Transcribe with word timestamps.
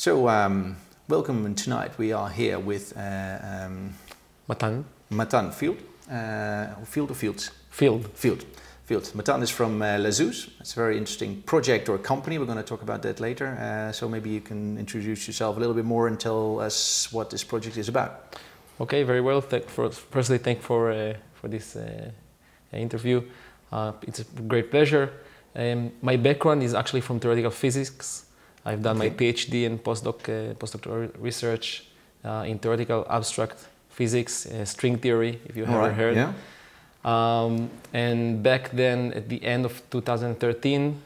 So, 0.00 0.28
um, 0.28 0.76
welcome 1.08 1.44
and 1.44 1.58
tonight. 1.58 1.98
We 1.98 2.12
are 2.12 2.30
here 2.30 2.60
with 2.60 2.96
uh, 2.96 3.38
um, 3.42 3.94
Matan. 4.46 4.84
Matan 5.10 5.50
Field. 5.50 5.78
Uh, 6.08 6.66
field 6.84 7.10
or 7.10 7.14
Fields? 7.14 7.50
Field. 7.70 8.08
Field. 8.14 8.44
Field. 8.84 9.12
Matan 9.16 9.42
is 9.42 9.50
from 9.50 9.82
uh, 9.82 9.96
Lazooz. 9.98 10.52
It's 10.60 10.74
a 10.74 10.76
very 10.76 10.96
interesting 10.96 11.42
project 11.42 11.88
or 11.88 11.98
company. 11.98 12.38
We're 12.38 12.46
going 12.46 12.58
to 12.58 12.62
talk 12.62 12.82
about 12.82 13.02
that 13.02 13.18
later. 13.18 13.48
Uh, 13.58 13.90
so 13.90 14.08
maybe 14.08 14.30
you 14.30 14.40
can 14.40 14.78
introduce 14.78 15.26
yourself 15.26 15.56
a 15.56 15.58
little 15.58 15.74
bit 15.74 15.84
more 15.84 16.06
and 16.06 16.20
tell 16.20 16.60
us 16.60 17.12
what 17.12 17.30
this 17.30 17.42
project 17.42 17.76
is 17.76 17.88
about. 17.88 18.38
Okay, 18.80 19.02
very 19.02 19.20
well. 19.20 19.40
Thank 19.40 19.68
for, 19.68 19.90
firstly, 19.90 20.38
thank 20.38 20.62
for 20.62 20.92
uh, 20.92 21.14
for 21.34 21.48
this 21.48 21.74
uh, 21.74 22.12
interview. 22.72 23.20
Uh, 23.72 23.94
it's 24.02 24.20
a 24.20 24.24
great 24.46 24.70
pleasure. 24.70 25.10
Um, 25.56 25.90
my 26.02 26.16
background 26.16 26.62
is 26.62 26.72
actually 26.72 27.00
from 27.00 27.18
theoretical 27.18 27.50
physics. 27.50 28.26
I've 28.68 28.82
done 28.82 28.98
okay. 28.98 29.08
my 29.08 29.14
PhD 29.14 29.66
and 29.66 29.82
postdoc 29.82 30.18
uh, 30.28 30.54
postdoctoral 30.54 31.10
research 31.18 31.84
uh, 32.24 32.44
in 32.46 32.58
theoretical 32.58 33.06
abstract 33.08 33.66
physics, 33.88 34.46
uh, 34.46 34.64
string 34.64 34.98
theory, 34.98 35.40
if 35.46 35.56
you 35.56 35.64
have 35.64 35.74
ever 35.74 35.92
heard. 35.92 36.16
Yeah. 36.16 36.32
Um, 37.04 37.70
and 37.94 38.42
back 38.42 38.70
then, 38.72 39.12
at 39.14 39.28
the 39.28 39.42
end 39.42 39.64
of 39.64 39.82
2013, 39.90 41.00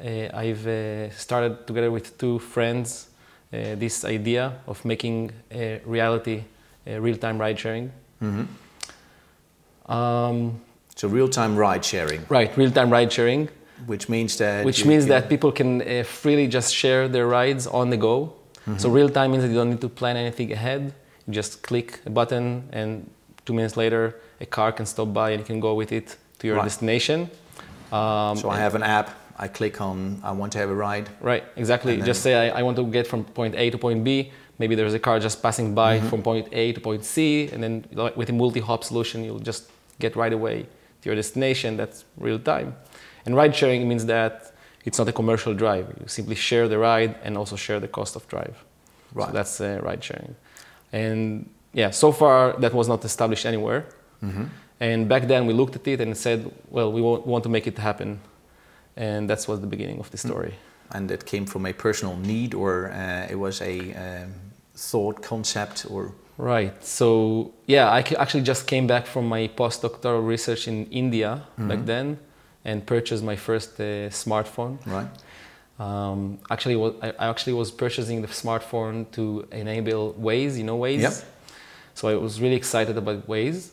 uh, 0.00 0.28
I've 0.34 0.66
uh, 0.66 1.10
started 1.10 1.66
together 1.66 1.90
with 1.90 2.18
two 2.18 2.38
friends 2.38 3.08
uh, 3.52 3.74
this 3.76 4.04
idea 4.04 4.52
of 4.66 4.84
making 4.84 5.32
a 5.50 5.80
reality 5.84 6.44
real-time 6.86 7.38
ride 7.38 7.58
sharing. 7.58 7.92
Mm-hmm. 8.22 9.92
Um, 9.92 10.60
so 10.96 11.08
real-time 11.08 11.56
ride 11.56 11.84
sharing. 11.84 12.24
Right, 12.28 12.56
real-time 12.56 12.90
ride 12.90 13.12
sharing. 13.12 13.48
Which 13.86 14.08
means 14.08 14.36
that. 14.38 14.64
Which 14.64 14.84
means 14.84 15.06
that 15.06 15.28
people 15.28 15.52
can 15.52 15.82
uh, 15.82 16.02
freely 16.04 16.46
just 16.46 16.74
share 16.74 17.08
their 17.08 17.26
rides 17.26 17.66
on 17.66 17.90
the 17.90 17.96
go. 17.96 18.34
Mm-hmm. 18.66 18.78
So 18.78 18.90
real-time 18.90 19.30
means 19.32 19.42
that 19.42 19.48
you 19.48 19.54
don't 19.54 19.70
need 19.70 19.80
to 19.80 19.88
plan 19.88 20.16
anything 20.16 20.52
ahead. 20.52 20.92
You 21.26 21.32
just 21.32 21.62
click 21.62 22.00
a 22.06 22.10
button, 22.10 22.68
and 22.72 23.10
two 23.46 23.54
minutes 23.54 23.76
later, 23.76 24.20
a 24.40 24.46
car 24.46 24.72
can 24.72 24.86
stop 24.86 25.12
by, 25.12 25.30
and 25.30 25.40
you 25.40 25.46
can 25.46 25.60
go 25.60 25.74
with 25.74 25.92
it 25.92 26.16
to 26.38 26.46
your 26.46 26.56
right. 26.56 26.64
destination. 26.64 27.30
Um, 27.92 28.36
so 28.36 28.50
I 28.50 28.58
have 28.58 28.74
an 28.74 28.82
app. 28.82 29.10
I 29.36 29.48
click 29.48 29.80
on 29.80 30.20
I 30.22 30.32
want 30.32 30.52
to 30.52 30.58
have 30.58 30.68
a 30.68 30.74
ride. 30.74 31.08
Right, 31.20 31.44
exactly. 31.56 32.00
Just 32.02 32.22
say 32.22 32.34
I, 32.34 32.60
I, 32.60 32.62
want 32.62 32.76
to 32.76 32.84
get 32.84 33.06
from 33.06 33.24
point 33.24 33.54
A 33.54 33.70
to 33.70 33.78
point 33.78 34.04
B. 34.04 34.32
Maybe 34.58 34.74
there's 34.74 34.92
a 34.92 34.98
car 34.98 35.18
just 35.18 35.42
passing 35.42 35.74
by 35.74 35.98
mm-hmm. 35.98 36.08
from 36.08 36.22
point 36.22 36.48
A 36.52 36.72
to 36.72 36.80
point 36.80 37.04
C, 37.04 37.48
and 37.48 37.62
then 37.62 37.84
with 38.16 38.28
a 38.28 38.32
multi-hop 38.32 38.84
solution, 38.84 39.24
you'll 39.24 39.38
just 39.38 39.70
get 39.98 40.14
right 40.14 40.32
away 40.32 40.66
to 41.00 41.08
your 41.08 41.16
destination. 41.16 41.78
That's 41.78 42.04
real 42.18 42.38
time. 42.38 42.76
And 43.24 43.36
ride 43.36 43.54
sharing 43.54 43.88
means 43.88 44.06
that 44.06 44.52
it's 44.84 44.98
not 44.98 45.08
a 45.08 45.12
commercial 45.12 45.54
drive. 45.54 45.86
You 46.00 46.08
simply 46.08 46.34
share 46.34 46.68
the 46.68 46.78
ride 46.78 47.16
and 47.22 47.36
also 47.36 47.56
share 47.56 47.80
the 47.80 47.88
cost 47.88 48.16
of 48.16 48.26
drive. 48.28 48.56
Right. 49.12 49.26
So 49.26 49.32
that's 49.32 49.60
uh, 49.60 49.80
ride 49.82 50.02
sharing. 50.02 50.34
And 50.92 51.48
yeah, 51.72 51.90
so 51.90 52.12
far 52.12 52.54
that 52.60 52.72
was 52.72 52.88
not 52.88 53.04
established 53.04 53.46
anywhere. 53.46 53.86
Mm-hmm. 54.22 54.44
And 54.80 55.08
back 55.08 55.28
then 55.28 55.46
we 55.46 55.52
looked 55.52 55.76
at 55.76 55.86
it 55.86 56.00
and 56.00 56.16
said, 56.16 56.50
well, 56.70 56.90
we 56.90 57.00
want 57.02 57.44
to 57.44 57.50
make 57.50 57.66
it 57.66 57.78
happen. 57.78 58.20
And 58.96 59.28
that's 59.28 59.46
was 59.46 59.60
the 59.60 59.66
beginning 59.66 59.98
of 60.00 60.10
the 60.10 60.16
story. 60.16 60.54
And 60.92 61.10
it 61.10 61.24
came 61.24 61.46
from 61.46 61.66
a 61.66 61.72
personal 61.72 62.16
need, 62.16 62.54
or 62.54 62.90
uh, 62.90 63.26
it 63.30 63.36
was 63.36 63.60
a 63.60 63.94
um, 63.94 64.34
thought 64.74 65.22
concept, 65.22 65.86
or 65.88 66.12
Right. 66.40 66.72
So 66.82 67.52
yeah, 67.66 67.90
I 67.90 67.98
actually 68.18 68.42
just 68.42 68.66
came 68.66 68.86
back 68.86 69.06
from 69.06 69.28
my 69.28 69.48
postdoctoral 69.48 70.26
research 70.26 70.66
in 70.68 70.86
India 70.86 71.42
mm-hmm. 71.52 71.68
back 71.68 71.84
then, 71.84 72.18
and 72.64 72.84
purchased 72.86 73.24
my 73.24 73.36
first 73.36 73.80
uh, 73.80 74.10
smartphone. 74.10 74.78
Right. 74.86 75.08
Um, 75.78 76.38
actually, 76.50 76.76
I 77.02 77.28
actually 77.30 77.54
was 77.54 77.70
purchasing 77.70 78.20
the 78.20 78.28
smartphone 78.28 79.10
to 79.12 79.48
enable 79.50 80.14
Waze. 80.14 80.56
You 80.58 80.64
know 80.64 80.78
Waze. 80.78 81.00
Yep. 81.00 81.14
So 81.94 82.08
I 82.08 82.14
was 82.14 82.40
really 82.40 82.56
excited 82.56 82.96
about 82.96 83.26
Waze. 83.26 83.70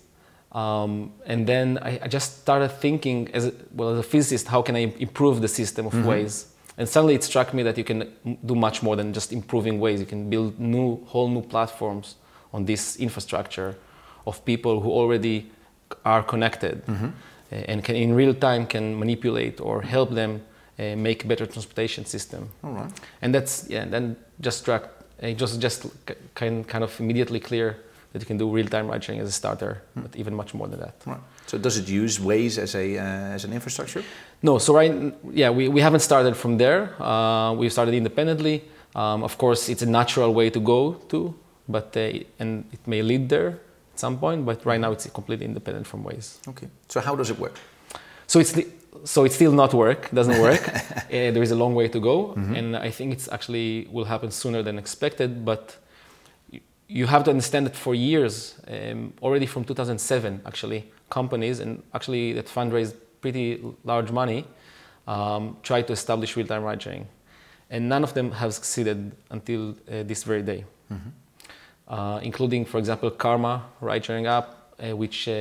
Um, 0.52 1.12
and 1.26 1.46
then 1.46 1.78
I, 1.82 2.00
I, 2.04 2.08
just 2.08 2.39
started 2.39 2.70
thinking, 2.70 3.30
as 3.34 3.48
a, 3.48 3.54
well 3.73 3.89
as 3.89 4.00
a 4.00 4.04
physicist, 4.04 4.48
how 4.48 4.61
can 4.61 4.76
I 4.76 4.94
improve 4.98 5.42
the 5.42 5.48
system 5.48 5.86
of 5.86 5.94
mm-hmm. 5.94 6.08
Waze? 6.08 6.45
And 6.78 6.88
suddenly 6.88 7.16
it 7.16 7.23
struck 7.23 7.54
me 7.54 7.64
that 7.64 7.78
you 7.78 7.84
can 7.84 8.14
do 8.45 8.56
much 8.56 8.82
more 8.82 8.95
than 8.95 9.14
just 9.14 9.34
improving 9.34 9.80
Waze. 9.80 10.00
You 10.00 10.06
can 10.06 10.30
build 10.30 10.60
new, 10.60 11.04
whole 11.06 11.28
new 11.28 11.42
platforms 11.42 12.16
on 12.54 12.66
this 12.66 12.95
infrastructure 12.95 13.76
of 14.26 14.44
people 14.45 14.80
who 14.80 14.90
already 14.90 15.52
are 16.06 16.23
connected 16.23 16.86
mm-hmm. 16.86 17.10
And 17.52 17.84
can 17.84 17.96
in 17.96 18.14
real 18.14 18.34
time 18.34 18.66
can 18.66 18.98
manipulate 18.98 19.62
or 19.62 19.82
help 19.82 20.12
them 20.12 20.42
uh, 20.80 20.96
make 20.96 21.24
a 21.24 21.28
better 21.28 21.46
transportation 21.46 22.06
system. 22.06 22.50
All 22.64 22.72
right. 22.72 22.92
And 23.22 23.34
that's 23.34 23.68
yeah. 23.70 23.86
Then 23.86 24.16
just 24.42 24.60
struck 24.60 24.90
uh, 25.24 25.32
just 25.32 25.60
just 25.60 25.86
kind 26.36 26.68
kind 26.68 26.84
of 26.84 27.00
immediately 27.00 27.40
clear 27.40 27.78
that 28.14 28.22
you 28.22 28.26
can 28.26 28.38
do 28.38 28.50
real 28.50 28.68
time 28.68 28.88
ride 28.88 29.04
sharing 29.04 29.22
as 29.22 29.30
a 29.30 29.32
starter, 29.32 29.82
mm. 29.98 30.04
but 30.04 30.16
even 30.16 30.34
much 30.34 30.54
more 30.54 30.68
than 30.68 30.80
that. 30.80 30.96
Right. 31.06 31.20
So 31.46 31.58
does 31.58 31.78
it 31.78 31.88
use 31.88 32.20
Waze 32.20 32.58
as 32.58 32.76
a 32.76 32.98
uh, 32.98 33.36
as 33.36 33.46
an 33.46 33.54
infrastructure? 33.54 34.04
No. 34.42 34.58
So 34.58 34.74
right 34.74 35.14
yeah 35.32 35.50
we, 35.50 35.68
we 35.68 35.82
haven't 35.82 36.02
started 36.02 36.36
from 36.36 36.58
there. 36.58 37.02
Uh, 37.02 37.54
we 37.54 37.70
started 37.70 37.94
independently. 37.94 38.64
Um, 38.96 39.24
of 39.24 39.38
course, 39.38 39.70
it's 39.70 39.84
a 39.84 39.86
natural 39.86 40.34
way 40.34 40.50
to 40.50 40.60
go 40.60 40.94
to 41.10 41.36
but 41.68 41.96
uh, 41.98 42.20
and 42.40 42.66
it 42.72 42.80
may 42.88 43.02
lead 43.02 43.30
there 43.30 43.60
at 43.98 44.00
some 44.00 44.18
point. 44.18 44.46
But 44.46 44.66
right 44.66 44.80
now, 44.80 44.92
it's 44.92 45.08
completely 45.10 45.46
independent 45.46 45.88
from 45.88 46.04
Waze. 46.04 46.30
Okay. 46.48 46.68
So 46.88 47.00
how 47.02 47.16
does 47.16 47.30
it 47.30 47.40
work? 47.40 47.56
So 48.28 48.40
it's 48.40 48.52
the, 48.52 48.64
so 49.04 49.26
it 49.26 49.32
still 49.32 49.52
not 49.52 49.74
work. 49.74 50.10
Doesn't 50.12 50.40
work. 50.42 50.64
uh, 50.76 51.32
there 51.34 51.44
is 51.44 51.52
a 51.52 51.56
long 51.56 51.74
way 51.76 51.88
to 51.88 52.00
go, 52.00 52.18
mm-hmm. 52.28 52.56
and 52.56 52.76
I 52.76 52.92
think 52.92 53.14
it's 53.14 53.28
actually 53.32 53.88
will 53.92 54.06
happen 54.06 54.32
sooner 54.32 54.62
than 54.64 54.78
expected. 54.78 55.30
But 55.46 55.78
you 56.88 57.08
have 57.08 57.24
to 57.24 57.32
understand 57.32 57.66
that 57.66 57.76
for 57.76 57.96
years, 57.96 58.56
um, 58.68 59.14
already 59.22 59.46
from 59.46 59.64
2007, 59.64 60.42
actually, 60.46 60.82
companies 61.10 61.60
and 61.60 61.84
actually 61.94 62.34
that 62.34 62.48
fundraised 62.48 62.94
pretty 63.22 63.64
large 63.84 64.12
money 64.12 64.46
um, 65.08 65.58
tried 65.64 65.88
to 65.88 65.94
establish 65.94 66.38
real-time 66.38 66.64
ride 66.64 66.82
sharing, 66.82 67.08
and 67.70 67.90
none 67.90 68.04
of 68.04 68.14
them 68.14 68.32
have 68.32 68.54
succeeded 68.54 69.12
until 69.32 69.70
uh, 69.72 70.04
this 70.04 70.24
very 70.24 70.44
day. 70.44 70.66
Mm-hmm 70.92 71.10
uh, 71.87 72.20
including, 72.21 72.65
for 72.65 72.77
example, 72.77 73.09
Carma 73.09 73.65
ride-sharing 73.81 74.25
app, 74.25 74.55
uh, 74.80 74.95
which 74.95 75.27
uh, 75.27 75.31
uh, 75.31 75.36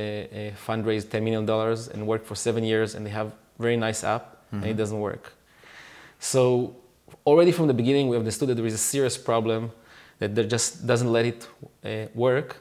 fundraised 0.65 1.07
$10 1.07 1.23
million 1.23 1.47
and 1.93 2.07
worked 2.07 2.25
for 2.25 2.35
seven 2.35 2.63
years, 2.63 2.95
and 2.95 3.05
they 3.05 3.09
have 3.11 3.33
very 3.59 3.77
nice 3.77 4.03
app, 4.03 4.23
mm-hmm. 4.23 4.55
and 4.55 4.65
it 4.65 4.69
mm-hmm. 4.69 4.77
doesn't 4.77 4.99
work. 4.99 5.33
So 6.19 6.75
already 7.25 7.51
from 7.51 7.67
the 7.67 7.73
beginning, 7.73 8.07
we 8.07 8.17
understood 8.17 8.49
that 8.49 8.55
there 8.55 8.65
is 8.65 8.73
a 8.73 8.85
serious 8.93 9.17
problem 9.17 9.71
that 10.19 10.33
there 10.35 10.45
just 10.45 10.87
doesn't 10.87 11.11
let 11.11 11.25
it 11.25 11.47
uh, 11.85 12.07
work. 12.15 12.57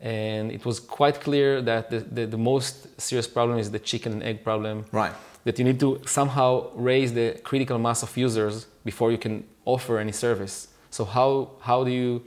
And 0.00 0.52
it 0.52 0.64
was 0.64 0.78
quite 0.80 1.20
clear 1.20 1.62
that 1.62 1.90
the, 1.90 2.00
the, 2.00 2.26
the, 2.26 2.38
most 2.38 3.00
serious 3.00 3.26
problem 3.26 3.58
is 3.58 3.70
the 3.70 3.78
chicken 3.78 4.12
and 4.12 4.22
egg 4.22 4.44
problem. 4.44 4.84
Right. 4.92 5.12
That 5.44 5.58
you 5.58 5.64
need 5.64 5.80
to 5.80 6.00
somehow 6.06 6.70
raise 6.74 7.12
the 7.12 7.40
critical 7.44 7.78
mass 7.78 8.02
of 8.02 8.14
users 8.16 8.66
before 8.84 9.10
you 9.10 9.18
can 9.18 9.44
offer 9.64 9.98
any 9.98 10.12
service. 10.12 10.68
So 10.90 11.04
how, 11.04 11.50
how 11.60 11.84
do 11.84 11.90
you 11.90 12.22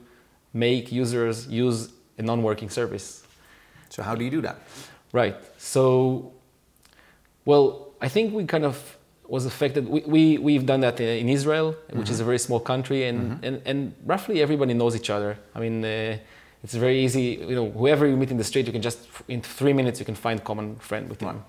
make 0.53 0.91
users 0.91 1.47
use 1.47 1.89
a 2.17 2.21
non-working 2.21 2.69
service. 2.69 3.23
So 3.89 4.03
how 4.03 4.15
do 4.15 4.23
you 4.23 4.31
do 4.31 4.41
that? 4.41 4.57
Right. 5.11 5.35
So, 5.57 6.33
well, 7.45 7.89
I 8.01 8.07
think 8.07 8.33
we 8.33 8.45
kind 8.45 8.65
of 8.65 8.97
was 9.27 9.45
affected. 9.45 9.87
We, 9.87 10.01
we, 10.05 10.37
we've 10.37 10.65
done 10.65 10.81
that 10.81 10.99
in 10.99 11.29
Israel, 11.29 11.75
which 11.89 12.05
mm-hmm. 12.05 12.13
is 12.13 12.19
a 12.19 12.23
very 12.23 12.39
small 12.39 12.59
country, 12.59 13.05
and, 13.05 13.19
mm-hmm. 13.19 13.45
and, 13.45 13.61
and 13.65 13.95
roughly 14.05 14.41
everybody 14.41 14.73
knows 14.73 14.95
each 14.95 15.09
other. 15.09 15.37
I 15.53 15.59
mean, 15.59 15.85
uh, 15.85 16.17
it's 16.63 16.73
very 16.73 17.03
easy, 17.05 17.37
you 17.47 17.55
know, 17.55 17.69
whoever 17.71 18.05
you 18.07 18.17
meet 18.17 18.31
in 18.31 18.37
the 18.37 18.43
street, 18.43 18.65
you 18.65 18.73
can 18.73 18.81
just, 18.81 18.99
in 19.27 19.41
three 19.41 19.71
minutes, 19.71 19.99
you 19.99 20.05
can 20.05 20.15
find 20.15 20.39
a 20.39 20.43
common 20.43 20.75
friend 20.77 21.07
with 21.07 21.21
him. 21.21 21.43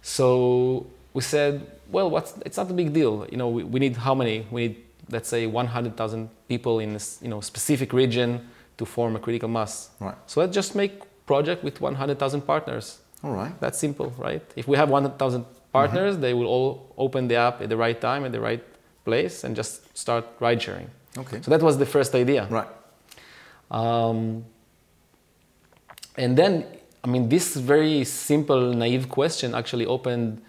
So 0.00 0.86
we 1.12 1.22
said, 1.22 1.66
well, 1.90 2.08
what's, 2.08 2.34
it's 2.46 2.56
not 2.56 2.70
a 2.70 2.74
big 2.74 2.92
deal. 2.92 3.26
You 3.30 3.36
know, 3.36 3.48
we, 3.48 3.64
we 3.64 3.80
need 3.80 3.96
how 3.96 4.14
many? 4.14 4.46
We 4.50 4.68
need 4.68 4.84
let's 5.10 5.28
say 5.28 5.46
100,000 5.46 6.30
people 6.48 6.80
in 6.80 6.96
a 6.96 7.00
you 7.22 7.28
know, 7.28 7.40
specific 7.40 7.92
region 7.92 8.48
to 8.76 8.84
form 8.84 9.16
a 9.16 9.18
critical 9.18 9.48
mass. 9.48 9.90
Right. 10.00 10.14
So 10.26 10.40
let's 10.40 10.54
just 10.54 10.74
make 10.74 11.02
project 11.26 11.64
with 11.64 11.80
100,000 11.80 12.42
partners. 12.42 12.98
All 13.22 13.32
right. 13.32 13.58
That's 13.60 13.78
simple, 13.78 14.12
right? 14.16 14.42
If 14.56 14.68
we 14.68 14.76
have 14.76 14.90
100,000 14.90 15.44
partners, 15.72 16.14
mm-hmm. 16.14 16.22
they 16.22 16.34
will 16.34 16.46
all 16.46 16.94
open 16.96 17.28
the 17.28 17.36
app 17.36 17.60
at 17.60 17.68
the 17.68 17.76
right 17.76 18.00
time, 18.00 18.24
at 18.24 18.32
the 18.32 18.40
right 18.40 18.62
place, 19.04 19.44
and 19.44 19.56
just 19.56 19.96
start 19.96 20.24
ride 20.40 20.62
sharing. 20.62 20.90
Okay. 21.16 21.40
So 21.42 21.50
that 21.50 21.62
was 21.62 21.78
the 21.78 21.86
first 21.86 22.14
idea. 22.14 22.46
Right. 22.48 22.68
Um, 23.70 24.44
and 26.16 26.36
then, 26.36 26.66
I 27.04 27.08
mean, 27.08 27.28
this 27.28 27.56
very 27.56 28.04
simple, 28.04 28.72
naive 28.72 29.08
question 29.08 29.54
actually 29.54 29.86
opened 29.86 30.42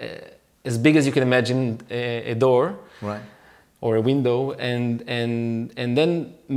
uh, 0.00 0.06
as 0.70 0.76
big 0.86 0.94
as 0.98 1.02
you 1.08 1.12
can 1.16 1.24
imagine 1.30 1.60
a, 1.90 2.32
a 2.32 2.34
door 2.44 2.62
right. 3.10 3.22
or 3.84 3.90
a 3.96 4.02
window 4.10 4.38
and 4.70 5.02
and 5.18 5.32
and 5.80 5.90
then 5.98 6.10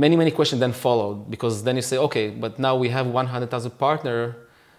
many 0.04 0.16
many 0.22 0.30
questions 0.38 0.58
then 0.64 0.72
followed 0.86 1.16
because 1.34 1.54
then 1.66 1.74
you 1.80 1.84
say 1.92 1.98
okay 2.08 2.26
but 2.44 2.52
now 2.66 2.74
we 2.82 2.88
have 2.96 3.06
100000 3.06 3.70
partner 3.86 4.18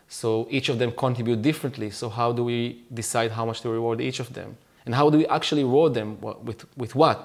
so 0.08 0.28
each 0.58 0.68
of 0.72 0.78
them 0.82 0.92
contribute 1.06 1.42
differently 1.50 1.90
so 2.00 2.06
how 2.20 2.30
do 2.38 2.42
we 2.52 2.58
decide 3.02 3.30
how 3.38 3.46
much 3.50 3.60
to 3.62 3.70
reward 3.78 3.98
each 4.10 4.20
of 4.26 4.30
them 4.38 4.50
and 4.86 4.94
how 4.96 5.10
do 5.10 5.18
we 5.18 5.26
actually 5.28 5.64
reward 5.64 5.94
them 5.94 6.10
with 6.50 6.66
with 6.76 6.94
what? 6.94 7.22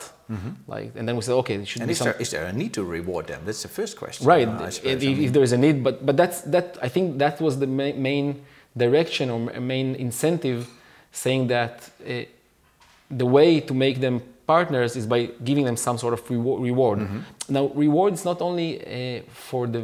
Like, 0.75 0.93
and 0.99 1.09
then 1.09 1.17
we 1.17 1.23
say, 1.23 1.33
okay, 1.43 1.55
it 1.55 1.67
should 1.67 1.83
Mm-hmm. 1.83 1.83
And 1.83 1.89
be 1.89 1.93
is 1.93 1.99
some, 1.99 2.09
there, 2.09 2.21
is 2.25 2.31
there 2.31 2.45
a 2.45 2.53
need 2.53 2.73
to 2.75 2.85
reward 2.85 3.27
them? 3.27 3.41
That's 3.47 3.63
the 3.63 3.73
first 3.79 3.97
question. 3.97 4.27
right 4.35 4.47
uh, 4.49 4.65
I 4.65 4.69
if, 4.69 5.03
if 5.27 5.31
there 5.35 5.43
is 5.49 5.53
a 5.59 5.61
need 5.65 5.83
but 5.87 5.95
but 6.07 6.17
that's 6.21 6.39
that 6.55 6.67
i 6.87 6.89
think 6.95 7.05
that 7.25 7.35
was 7.41 7.55
the 7.63 7.67
ma- 7.67 7.99
main 8.11 8.27
direction 8.85 9.31
or 9.35 9.39
main 9.75 9.89
incentive 10.07 10.61
saying 11.23 11.49
that 11.49 11.73
uh, 12.07 12.13
the 13.11 13.27
way 13.27 13.61
to 13.61 13.75
make 13.75 13.97
them 14.01 14.21
partners 14.47 14.97
is 14.97 15.07
by 15.07 15.21
giving 15.49 15.65
them 15.69 15.77
some 15.77 15.97
sort 15.99 16.15
of 16.15 16.21
rewa- 16.31 16.61
reward 16.69 16.99
Mm-hmm. 16.99 17.21
now 17.57 17.65
reward 17.85 18.13
is 18.15 18.25
not 18.25 18.41
only 18.41 18.69
uh, 18.81 19.23
for 19.49 19.67
the 19.75 19.83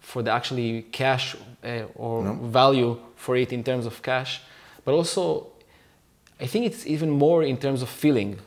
for 0.00 0.22
the 0.22 0.30
actually 0.38 0.82
cash 0.92 1.36
uh, 1.64 1.84
or 2.04 2.22
No. 2.24 2.32
value 2.62 2.96
for 3.16 3.36
it 3.36 3.52
in 3.52 3.62
terms 3.62 3.86
of 3.86 3.94
cash 4.02 4.40
but 4.84 4.92
also 4.94 5.22
i 6.44 6.46
think 6.46 6.66
it's 6.66 6.86
even 6.86 7.10
more 7.10 7.46
in 7.46 7.56
terms 7.56 7.82
of 7.82 7.88
feeling 7.88 8.38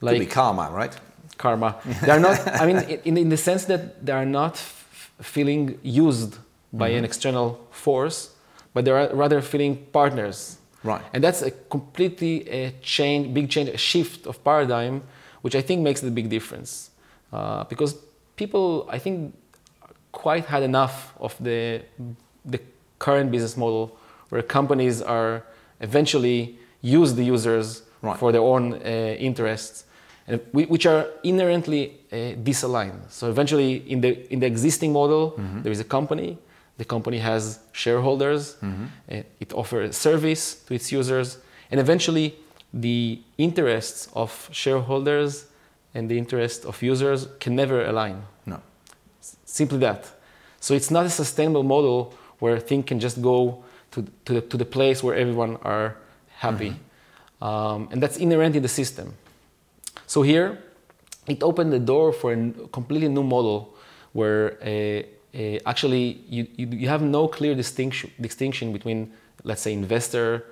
could 0.00 0.18
be 0.20 0.26
karma, 0.26 0.70
right? 0.70 0.94
karma. 1.36 1.74
They 2.04 2.12
are 2.12 2.20
not. 2.20 2.36
I 2.62 2.66
mean, 2.66 2.78
in, 3.04 3.16
in 3.16 3.28
the 3.30 3.36
sense 3.36 3.64
that 3.66 3.82
they 4.06 4.12
are 4.12 4.24
not 4.26 4.52
f- 4.54 5.10
feeling 5.20 5.78
used 5.82 6.32
by 6.72 6.88
Mm-hmm. 6.90 6.98
an 6.98 7.04
external 7.04 7.48
force, 7.70 8.30
but 8.74 8.84
they 8.84 8.92
are 8.92 9.08
rather 9.14 9.40
feeling 9.42 9.76
partners. 9.92 10.57
Right. 10.84 11.02
And 11.12 11.22
that's 11.24 11.42
a 11.42 11.50
completely 11.50 12.48
a 12.48 12.70
change, 12.82 13.34
big 13.34 13.50
change, 13.50 13.68
a 13.68 13.76
shift 13.78 14.26
of 14.26 14.42
paradigm, 14.44 15.02
which 15.42 15.54
I 15.54 15.60
think 15.62 15.82
makes 15.82 16.00
the 16.00 16.10
big 16.10 16.28
difference. 16.28 16.90
Uh, 17.32 17.64
because 17.64 17.96
people, 18.36 18.86
I 18.88 18.98
think, 18.98 19.34
quite 20.12 20.46
had 20.46 20.62
enough 20.62 21.12
of 21.20 21.36
the 21.40 21.82
the 22.44 22.60
current 22.98 23.30
business 23.30 23.56
model, 23.56 23.96
where 24.30 24.42
companies 24.42 25.02
are 25.02 25.42
eventually 25.80 26.58
use 26.82 27.14
the 27.14 27.24
users 27.24 27.82
Right. 28.00 28.16
for 28.16 28.30
their 28.30 28.42
own 28.42 28.74
uh, 28.74 28.78
interests, 29.18 29.84
and 30.28 30.40
we, 30.52 30.66
which 30.66 30.86
are 30.86 31.06
inherently 31.24 31.82
uh, 32.12 32.16
disaligned. 32.44 33.00
So 33.10 33.28
eventually, 33.28 33.82
in 33.90 34.00
the 34.00 34.10
in 34.32 34.38
the 34.38 34.46
existing 34.46 34.92
model, 34.92 35.34
there 35.64 35.72
is 35.72 35.80
a 35.80 35.84
company. 35.84 36.38
The 36.78 36.84
company 36.84 37.18
has 37.18 37.58
shareholders. 37.72 38.56
uh, 38.62 39.22
it 39.40 39.52
offers 39.52 39.96
service 39.96 40.54
to 40.66 40.74
its 40.74 40.90
users, 40.92 41.38
and 41.70 41.80
eventually, 41.80 42.36
the 42.72 43.20
interests 43.36 44.08
of 44.14 44.48
shareholders 44.52 45.46
and 45.94 46.08
the 46.08 46.16
interests 46.18 46.64
of 46.64 46.82
users 46.82 47.28
can 47.40 47.54
never 47.56 47.84
align. 47.84 48.22
No. 48.46 48.60
Simply 49.44 49.78
that. 49.78 50.10
So 50.60 50.74
it's 50.74 50.90
not 50.90 51.06
a 51.06 51.10
sustainable 51.10 51.62
model 51.62 52.14
where 52.38 52.60
things 52.60 52.84
can 52.86 53.00
just 53.00 53.20
go 53.22 53.64
to, 53.92 54.06
to, 54.26 54.34
the, 54.34 54.40
to 54.42 54.56
the 54.56 54.64
place 54.64 55.02
where 55.02 55.16
everyone 55.16 55.56
are 55.62 55.96
happy. 56.36 56.76
Um, 57.40 57.88
and 57.90 58.02
that's 58.02 58.16
inherent 58.16 58.54
in 58.56 58.62
the 58.62 58.68
system. 58.68 59.14
So 60.06 60.22
here, 60.22 60.58
it 61.26 61.42
opened 61.42 61.72
the 61.72 61.78
door 61.78 62.12
for 62.12 62.32
a 62.32 62.50
completely 62.72 63.08
new 63.08 63.22
model 63.22 63.74
where 64.12 64.58
uh, 64.62 65.02
uh, 65.34 65.58
actually 65.66 66.20
you, 66.28 66.46
you, 66.56 66.66
you 66.82 66.88
have 66.88 67.02
no 67.02 67.28
clear 67.28 67.54
distinction, 67.54 68.10
distinction 68.20 68.72
between, 68.72 69.12
let's 69.44 69.62
say, 69.62 69.72
investor, 69.72 70.44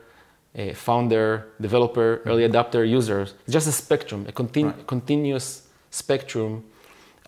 uh, 0.58 0.73
founder, 0.75 1.46
developer, 1.61 2.23
early 2.26 2.46
adopter, 2.49 2.88
users. 2.88 3.34
It's 3.44 3.52
just 3.52 3.69
a 3.69 3.73
spectrum, 3.73 4.26
a 4.28 4.32
continu- 4.32 4.73
Right. 4.76 4.87
continuous 4.87 5.62
spectrum 5.90 6.64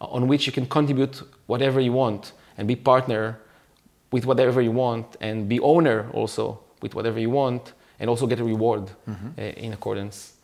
on 0.00 0.28
which 0.28 0.46
you 0.46 0.52
can 0.52 0.66
contribute 0.66 1.22
whatever 1.46 1.80
you 1.80 1.92
want 1.92 2.32
and 2.56 2.68
be 2.68 2.76
partner 2.76 3.38
with 4.12 4.24
whatever 4.24 4.60
you 4.62 4.72
want 4.72 5.16
and 5.20 5.48
be 5.48 5.58
owner 5.60 6.08
also 6.12 6.60
with 6.82 6.94
whatever 6.94 7.18
you 7.18 7.30
want 7.30 7.72
and 8.00 8.08
also 8.08 8.26
get 8.26 8.40
a 8.40 8.44
reward 8.44 8.90
uh, 9.08 9.42
in 9.42 9.72
accordance. 9.72 10.34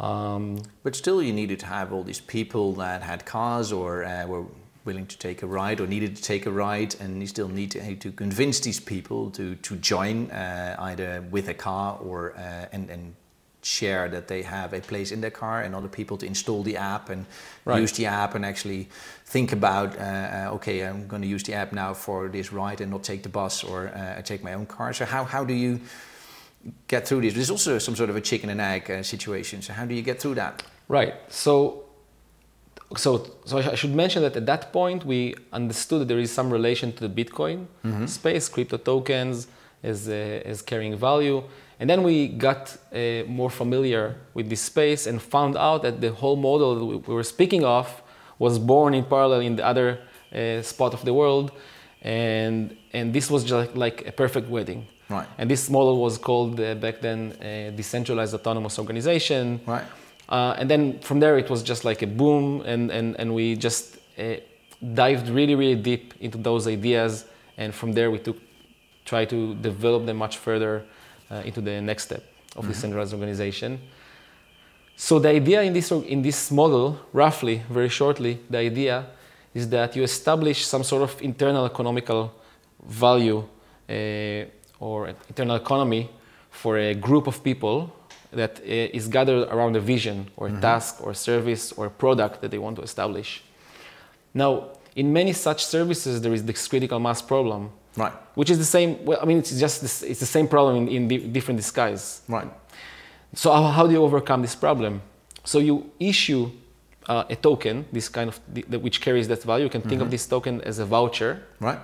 Um, 0.00 0.58
But 0.82 0.94
still, 0.96 1.22
you 1.22 1.32
needed 1.32 1.58
to 1.60 1.66
have 1.66 1.92
all 1.92 2.04
these 2.04 2.20
people 2.20 2.72
that 2.84 3.02
had 3.02 3.24
cars 3.24 3.72
or 3.72 4.04
uh, 4.04 4.26
were 4.26 4.44
willing 4.84 5.06
to 5.06 5.18
take 5.18 5.42
a 5.42 5.46
ride 5.46 5.80
or 5.80 5.86
needed 5.86 6.16
to 6.16 6.22
take 6.22 6.46
a 6.46 6.50
ride, 6.50 6.94
and 7.00 7.20
you 7.20 7.26
still 7.26 7.48
need 7.48 7.70
to, 7.70 7.96
to 7.96 8.12
convince 8.12 8.60
these 8.60 8.80
people 8.80 9.30
to, 9.30 9.54
to 9.56 9.76
join 9.76 10.30
uh, 10.30 10.76
either 10.78 11.24
with 11.30 11.48
a 11.48 11.54
car 11.54 11.98
or 11.98 12.34
uh, 12.36 12.66
and, 12.72 12.90
and 12.90 13.14
share 13.62 14.10
that 14.10 14.28
they 14.28 14.42
have 14.42 14.74
a 14.74 14.80
place 14.80 15.10
in 15.10 15.20
their 15.20 15.30
car, 15.30 15.62
and 15.62 15.74
other 15.74 15.88
people 15.88 16.16
to 16.18 16.26
install 16.26 16.62
the 16.62 16.76
app 16.76 17.10
and 17.10 17.26
Right. 17.64 17.80
use 17.80 17.92
the 17.92 18.04
app 18.06 18.34
and 18.34 18.44
actually 18.44 18.88
think 19.24 19.52
about 19.52 19.96
uh, 19.98 20.02
uh, 20.02 20.54
okay, 20.56 20.82
I'm 20.82 21.08
going 21.08 21.22
to 21.22 21.28
use 21.28 21.42
the 21.44 21.54
app 21.54 21.72
now 21.72 21.94
for 21.94 22.28
this 22.28 22.52
ride 22.52 22.82
and 22.82 22.90
not 22.90 23.02
take 23.02 23.22
the 23.22 23.30
bus 23.30 23.64
or 23.64 23.88
uh, 23.88 24.20
take 24.22 24.44
my 24.44 24.52
own 24.52 24.66
car. 24.66 24.92
So 24.92 25.06
how 25.06 25.24
how 25.24 25.44
do 25.44 25.54
you 25.54 25.80
get 26.88 27.08
through 27.08 27.22
this? 27.22 27.32
There's 27.34 27.50
also 27.50 27.78
some 27.78 27.96
sort 27.96 28.10
of 28.10 28.16
a 28.16 28.20
chicken 28.20 28.50
and 28.50 28.60
egg 28.60 28.90
uh, 28.90 29.02
situation. 29.02 29.62
So 29.62 29.72
how 29.72 29.86
do 29.86 29.94
you 29.94 30.02
get 30.02 30.20
through 30.20 30.34
that? 30.34 30.62
Right. 30.88 31.14
So, 31.28 31.83
so, 32.96 33.26
so 33.44 33.58
I 33.58 33.74
should 33.74 33.94
mention 33.94 34.22
that 34.22 34.36
at 34.36 34.46
that 34.46 34.72
point 34.72 35.04
we 35.04 35.34
understood 35.52 36.00
that 36.02 36.08
there 36.08 36.18
is 36.20 36.30
some 36.32 36.50
relation 36.50 36.92
to 36.92 37.08
the 37.08 37.24
Bitcoin 37.24 37.66
space, 38.08 38.48
crypto 38.48 38.76
tokens 38.76 39.46
as 39.82 40.08
uh, 40.08 40.12
as 40.52 40.62
carrying 40.62 40.96
value, 40.96 41.42
and 41.80 41.90
then 41.90 42.02
we 42.02 42.28
got 42.28 42.76
uh, 42.92 43.24
more 43.26 43.50
familiar 43.50 44.16
with 44.34 44.48
this 44.48 44.62
space 44.62 45.06
and 45.06 45.20
found 45.20 45.56
out 45.56 45.82
that 45.82 46.00
the 46.00 46.10
whole 46.12 46.36
model 46.36 46.74
that 46.76 46.84
we- 46.84 46.96
we 47.08 47.14
were 47.14 47.24
speaking 47.36 47.64
of 47.64 47.86
was 48.38 48.58
born 48.58 48.94
in 48.94 49.04
parallel 49.04 49.40
in 49.40 49.56
the 49.56 49.64
other 49.66 49.98
uh, 50.34 50.62
spot 50.62 50.94
of 50.94 51.04
the 51.04 51.12
world, 51.12 51.50
and 52.02 52.76
and 52.92 53.12
this 53.12 53.30
was 53.30 53.44
just 53.44 53.74
like 53.76 54.06
a 54.06 54.12
perfect 54.12 54.48
wedding. 54.48 54.86
Right. 55.10 55.26
And 55.38 55.50
this 55.50 55.68
model 55.68 56.00
was 56.00 56.16
called 56.18 56.58
uh, 56.60 56.74
back 56.76 57.00
then 57.00 57.32
uh, 57.40 57.76
decentralized 57.76 58.34
autonomous 58.34 58.78
organization. 58.78 59.60
Right. 59.66 59.84
Uh, 60.28 60.54
and 60.58 60.70
then 60.70 60.98
from 61.00 61.20
there 61.20 61.38
it 61.38 61.50
was 61.50 61.62
just 61.62 61.84
like 61.84 62.02
a 62.02 62.06
boom, 62.06 62.62
and 62.64 62.90
and 62.90 63.14
and 63.18 63.34
we 63.34 63.56
just 63.56 63.98
uh, 64.18 64.36
dived 64.94 65.28
really 65.28 65.54
really 65.54 65.76
deep 65.76 66.14
into 66.20 66.38
those 66.38 66.66
ideas, 66.66 67.26
and 67.56 67.74
from 67.74 67.92
there 67.92 68.10
we 68.10 68.18
took 68.18 68.36
try 69.04 69.24
to 69.26 69.54
develop 69.56 70.06
them 70.06 70.16
much 70.16 70.38
further 70.38 70.82
uh, 71.30 71.42
into 71.44 71.60
the 71.60 71.80
next 71.80 72.04
step 72.04 72.24
of 72.56 72.66
decentralized 72.66 73.12
organization. 73.12 73.78
So 74.96 75.18
the 75.18 75.28
idea 75.28 75.62
in 75.62 75.72
this 75.72 75.90
in 75.90 76.22
this 76.22 76.50
model, 76.50 76.98
roughly, 77.12 77.62
very 77.68 77.88
shortly, 77.88 78.40
the 78.48 78.58
idea 78.58 79.06
is 79.52 79.68
that 79.68 79.94
you 79.96 80.02
establish 80.02 80.64
some 80.66 80.82
sort 80.84 81.02
of 81.02 81.20
internal 81.22 81.66
economical 81.66 82.32
value 82.86 83.44
uh, 83.88 84.44
or 84.80 85.08
internal 85.28 85.56
economy 85.56 86.10
for 86.50 86.78
a 86.78 86.94
group 86.94 87.26
of 87.26 87.42
people 87.42 87.92
that 88.36 88.60
uh, 88.60 89.10
gathered 89.10 89.48
around 89.48 89.76
a 89.76 89.80
vision 89.80 90.26
or 90.36 90.48
a 90.48 90.60
task 90.60 91.02
or 91.02 91.14
service 91.14 91.72
or 91.72 91.86
a 91.86 91.90
product 91.90 92.40
that 92.40 92.50
they 92.50 92.58
want 92.58 92.76
to 92.76 92.82
establish. 92.82 93.42
Now, 94.32 94.68
in 94.96 95.12
many 95.12 95.32
such 95.32 95.64
services, 95.64 96.20
there 96.20 96.32
is 96.34 96.44
this 96.44 96.68
critical 96.68 96.98
mass 97.00 97.22
problem, 97.22 97.70
Right. 97.96 98.12
which 98.34 98.50
is 98.50 98.58
the 98.58 98.64
same. 98.64 99.04
Well, 99.04 99.18
I 99.22 99.24
mean, 99.24 99.38
it's 99.38 99.58
just 99.58 99.80
this, 99.80 100.02
it's 100.02 100.20
the 100.20 100.26
same 100.26 100.48
problem 100.48 100.76
in, 100.76 100.88
in 100.88 101.08
di- 101.08 101.28
different 101.28 101.58
disguise. 101.60 102.22
Right. 102.28 102.48
So 103.34 103.52
how, 103.52 103.62
how 103.70 103.86
do 103.86 103.92
you 103.92 104.02
overcome 104.02 104.42
this 104.42 104.54
problem? 104.54 105.00
So 105.44 105.58
you 105.58 105.90
issue 106.00 106.50
uh, 107.08 107.24
a 107.28 107.36
token, 107.36 107.84
this 107.92 108.08
kind 108.08 108.28
of 108.28 108.40
the, 108.52 108.78
which 108.78 109.00
carries 109.00 109.28
that 109.28 109.42
value. 109.42 109.64
You 109.64 109.70
can 109.70 109.82
think 109.82 110.00
of 110.00 110.10
this 110.10 110.26
token 110.26 110.60
as 110.62 110.78
a 110.78 110.84
voucher, 110.84 111.42
Right. 111.60 111.78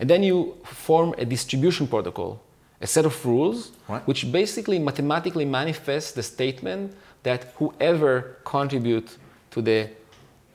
and 0.00 0.10
then 0.10 0.22
you 0.22 0.56
form 0.64 1.14
a 1.18 1.24
distribution 1.24 1.86
protocol, 1.86 2.40
a 2.80 2.86
set 2.86 3.04
of 3.06 3.24
rules, 3.26 3.72
Right. 3.88 4.02
which 4.06 4.30
basically 4.32 4.78
mathematically 4.78 5.44
manifests 5.44 6.12
the 6.12 6.22
statement 6.22 6.92
that 7.22 7.52
whoever 7.58 8.36
contribute 8.44 9.16
to 9.50 9.62
the 9.62 9.88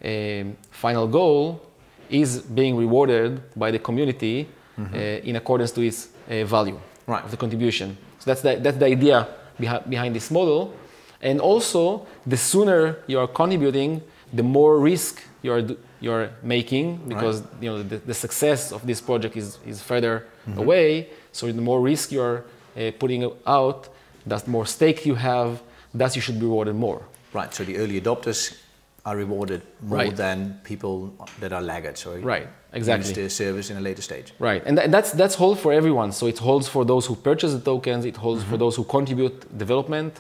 um, 0.04 0.56
final 0.72 1.08
goal 1.08 1.62
is 2.10 2.40
being 2.42 2.76
rewarded 2.76 3.42
by 3.56 3.72
the 3.72 3.80
community 3.80 4.48
uh, 4.80 4.98
in 5.30 5.36
accordance 5.36 5.72
to 5.72 5.82
its 5.82 6.08
uh, 6.30 6.44
value 6.46 6.80
Right. 7.08 7.24
of 7.24 7.32
the 7.32 7.38
contribution. 7.38 7.98
So 8.20 8.26
that's 8.32 8.42
the, 8.42 8.56
that's 8.62 8.78
the 8.78 8.86
idea 8.86 9.28
behi- 9.60 9.90
behind 9.90 10.16
this 10.16 10.30
model. 10.32 10.74
And 11.22 11.40
also, 11.40 12.06
the 12.26 12.38
sooner 12.38 12.98
you 13.08 13.20
are 13.20 13.28
contributing, 13.28 14.02
the 14.34 14.44
more 14.44 14.80
risk 14.80 15.22
you 15.44 15.52
are, 15.54 15.62
d- 15.62 15.78
you 16.02 16.12
are 16.12 16.30
making 16.44 16.98
because 17.08 17.44
you 17.62 17.70
know, 17.70 17.84
the, 17.84 17.98
the 17.98 18.14
success 18.14 18.72
of 18.72 18.86
this 18.86 19.00
project 19.00 19.38
is, 19.38 19.60
is 19.66 19.82
further 19.82 20.26
away. 20.58 21.08
So 21.32 21.52
the 21.52 21.62
more 21.62 21.80
risk 21.80 22.12
you 22.12 22.22
are 22.22 22.44
uh, 22.76 22.92
putting 23.00 23.24
out, 23.46 23.88
that's 24.26 24.48
more 24.48 24.66
stake 24.66 25.06
you 25.06 25.16
have, 25.16 25.62
thus 25.94 26.16
you 26.16 26.22
should 26.22 26.40
be 26.40 26.46
rewarded 26.46 26.76
more. 26.76 27.02
Right. 27.34 27.54
So 27.54 27.64
the 27.64 27.78
early 27.78 28.02
adopters 28.02 28.58
are 29.06 29.16
rewarded 29.16 29.62
more 29.82 30.00
Right. 30.00 30.16
than 30.16 30.60
people 30.64 31.14
that 31.40 31.52
are 31.54 31.62
laggards. 31.62 32.00
So 32.02 32.18
Right, 32.20 32.44
use 32.44 32.50
exactly. 32.74 33.14
the 33.14 33.30
service 33.30 33.70
in 33.72 33.78
a 33.78 33.82
later 33.82 34.02
stage. 34.02 34.34
Right, 34.40 34.62
and 34.68 34.78
tha- 34.78 34.88
that's 34.90 35.12
that's 35.12 35.36
hold 35.36 35.58
for 35.60 35.72
everyone. 35.74 36.12
So 36.12 36.28
it 36.28 36.38
holds 36.38 36.68
for 36.68 36.86
those 36.86 37.08
who 37.08 37.16
purchase 37.16 37.52
the 37.54 37.60
tokens. 37.62 38.06
It 38.06 38.18
holds 38.18 38.44
for 38.44 38.58
those 38.58 38.76
who 38.76 38.84
contribute 38.84 39.36
development 39.58 40.14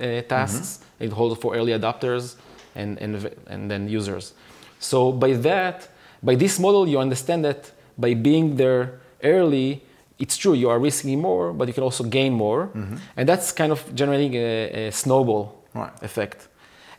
uh, 0.00 0.20
tasks. 0.28 0.80
It 0.98 1.12
holds 1.12 1.40
for 1.40 1.54
early 1.56 1.72
adopters 1.72 2.36
and 2.74 2.98
and 3.00 3.12
and 3.46 3.70
then 3.70 3.88
users. 3.88 4.34
So 4.80 5.12
by 5.12 5.34
that, 5.34 5.88
by 6.22 6.34
this 6.34 6.58
model, 6.58 6.88
you 6.88 6.98
understand 6.98 7.44
that 7.44 7.70
by 7.96 8.14
being 8.14 8.56
there 8.56 8.98
early, 9.22 9.82
it's 10.18 10.36
true 10.36 10.54
you 10.54 10.68
are 10.70 10.78
risking 10.78 11.20
more, 11.20 11.52
but 11.52 11.68
you 11.68 11.74
can 11.74 11.84
also 11.84 12.04
gain 12.04 12.32
more, 12.32 12.66
Mm-hmm. 12.74 12.96
and 13.16 13.28
that's 13.28 13.52
kind 13.52 13.72
of 13.72 13.80
generating 13.94 14.34
a, 14.34 14.88
a 14.88 14.92
snowball 14.92 15.54
Right. 15.74 15.92
effect, 16.02 16.48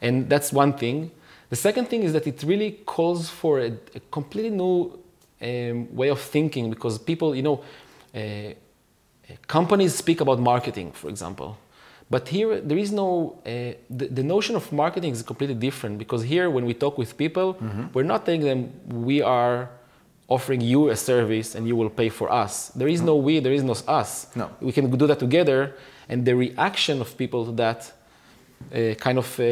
and 0.01 0.29
that's 0.29 0.53
one 0.53 0.73
thing. 0.73 1.11
The 1.49 1.55
second 1.57 1.87
thing 1.89 2.03
is 2.03 2.13
that 2.13 2.25
it 2.25 2.41
really 2.43 2.71
calls 2.85 3.29
for 3.29 3.59
a, 3.59 3.71
a 3.95 3.99
completely 4.11 4.51
new 4.51 4.97
um, 5.41 5.87
way 5.95 6.09
of 6.09 6.19
thinking 6.21 6.69
because 6.69 6.97
people, 6.97 7.35
you 7.35 7.41
know, 7.43 7.61
uh, 8.15 8.53
companies 9.47 9.95
speak 9.95 10.21
about 10.21 10.39
marketing, 10.39 10.91
for 10.93 11.09
example. 11.09 11.57
But 12.11 12.27
here, 12.27 12.59
there 12.69 12.77
is 12.85 12.91
no, 12.91 13.07
uh, 13.45 13.49
the, 13.99 14.05
the 14.19 14.23
notion 14.35 14.55
of 14.55 14.63
marketing 14.83 15.11
is 15.13 15.21
completely 15.31 15.55
different 15.67 15.97
because 16.03 16.21
here, 16.33 16.49
when 16.55 16.65
we 16.69 16.73
talk 16.83 16.95
with 16.97 17.11
people, 17.23 17.47
we're 17.93 18.09
not 18.13 18.25
telling 18.25 18.41
them 18.49 18.59
we 19.09 19.17
are 19.39 19.69
offering 20.35 20.61
you 20.61 20.89
a 20.89 20.95
service 20.95 21.55
and 21.55 21.61
you 21.69 21.75
will 21.81 21.89
pay 22.01 22.09
for 22.09 22.27
us. 22.43 22.53
There 22.79 22.87
is 22.95 23.01
no 23.01 23.15
we, 23.27 23.33
there 23.39 23.53
is 23.59 23.63
no 23.63 23.75
us. 24.01 24.09
No. 24.35 24.45
We 24.67 24.71
can 24.77 24.85
do 25.03 25.07
that 25.07 25.19
together. 25.19 25.59
And 26.09 26.25
the 26.25 26.35
reaction 26.35 26.95
of 27.01 27.07
people 27.17 27.41
to 27.45 27.53
that 27.63 27.79
uh, 28.73 28.93
kind 29.05 29.17
of 29.17 29.27
uh, 29.39 29.43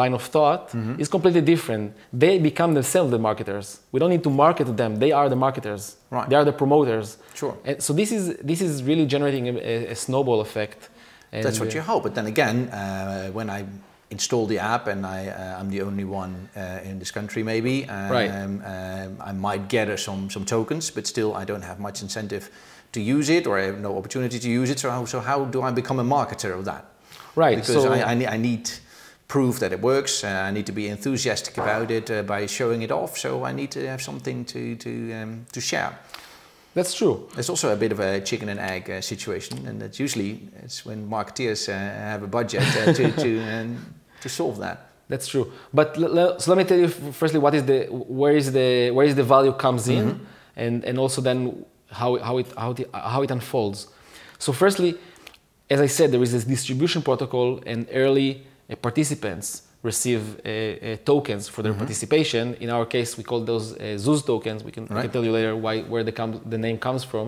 line 0.00 0.14
of 0.14 0.22
thought 0.34 0.64
Mm-hmm. 0.70 1.00
is 1.02 1.08
completely 1.08 1.40
different. 1.54 1.92
They 2.12 2.38
become 2.38 2.74
themselves 2.74 3.10
the 3.10 3.18
marketers. 3.18 3.66
We 3.92 3.98
don't 4.00 4.10
need 4.10 4.22
to 4.24 4.30
market 4.30 4.68
them. 4.76 4.96
They 5.04 5.12
are 5.12 5.28
the 5.34 5.36
marketers. 5.46 5.96
Right. 6.10 6.28
They 6.28 6.36
are 6.36 6.44
the 6.44 6.52
promoters. 6.52 7.16
Sure. 7.34 7.54
And 7.64 7.82
so 7.82 7.92
this 8.00 8.10
is 8.12 8.24
this 8.50 8.60
is 8.60 8.82
really 8.90 9.06
generating 9.14 9.44
a- 9.48 9.92
a 9.92 9.96
snowball 9.96 10.40
effect. 10.40 10.90
And, 11.34 11.44
That's 11.44 11.58
what 11.58 11.70
uh, 11.70 11.74
you 11.74 11.80
hope. 11.82 12.04
But 12.04 12.14
then 12.14 12.26
again, 12.26 12.68
uh, 12.68 13.30
when 13.32 13.50
I 13.50 13.66
install 14.10 14.46
the 14.46 14.60
app 14.60 14.86
and 14.86 15.04
I, 15.04 15.26
uh, 15.26 15.58
I'm 15.58 15.68
the 15.68 15.82
only 15.82 16.04
one 16.04 16.48
uh, 16.56 16.78
in 16.84 16.98
this 17.00 17.10
country, 17.10 17.42
maybe, 17.42 17.88
um, 17.88 18.10
Right. 18.10 18.30
um, 18.30 18.62
I 19.20 19.32
might 19.32 19.68
gather 19.68 19.96
some, 19.96 20.30
some 20.30 20.44
tokens, 20.44 20.90
but 20.90 21.06
still 21.06 21.34
I 21.34 21.44
don't 21.44 21.62
have 21.62 21.80
much 21.80 22.02
incentive 22.02 22.50
to 22.92 23.00
use 23.00 23.28
it 23.28 23.46
or 23.46 23.58
I 23.58 23.64
have 23.64 23.80
no 23.80 23.98
opportunity 23.98 24.38
to 24.38 24.48
use 24.48 24.70
it. 24.70 24.78
So 24.78 24.90
how, 24.90 25.04
so 25.06 25.20
how 25.20 25.44
do 25.46 25.62
I 25.62 25.72
become 25.72 25.98
a 25.98 26.04
marketer 26.04 26.56
of 26.56 26.64
that? 26.66 26.84
Right. 27.34 27.56
Because 27.56 27.82
so 27.82 27.92
I, 27.92 28.12
I, 28.12 28.14
need, 28.14 28.28
I 28.28 28.36
need 28.36 28.70
proof 29.26 29.58
that 29.58 29.72
it 29.72 29.80
works. 29.80 30.22
Uh, 30.22 30.28
I 30.28 30.52
need 30.52 30.66
to 30.66 30.72
be 30.72 30.86
enthusiastic 30.88 31.58
about 31.58 31.90
it 31.90 32.08
uh, 32.10 32.22
by 32.22 32.46
showing 32.46 32.82
it 32.82 32.92
off. 32.92 33.18
So 33.18 33.44
I 33.44 33.52
need 33.52 33.72
to 33.72 33.88
have 33.88 34.00
something 34.00 34.44
to, 34.44 34.76
to, 34.76 35.12
um, 35.14 35.46
to 35.50 35.60
share. 35.60 35.98
That's 36.74 36.94
true. 36.94 37.28
There's 37.34 37.48
also 37.48 37.72
a 37.72 37.76
bit 37.76 37.92
of 37.92 38.00
a 38.00 38.20
chicken 38.20 38.48
and 38.48 38.58
egg 38.60 38.90
uh, 38.90 39.00
situation, 39.00 39.66
and 39.66 39.80
that's 39.80 39.98
usually 40.00 40.40
it's 40.64 40.84
when 40.84 41.08
marketeers 41.08 41.68
uh, 41.68 41.72
have 41.72 42.22
a 42.22 42.26
budget 42.26 42.62
uh, 42.62 42.92
to 42.92 43.12
to, 43.12 43.40
um, 43.40 43.94
to 44.20 44.28
solve 44.28 44.58
that. 44.58 44.90
That's 45.08 45.26
true. 45.28 45.52
But 45.72 45.96
so 45.96 46.50
let 46.50 46.58
me 46.58 46.64
tell 46.64 46.78
you 46.78 46.88
firstly 46.88 47.38
what 47.38 47.54
is 47.54 47.64
the 47.64 47.86
where 47.90 48.36
is 48.36 48.52
the 48.52 48.90
where 48.90 49.06
is 49.06 49.14
the 49.14 49.22
value 49.24 49.52
comes 49.52 49.88
in, 49.88 50.04
Mm-hmm. 50.04 50.24
and 50.56 50.84
and 50.84 50.98
also 50.98 51.20
then 51.20 51.64
how 51.90 52.18
how 52.18 52.38
it 52.38 52.46
how 52.56 52.70
it, 52.72 52.88
how 52.92 53.22
it 53.22 53.30
unfolds. 53.30 53.88
So 54.38 54.52
firstly, 54.52 54.96
as 55.70 55.80
I 55.80 55.86
said, 55.88 56.10
there 56.10 56.22
is 56.22 56.32
this 56.32 56.44
distribution 56.44 57.02
protocol, 57.02 57.60
and 57.66 57.86
early 57.92 58.46
uh, 58.70 58.76
participants 58.76 59.62
receive 59.84 60.22
uh, 60.22 60.48
uh, 60.48 60.96
tokens 61.04 61.44
for 61.48 61.62
their 61.62 61.72
Mm-hmm. 61.72 61.84
participation. 61.84 62.44
In 62.64 62.70
our 62.70 62.86
case, 62.86 63.10
we 63.18 63.24
call 63.30 63.40
those 63.52 63.66
uh, 63.74 63.80
Zooz 64.04 64.20
tokens. 64.24 64.60
We 64.64 64.72
can, 64.76 64.84
I 64.90 65.02
can 65.02 65.10
tell 65.10 65.24
you 65.24 65.32
later 65.38 65.54
why 65.64 65.74
where 65.92 66.04
the, 66.08 66.12
com- 66.20 66.40
the 66.54 66.58
name 66.66 66.78
comes 66.78 67.02
from, 67.04 67.26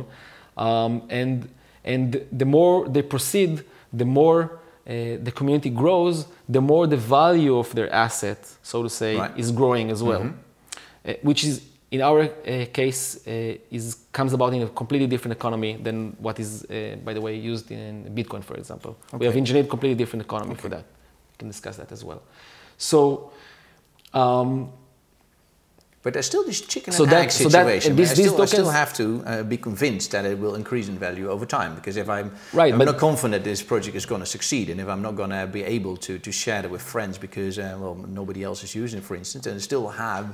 um, 0.57 0.93
and 1.21 1.49
and 1.85 2.07
the 2.33 2.45
more 2.57 2.89
they 2.95 3.03
proceed, 3.03 3.53
the 3.93 4.05
more 4.21 4.41
uh, 4.43 4.93
the 5.27 5.33
community 5.39 5.71
grows, 5.71 6.27
the 6.49 6.61
more 6.61 6.85
the 6.89 6.97
value 6.97 7.55
of 7.63 7.69
their 7.75 7.89
asset, 7.93 8.39
so 8.63 8.83
to 8.83 8.89
say, 8.89 9.13
Right. 9.17 9.39
is 9.43 9.49
growing 9.53 9.91
as 9.91 10.01
well, 10.03 10.23
Uh, 11.09 11.13
which 11.23 11.45
is 11.45 11.55
in 11.91 12.01
our 12.03 12.21
uh, 12.23 12.29
case 12.73 13.03
uh, 13.29 13.77
is 13.77 13.85
comes 14.13 14.33
about 14.33 14.53
in 14.55 14.63
a 14.63 14.69
completely 14.81 15.07
different 15.07 15.35
economy 15.41 15.73
than 15.87 16.17
what 16.27 16.39
is, 16.41 16.51
uh, 16.65 16.69
by 17.05 17.13
the 17.15 17.21
way, 17.21 17.35
used 17.53 17.71
in 17.71 18.05
Bitcoin, 18.19 18.43
for 18.43 18.57
example. 18.57 18.91
We 19.13 19.25
have 19.27 19.35
Okay. 19.35 19.39
engineered 19.45 19.69
completely 19.69 19.97
different 20.03 20.23
economy 20.29 20.55
for 20.57 20.69
that. 20.71 20.85
Can 21.39 21.49
discuss 21.49 21.77
that 21.77 21.93
as 21.93 22.05
well. 22.05 22.23
So. 22.79 23.31
Um, 24.15 24.73
But 26.03 26.13
there's 26.13 26.27
still 26.27 26.45
this 26.45 26.61
chicken 26.61 26.93
So 26.93 27.03
and 27.03 27.13
that- 27.13 27.23
egg 27.23 27.31
so 27.33 27.49
situation. 27.49 27.97
these- 27.97 28.13
I, 28.13 28.15
still, 28.15 28.41
I 28.41 28.47
still 28.47 28.71
have 28.71 28.93
to 28.95 29.05
uh, 29.27 29.43
be 29.43 29.57
convinced 29.57 30.13
that 30.13 30.25
it 30.25 30.39
will 30.39 30.55
increase 30.55 30.87
in 30.89 30.97
value 31.01 31.29
over 31.29 31.45
time. 31.47 31.75
Because 31.75 31.97
if 31.97 32.09
I'm, 32.09 32.31
Right, 32.53 32.73
I'm 32.73 32.85
not 32.85 32.99
confident 32.99 33.43
this 33.43 33.61
project 33.63 33.97
is 33.97 34.07
going 34.07 34.21
to 34.21 34.27
succeed, 34.37 34.71
and 34.71 34.79
if 34.81 34.87
I'm 34.87 35.03
not 35.03 35.17
going 35.17 35.31
to 35.31 35.49
be 35.49 35.65
able 35.77 35.97
to, 36.07 36.19
to 36.27 36.31
share 36.31 36.65
it 36.65 36.71
with 36.71 36.81
friends 36.83 37.19
because 37.19 37.59
uh, 37.59 37.65
well 37.81 37.97
nobody 38.21 38.45
else 38.45 38.63
is 38.63 38.73
using 38.77 39.01
it, 39.01 39.05
for 39.05 39.17
instance, 39.17 39.49
and 39.51 39.61
still 39.61 39.89
have 39.89 40.27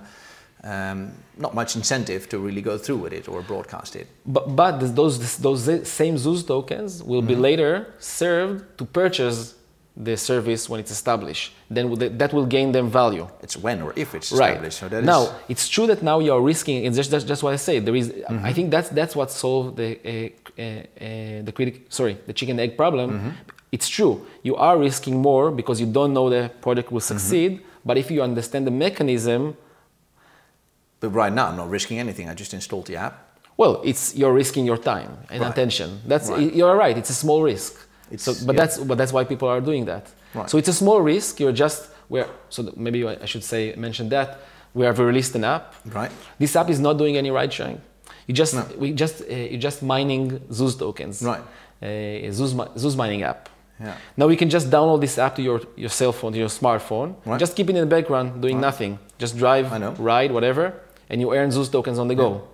um, 0.64 0.98
not 1.38 1.54
much 1.54 1.74
incentive 1.74 2.28
to 2.28 2.36
really 2.38 2.60
go 2.60 2.76
through 2.76 2.98
with 3.04 3.14
it 3.14 3.26
or 3.26 3.40
broadcast 3.42 3.96
it. 3.96 4.06
But, 4.26 4.54
but 4.54 4.94
those, 4.94 5.38
those 5.38 5.62
same 5.88 6.16
Zooz 6.16 6.46
tokens 6.46 7.02
will 7.02 7.22
be 7.22 7.34
later 7.34 7.94
served 7.98 8.76
to 8.76 8.84
purchase 8.84 9.54
the 9.96 10.16
service 10.16 10.68
when 10.70 10.80
it's 10.80 10.90
established. 10.90 11.52
Then 11.70 11.94
that 12.18 12.32
will 12.32 12.46
gain 12.46 12.72
them 12.72 12.88
value. 12.90 13.28
It's 13.42 13.56
when 13.56 13.82
or 13.82 13.92
if 13.96 14.14
it's 14.14 14.32
Right. 14.32 14.50
established. 14.52 14.78
So 14.78 14.88
that 14.88 15.04
now, 15.04 15.22
is- 15.22 15.30
it's 15.50 15.68
true 15.68 15.86
that 15.86 16.02
now 16.02 16.18
you 16.20 16.32
are 16.32 16.40
risking. 16.40 16.84
It's 16.86 16.96
just 16.96 17.10
that's 17.10 17.24
just 17.24 17.42
what 17.42 17.52
I 17.52 17.56
say. 17.56 17.78
There 17.78 17.94
is. 17.96 18.12
I 18.50 18.52
think 18.52 18.70
that's 18.70 18.88
that's 18.88 19.14
what 19.14 19.30
solved 19.30 19.76
the 19.76 19.90
uh, 20.04 20.62
uh, 20.62 20.62
uh, 20.62 21.42
the 21.44 21.52
critic. 21.52 21.74
Sorry, 21.90 22.16
the 22.26 22.32
chicken 22.32 22.58
egg 22.58 22.76
problem. 22.76 23.34
It's 23.70 23.88
true. 23.88 24.20
You 24.42 24.56
are 24.56 24.76
risking 24.78 25.16
more 25.20 25.50
because 25.50 25.80
you 25.80 25.86
don't 25.86 26.12
know 26.12 26.28
the 26.30 26.50
product 26.60 26.90
will 26.92 27.00
succeed. 27.12 27.60
But 27.84 27.96
if 27.98 28.10
you 28.10 28.22
understand 28.22 28.66
the 28.66 28.70
mechanism, 28.86 29.56
But 31.00 31.10
right 31.10 31.32
now, 31.32 31.48
I'm 31.48 31.56
not 31.56 31.68
risking 31.68 31.98
anything. 31.98 32.28
I 32.28 32.34
just 32.34 32.54
installed 32.54 32.86
the 32.86 32.96
app. 32.96 33.14
Well, 33.56 33.80
it's 33.84 34.14
you're 34.14 34.32
risking 34.32 34.64
your 34.66 34.78
time 34.78 35.10
and 35.30 35.40
Right. 35.42 35.50
attention. 35.50 35.88
That's 36.06 36.28
Right. 36.30 36.54
you're 36.54 36.76
right. 36.76 36.96
It's 36.96 37.10
a 37.10 37.14
small 37.24 37.42
risk. 37.42 37.72
It's- 38.14 38.22
so, 38.24 38.46
but 38.46 38.54
yeah. 38.54 38.60
that's 38.60 38.78
but 38.78 38.96
that's 38.98 39.12
why 39.12 39.24
people 39.24 39.48
are 39.48 39.60
doing 39.60 39.84
that. 39.86 40.04
Right. 40.34 40.48
So 40.50 40.58
it's 40.58 40.68
a 40.68 40.72
small 40.82 41.00
risk. 41.00 41.40
You're 41.40 41.52
just 41.64 41.88
we're 42.08 42.28
so 42.48 42.60
maybe 42.76 42.98
I 43.06 43.26
should 43.32 43.44
say 43.44 43.74
mention 43.76 44.08
that 44.10 44.28
we 44.74 44.84
have 44.86 44.98
released 44.98 45.34
an 45.34 45.44
app. 45.44 45.74
Right. 45.86 46.12
This 46.38 46.56
app 46.56 46.68
is 46.70 46.80
not 46.80 46.94
doing 46.98 47.16
any 47.16 47.30
ride 47.30 47.52
sharing. 47.52 47.80
You 48.26 48.34
just 48.34 48.54
No. 48.54 48.64
we 48.78 48.92
just 48.92 49.16
uh, 49.22 49.34
you're 49.34 49.60
just 49.68 49.82
mining 49.82 50.22
Zooz 50.50 50.78
tokens. 50.78 51.22
Right. 51.22 51.42
Uh, 51.82 51.86
a 51.86 52.30
Zooz, 52.30 52.52
mi- 52.54 52.96
mining 52.96 53.22
app. 53.24 53.48
Yeah. 53.80 53.94
Now 54.16 54.28
you 54.28 54.36
can 54.36 54.48
just 54.48 54.70
download 54.70 55.00
this 55.00 55.18
app 55.18 55.34
to 55.36 55.42
your, 55.42 55.60
your 55.76 55.88
cell 55.90 56.12
phone, 56.12 56.32
to 56.32 56.38
your 56.38 56.48
smartphone. 56.48 57.16
Right. 57.26 57.40
Just 57.40 57.56
keep 57.56 57.68
it 57.68 57.74
in 57.74 57.80
the 57.88 57.94
background, 57.96 58.40
doing 58.40 58.60
nothing. 58.60 58.98
Just 59.18 59.36
drive, 59.36 59.66
ride, 59.98 60.30
whatever, 60.30 60.74
and 61.10 61.20
you 61.20 61.34
earn 61.34 61.50
Zooz 61.50 61.70
tokens 61.72 61.98
on 61.98 62.06
the 62.06 62.14
go. 62.14 62.46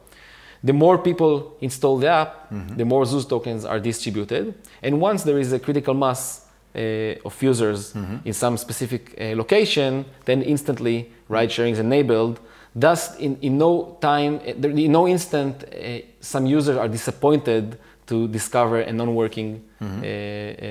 The 0.64 0.72
more 0.72 0.98
people 0.98 1.56
install 1.60 1.98
the 1.98 2.08
app, 2.08 2.50
Mm-hmm. 2.50 2.76
the 2.78 2.84
more 2.84 3.04
Zooz 3.04 3.28
tokens 3.28 3.64
are 3.64 3.78
distributed. 3.80 4.54
And 4.82 5.00
once 5.00 5.22
there 5.24 5.38
is 5.38 5.52
a 5.52 5.58
critical 5.58 5.94
mass 5.94 6.46
uh, 6.74 6.80
of 7.28 7.42
users 7.42 7.92
Mm-hmm. 7.92 8.26
in 8.28 8.32
some 8.32 8.56
specific 8.56 9.14
uh, 9.20 9.36
location, 9.36 10.04
then 10.24 10.42
instantly 10.42 11.10
ride 11.28 11.50
sharing 11.52 11.72
is 11.74 11.78
enabled. 11.78 12.40
Thus, 12.74 13.16
in, 13.18 13.36
in 13.42 13.58
no 13.58 13.96
time, 14.00 14.40
uh, 14.46 14.68
in 14.68 14.92
no 14.92 15.06
instant, 15.08 15.64
uh, 15.64 16.00
some 16.20 16.46
users 16.46 16.76
are 16.76 16.88
disappointed 16.88 17.78
to 18.06 18.26
discover 18.28 18.80
a 18.80 18.92
non-working 18.92 19.62
Mm-hmm. 19.80 20.02
uh, 20.02 20.06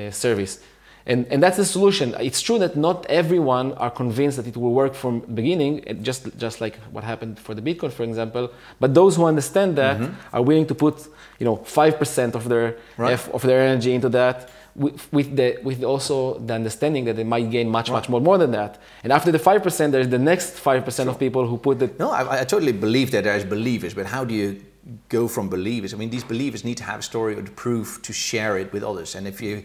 uh, 0.08 0.12
service. 0.12 0.60
And, 1.08 1.26
and 1.32 1.42
that's 1.42 1.56
the 1.56 1.66
solution. 1.66 2.14
It's 2.20 2.42
true 2.42 2.60
that 2.60 2.76
not 2.76 3.06
everyone 3.06 3.72
are 3.74 3.90
convinced 3.90 4.36
that 4.38 4.46
it 4.46 4.58
will 4.58 4.74
work 4.74 4.94
from 4.94 5.22
beginning, 5.22 6.04
just, 6.04 6.38
just 6.38 6.60
like 6.60 6.76
what 6.92 7.06
happened 7.06 7.40
for 7.40 7.56
the 7.56 7.62
Bitcoin, 7.62 7.92
for 7.94 8.04
example. 8.04 8.52
But 8.82 8.94
those 8.94 9.16
who 9.16 9.26
understand 9.26 9.78
that 9.78 9.98
mm-hmm. 9.98 10.36
are 10.36 10.42
willing 10.42 10.68
to 10.68 10.76
put, 10.76 11.08
you 11.40 11.46
know, 11.46 11.56
5% 11.56 12.36
of 12.36 12.50
their, 12.50 12.76
Right. 12.98 13.14
eff- 13.14 13.30
of 13.30 13.42
their 13.42 13.62
energy 13.62 13.94
into 13.94 14.10
that 14.10 14.50
with, 14.76 15.12
with, 15.14 15.36
the, 15.36 15.58
with 15.64 15.82
also 15.84 16.40
the 16.40 16.54
understanding 16.54 17.06
that 17.06 17.16
they 17.16 17.24
might 17.24 17.50
gain 17.50 17.70
much, 17.70 17.90
much 17.90 18.10
more, 18.10 18.20
more 18.20 18.38
than 18.38 18.52
that. 18.52 18.78
And 19.04 19.14
after 19.14 19.32
the 19.32 19.40
5%, 19.40 19.92
there's 19.92 20.10
the 20.10 20.20
next 20.20 20.62
5% 20.62 21.08
of 21.08 21.18
people 21.18 21.48
who 21.48 21.58
put 21.58 21.80
the 21.80 21.90
No, 21.98 22.12
I, 22.12 22.42
I 22.42 22.44
totally 22.44 22.74
believe 22.74 23.12
that 23.12 23.24
there's 23.24 23.46
believers, 23.46 23.94
but 23.94 24.08
how 24.08 24.26
do 24.26 24.36
you 24.36 24.62
go 25.08 25.30
from 25.30 25.48
believers? 25.48 25.94
I 25.94 25.98
mean, 25.98 26.10
these 26.10 26.26
believers 26.26 26.66
need 26.66 26.78
to 26.78 26.84
have 26.84 27.00
a 27.00 27.04
story 27.04 27.36
or 27.36 27.42
the 27.42 27.52
proof 27.52 28.02
to 28.04 28.12
share 28.12 28.58
it 28.58 28.74
with 28.74 28.84
others. 28.84 29.16
And 29.16 29.26
if 29.26 29.42
you 29.42 29.64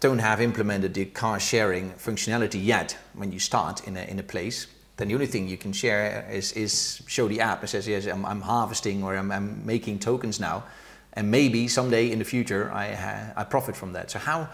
don't 0.00 0.18
have 0.18 0.40
implemented 0.40 0.94
the 0.94 1.04
car 1.04 1.38
sharing 1.38 1.92
functionality 1.92 2.64
yet 2.64 2.96
when 3.14 3.32
you 3.32 3.38
start 3.38 3.86
in 3.86 3.96
a, 3.96 4.02
in 4.02 4.18
a 4.18 4.22
place, 4.22 4.66
then 4.96 5.08
the 5.08 5.14
only 5.14 5.26
thing 5.26 5.48
you 5.48 5.56
can 5.56 5.72
share 5.72 6.26
is, 6.30 6.52
is 6.52 7.02
show 7.06 7.28
the 7.28 7.40
app 7.40 7.60
and 7.60 7.68
says, 7.68 7.86
yes, 7.86 8.06
I'm, 8.06 8.24
I'm 8.24 8.40
harvesting 8.40 9.02
or 9.02 9.16
I'm, 9.16 9.30
I'm 9.30 9.64
making 9.64 9.98
tokens 9.98 10.40
now. 10.40 10.64
And 11.12 11.30
maybe 11.30 11.68
someday 11.68 12.10
in 12.10 12.18
the 12.18 12.24
future 12.24 12.70
I, 12.72 13.32
I 13.36 13.44
profit 13.44 13.76
from 13.76 13.92
that. 13.92 14.10
So 14.10 14.18
how, 14.18 14.48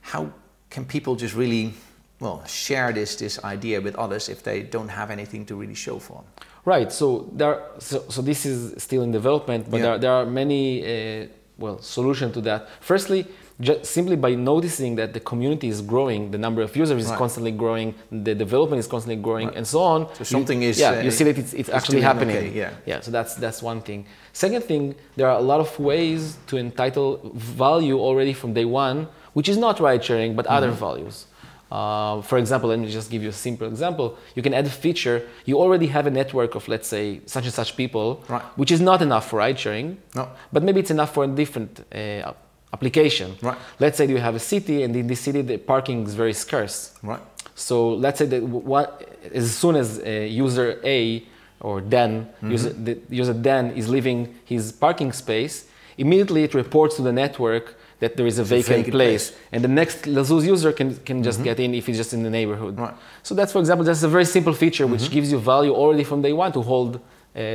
how 0.00 0.32
can 0.70 0.84
people 0.84 1.16
just 1.16 1.34
really, 1.34 1.74
well, 2.20 2.44
share 2.46 2.92
this, 2.92 3.16
this 3.16 3.42
idea 3.44 3.80
with 3.80 3.96
others 3.96 4.28
if 4.28 4.42
they 4.42 4.62
don't 4.62 4.88
have 4.88 5.10
anything 5.10 5.44
to 5.46 5.54
really 5.54 5.74
show 5.74 5.98
for? 5.98 6.22
Right. 6.64 6.92
So 6.92 7.28
there. 7.32 7.54
Are, 7.54 7.62
so, 7.78 8.04
so 8.08 8.22
this 8.22 8.46
is 8.46 8.82
still 8.82 9.02
in 9.02 9.10
development, 9.10 9.70
but 9.70 9.78
Yeah. 9.78 9.82
there, 9.82 9.98
there 9.98 10.12
are 10.12 10.26
many 10.26 10.82
uh, 11.22 11.26
well 11.58 11.78
solutions 11.82 12.34
to 12.34 12.40
that. 12.42 12.68
Firstly, 12.80 13.26
just 13.68 13.80
simply 13.96 14.16
by 14.26 14.32
noticing 14.52 14.92
that 15.00 15.10
the 15.16 15.20
community 15.30 15.68
is 15.74 15.80
growing, 15.92 16.20
the 16.34 16.38
number 16.46 16.60
of 16.66 16.70
users 16.82 16.98
is 17.04 17.08
Right. 17.10 17.18
constantly 17.22 17.52
growing, 17.62 17.88
the 18.26 18.34
development 18.44 18.78
is 18.84 18.88
constantly 18.94 19.20
growing, 19.28 19.48
and 19.56 19.64
so 19.74 19.80
on. 19.94 20.00
So 20.18 20.24
something 20.36 20.58
you, 20.62 20.70
is, 20.70 20.78
yeah, 20.80 20.90
uh, 20.98 21.06
you 21.06 21.10
see 21.18 21.24
that 21.28 21.38
it's, 21.42 21.52
it's 21.52 21.68
it's 21.68 21.76
actually 21.78 22.02
happening. 22.10 22.36
okay, 22.36 22.50
yeah. 22.62 22.70
yeah. 22.90 23.00
So 23.04 23.10
that's 23.16 23.32
that's 23.44 23.60
one 23.70 23.80
thing. 23.88 24.00
Second 24.44 24.62
thing, 24.70 24.82
there 25.16 25.28
are 25.30 25.38
a 25.44 25.46
lot 25.52 25.60
of 25.66 25.70
ways 25.90 26.20
to 26.48 26.54
entitle 26.66 27.10
value 27.64 27.98
already 28.08 28.32
from 28.40 28.50
day 28.60 28.64
one, 28.86 28.98
which 29.36 29.48
is 29.52 29.56
not 29.66 29.74
ride 29.88 30.02
sharing, 30.08 30.30
but 30.38 30.44
other 30.56 30.70
Mm-hmm. 30.72 30.86
values. 30.88 31.16
Uh, 31.70 32.20
for 32.30 32.36
example, 32.42 32.68
let 32.72 32.78
me 32.84 32.88
just 33.00 33.08
give 33.10 33.22
you 33.24 33.30
a 33.30 33.38
simple 33.48 33.66
example. 33.74 34.06
You 34.36 34.42
can 34.46 34.52
add 34.58 34.66
a 34.66 34.74
feature. 34.86 35.18
You 35.48 35.54
already 35.64 35.86
have 35.96 36.04
a 36.06 36.10
network 36.20 36.54
of, 36.58 36.62
let's 36.68 36.86
say, 36.96 37.20
such 37.34 37.44
and 37.48 37.54
such 37.60 37.70
people, 37.82 38.06
Right. 38.28 38.42
which 38.60 38.70
is 38.76 38.80
not 38.90 39.00
enough 39.00 39.24
for 39.30 39.36
ride 39.38 39.58
sharing, 39.58 39.96
No. 40.14 40.24
but 40.52 40.60
maybe 40.66 40.78
it's 40.82 40.90
enough 40.90 41.12
for 41.14 41.24
a 41.24 41.28
different 41.42 41.72
uh, 41.94 42.32
application. 42.72 43.36
Right. 43.42 43.58
Let's 43.78 43.96
say 43.98 44.06
you 44.06 44.18
have 44.18 44.34
a 44.34 44.38
city, 44.54 44.82
and 44.82 44.94
in 44.96 45.06
this 45.06 45.20
city 45.20 45.42
the 45.42 45.58
parking 45.58 46.04
is 46.06 46.14
very 46.14 46.32
scarce. 46.32 46.94
Right. 47.02 47.20
So 47.54 47.90
let's 47.94 48.18
say 48.18 48.26
that 48.26 48.42
what, 48.42 48.88
as 49.32 49.54
soon 49.56 49.76
as 49.76 49.98
uh, 49.98 50.08
user 50.44 50.80
A 50.84 51.24
or 51.60 51.80
Dan, 51.80 52.28
user, 52.42 52.70
the 52.70 52.98
user 53.10 53.34
Dan 53.34 53.72
is 53.72 53.88
leaving 53.88 54.34
his 54.44 54.72
parking 54.72 55.12
space, 55.12 55.66
immediately 55.98 56.42
it 56.44 56.54
reports 56.54 56.96
to 56.96 57.02
the 57.02 57.12
network 57.12 57.76
that 58.00 58.16
there 58.16 58.26
is 58.26 58.38
a 58.40 58.42
vacant, 58.44 58.66
vacant 58.78 58.90
place. 58.92 59.30
place. 59.30 59.40
and 59.52 59.62
the 59.62 59.68
next 59.68 60.02
Lazooz 60.06 60.44
user 60.44 60.72
can, 60.72 60.96
can 61.08 61.22
just 61.22 61.44
get 61.44 61.60
in 61.60 61.72
if 61.72 61.86
he's 61.86 61.98
just 61.98 62.12
in 62.12 62.24
the 62.24 62.30
neighborhood. 62.30 62.76
Right. 62.76 62.94
So 63.22 63.32
that's, 63.34 63.52
for 63.52 63.60
example, 63.60 63.84
just 63.86 64.02
a 64.02 64.08
very 64.08 64.24
simple 64.24 64.54
feature 64.54 64.86
which 64.88 65.08
gives 65.10 65.30
you 65.30 65.38
value 65.38 65.72
already 65.72 66.02
from 66.02 66.20
day 66.20 66.32
one 66.32 66.50
to 66.52 66.62
hold 66.62 66.96
uh, 66.96 67.00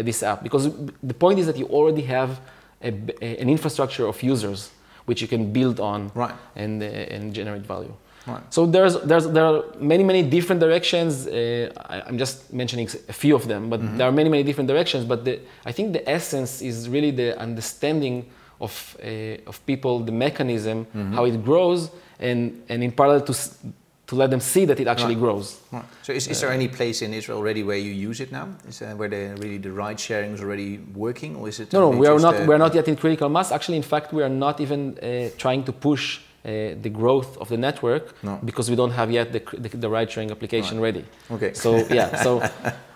this 0.03 0.23
app 0.23 0.43
because 0.43 0.69
the 1.03 1.13
point 1.13 1.37
is 1.39 1.45
that 1.47 1.57
you 1.57 1.65
already 1.65 2.03
have 2.03 2.39
a, 2.81 2.93
a- 3.21 3.37
an 3.41 3.49
infrastructure 3.49 4.07
of 4.07 4.23
users 4.23 4.69
which 5.07 5.21
you 5.21 5.27
can 5.27 5.51
build 5.51 5.79
on 5.79 6.11
Right. 6.15 6.35
and, 6.55 6.81
uh, 6.83 6.85
and 7.15 7.33
generate 7.33 7.65
value. 7.65 7.93
Right. 8.27 8.43
So 8.49 8.65
there's, 8.65 8.95
there's, 9.09 9.25
there 9.35 9.45
are 9.45 9.63
many, 9.79 10.03
many 10.03 10.21
different 10.21 10.59
directions. 10.59 11.27
Uh, 11.27 11.71
I, 11.93 12.01
I'm 12.07 12.17
just 12.17 12.51
mentioning 12.51 12.87
a 13.07 13.13
few 13.13 13.33
of 13.35 13.47
them, 13.47 13.69
but 13.69 13.79
there 13.97 14.05
are 14.05 14.11
many, 14.11 14.29
many 14.29 14.43
different 14.43 14.67
directions. 14.67 15.05
But 15.05 15.23
the, 15.23 15.39
I 15.65 15.71
think 15.71 15.93
the 15.93 16.03
essence 16.17 16.61
is 16.61 16.89
really 16.89 17.11
the 17.11 17.39
understanding 17.39 18.25
of, 18.59 18.97
uh, 19.01 19.49
of 19.51 19.65
people, 19.65 19.99
the 19.99 20.11
mechanism, 20.11 20.77
how 21.15 21.23
it 21.25 21.37
grows, 21.49 21.89
and, 22.19 22.39
and 22.67 22.83
in 22.83 22.91
parallel 22.91 23.21
to, 23.29 23.33
to 24.07 24.15
let 24.15 24.29
them 24.29 24.39
see 24.39 24.65
that 24.65 24.79
it 24.79 24.87
actually 24.87 25.15
Right. 25.15 25.23
grows. 25.25 25.59
Right. 25.71 25.83
So 26.01 26.13
is, 26.13 26.27
is 26.27 26.39
there 26.41 26.51
any 26.51 26.67
place 26.69 27.01
in 27.01 27.13
Israel 27.13 27.37
already 27.39 27.63
where 27.63 27.77
you 27.77 27.91
use 28.09 28.19
it 28.21 28.31
now? 28.31 28.47
Is 28.67 28.81
uh, 28.81 28.93
where 28.95 29.09
the, 29.09 29.35
really 29.41 29.57
the 29.57 29.71
ride 29.71 29.99
sharing 29.99 30.31
is 30.33 30.41
already 30.41 30.79
working, 30.95 31.35
or 31.35 31.49
is 31.49 31.59
it? 31.59 31.73
No, 31.73 31.79
no, 31.91 31.97
we 31.97 32.07
are 32.07 32.19
not. 32.19 32.35
uh, 32.35 32.45
we 32.47 32.53
are 32.55 32.57
not 32.65 32.73
yet 32.73 32.87
in 32.87 32.95
critical 32.95 33.29
mass. 33.29 33.51
Actually, 33.51 33.77
in 33.77 33.83
fact, 33.93 34.13
we 34.13 34.23
are 34.23 34.29
not 34.45 34.59
even 34.61 34.97
uh, 34.97 35.29
trying 35.37 35.63
to 35.65 35.73
push 35.73 36.19
uh, 36.45 36.49
the 36.81 36.89
growth 36.99 37.37
of 37.41 37.49
the 37.49 37.57
network 37.57 38.03
No. 38.23 38.39
because 38.45 38.69
we 38.69 38.77
don't 38.77 38.91
have 38.99 39.11
yet 39.11 39.33
the, 39.33 39.41
the, 39.63 39.69
the 39.77 39.89
ride 39.89 40.09
sharing 40.09 40.31
application 40.31 40.79
ready. 40.79 41.03
Okay. 41.29 41.51
So 41.53 41.85
yeah, 41.99 42.15
so 42.23 42.41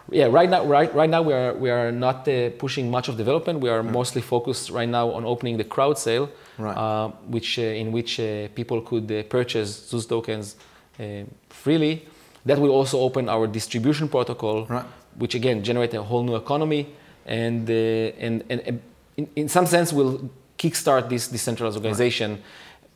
yeah, 0.09 0.27
right 0.27 0.49
now, 0.49 0.63
right, 0.65 0.93
right 0.95 1.09
now 1.09 1.21
we 1.21 1.33
are 1.33 1.53
we 1.63 1.69
are 1.69 1.91
not 1.91 2.25
uh, 2.27 2.51
pushing 2.57 2.89
much 2.89 3.09
of 3.09 3.17
development. 3.17 3.59
We 3.59 3.69
are 3.69 3.83
mostly 3.83 4.21
focused 4.21 4.69
right 4.69 4.87
now 4.87 5.09
on 5.11 5.25
opening 5.25 5.57
the 5.57 5.65
crowd 5.65 5.97
sale, 5.97 6.29
Right. 6.57 6.77
uh, 6.77 7.09
which 7.27 7.59
uh, 7.59 7.63
in 7.81 7.91
which 7.91 8.17
uh, 8.19 8.47
people 8.55 8.79
could 8.81 9.11
uh, 9.11 9.23
purchase 9.23 9.69
Zooz 9.91 10.07
tokens 10.07 10.55
freely. 11.49 12.05
That 12.45 12.57
will 12.59 12.71
also 12.71 12.99
open 12.99 13.29
our 13.29 13.47
distribution 13.47 14.07
protocol, 14.09 14.65
Right. 14.65 14.85
which 15.17 15.35
again 15.35 15.63
generate 15.63 15.93
a 15.93 16.01
whole 16.01 16.23
new 16.23 16.35
economy, 16.35 16.87
and 17.25 17.69
uh, 17.69 17.73
and 18.25 18.43
and 18.49 18.59
uh, 18.61 18.71
in, 19.17 19.27
in 19.35 19.47
some 19.49 19.65
sense 19.67 19.93
will 19.93 20.29
kickstart 20.57 21.07
this 21.09 21.27
decentralized 21.27 21.77
organization. 21.77 22.39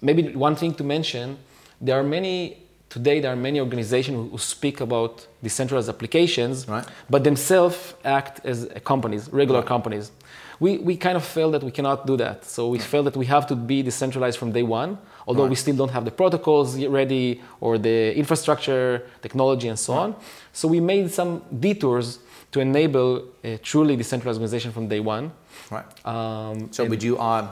Maybe 0.01 0.35
one 0.35 0.55
thing 0.55 0.73
to 0.75 0.83
mention: 0.83 1.37
there 1.79 1.95
are 1.99 2.03
many 2.03 2.57
today. 2.89 3.19
There 3.19 3.31
are 3.31 3.35
many 3.49 3.59
organizations 3.59 4.15
who, 4.17 4.29
who 4.29 4.37
speak 4.37 4.81
about 4.81 5.27
decentralized 5.43 5.89
applications, 5.89 6.67
Right. 6.67 6.85
but 7.09 7.23
themselves 7.23 7.93
act 8.03 8.43
as 8.45 8.67
companies, 8.83 9.29
regular 9.31 9.59
Right. 9.59 9.67
companies. 9.67 10.11
We, 10.59 10.77
we 10.77 10.97
kind 10.97 11.17
of 11.17 11.23
felt 11.23 11.51
that 11.51 11.63
we 11.63 11.71
cannot 11.71 12.05
do 12.07 12.17
that. 12.17 12.45
So 12.45 12.69
we 12.69 12.79
felt 12.79 13.05
that 13.05 13.17
we 13.17 13.25
have 13.25 13.45
to 13.47 13.55
be 13.55 13.83
decentralized 13.83 14.37
from 14.37 14.51
day 14.51 14.63
one, 14.63 14.97
although 15.27 15.47
we 15.47 15.55
still 15.55 15.75
don't 15.75 15.91
have 15.91 16.05
the 16.05 16.11
protocols 16.11 16.77
ready 16.85 17.41
or 17.59 17.77
the 17.77 18.15
infrastructure, 18.15 19.03
technology, 19.21 19.67
and 19.67 19.77
so 19.77 19.93
on. 19.93 20.15
So 20.53 20.67
we 20.67 20.79
made 20.79 21.11
some 21.11 21.41
detours 21.59 22.19
to 22.51 22.61
enable 22.61 23.23
a 23.43 23.57
truly 23.57 23.95
decentralized 23.97 24.37
organization 24.39 24.71
from 24.71 24.87
day 24.87 25.01
one. 25.01 25.31
Right. 25.69 25.85
Um, 26.05 26.71
So, 26.71 26.87
but 26.87 27.03
you 27.03 27.17
are 27.17 27.43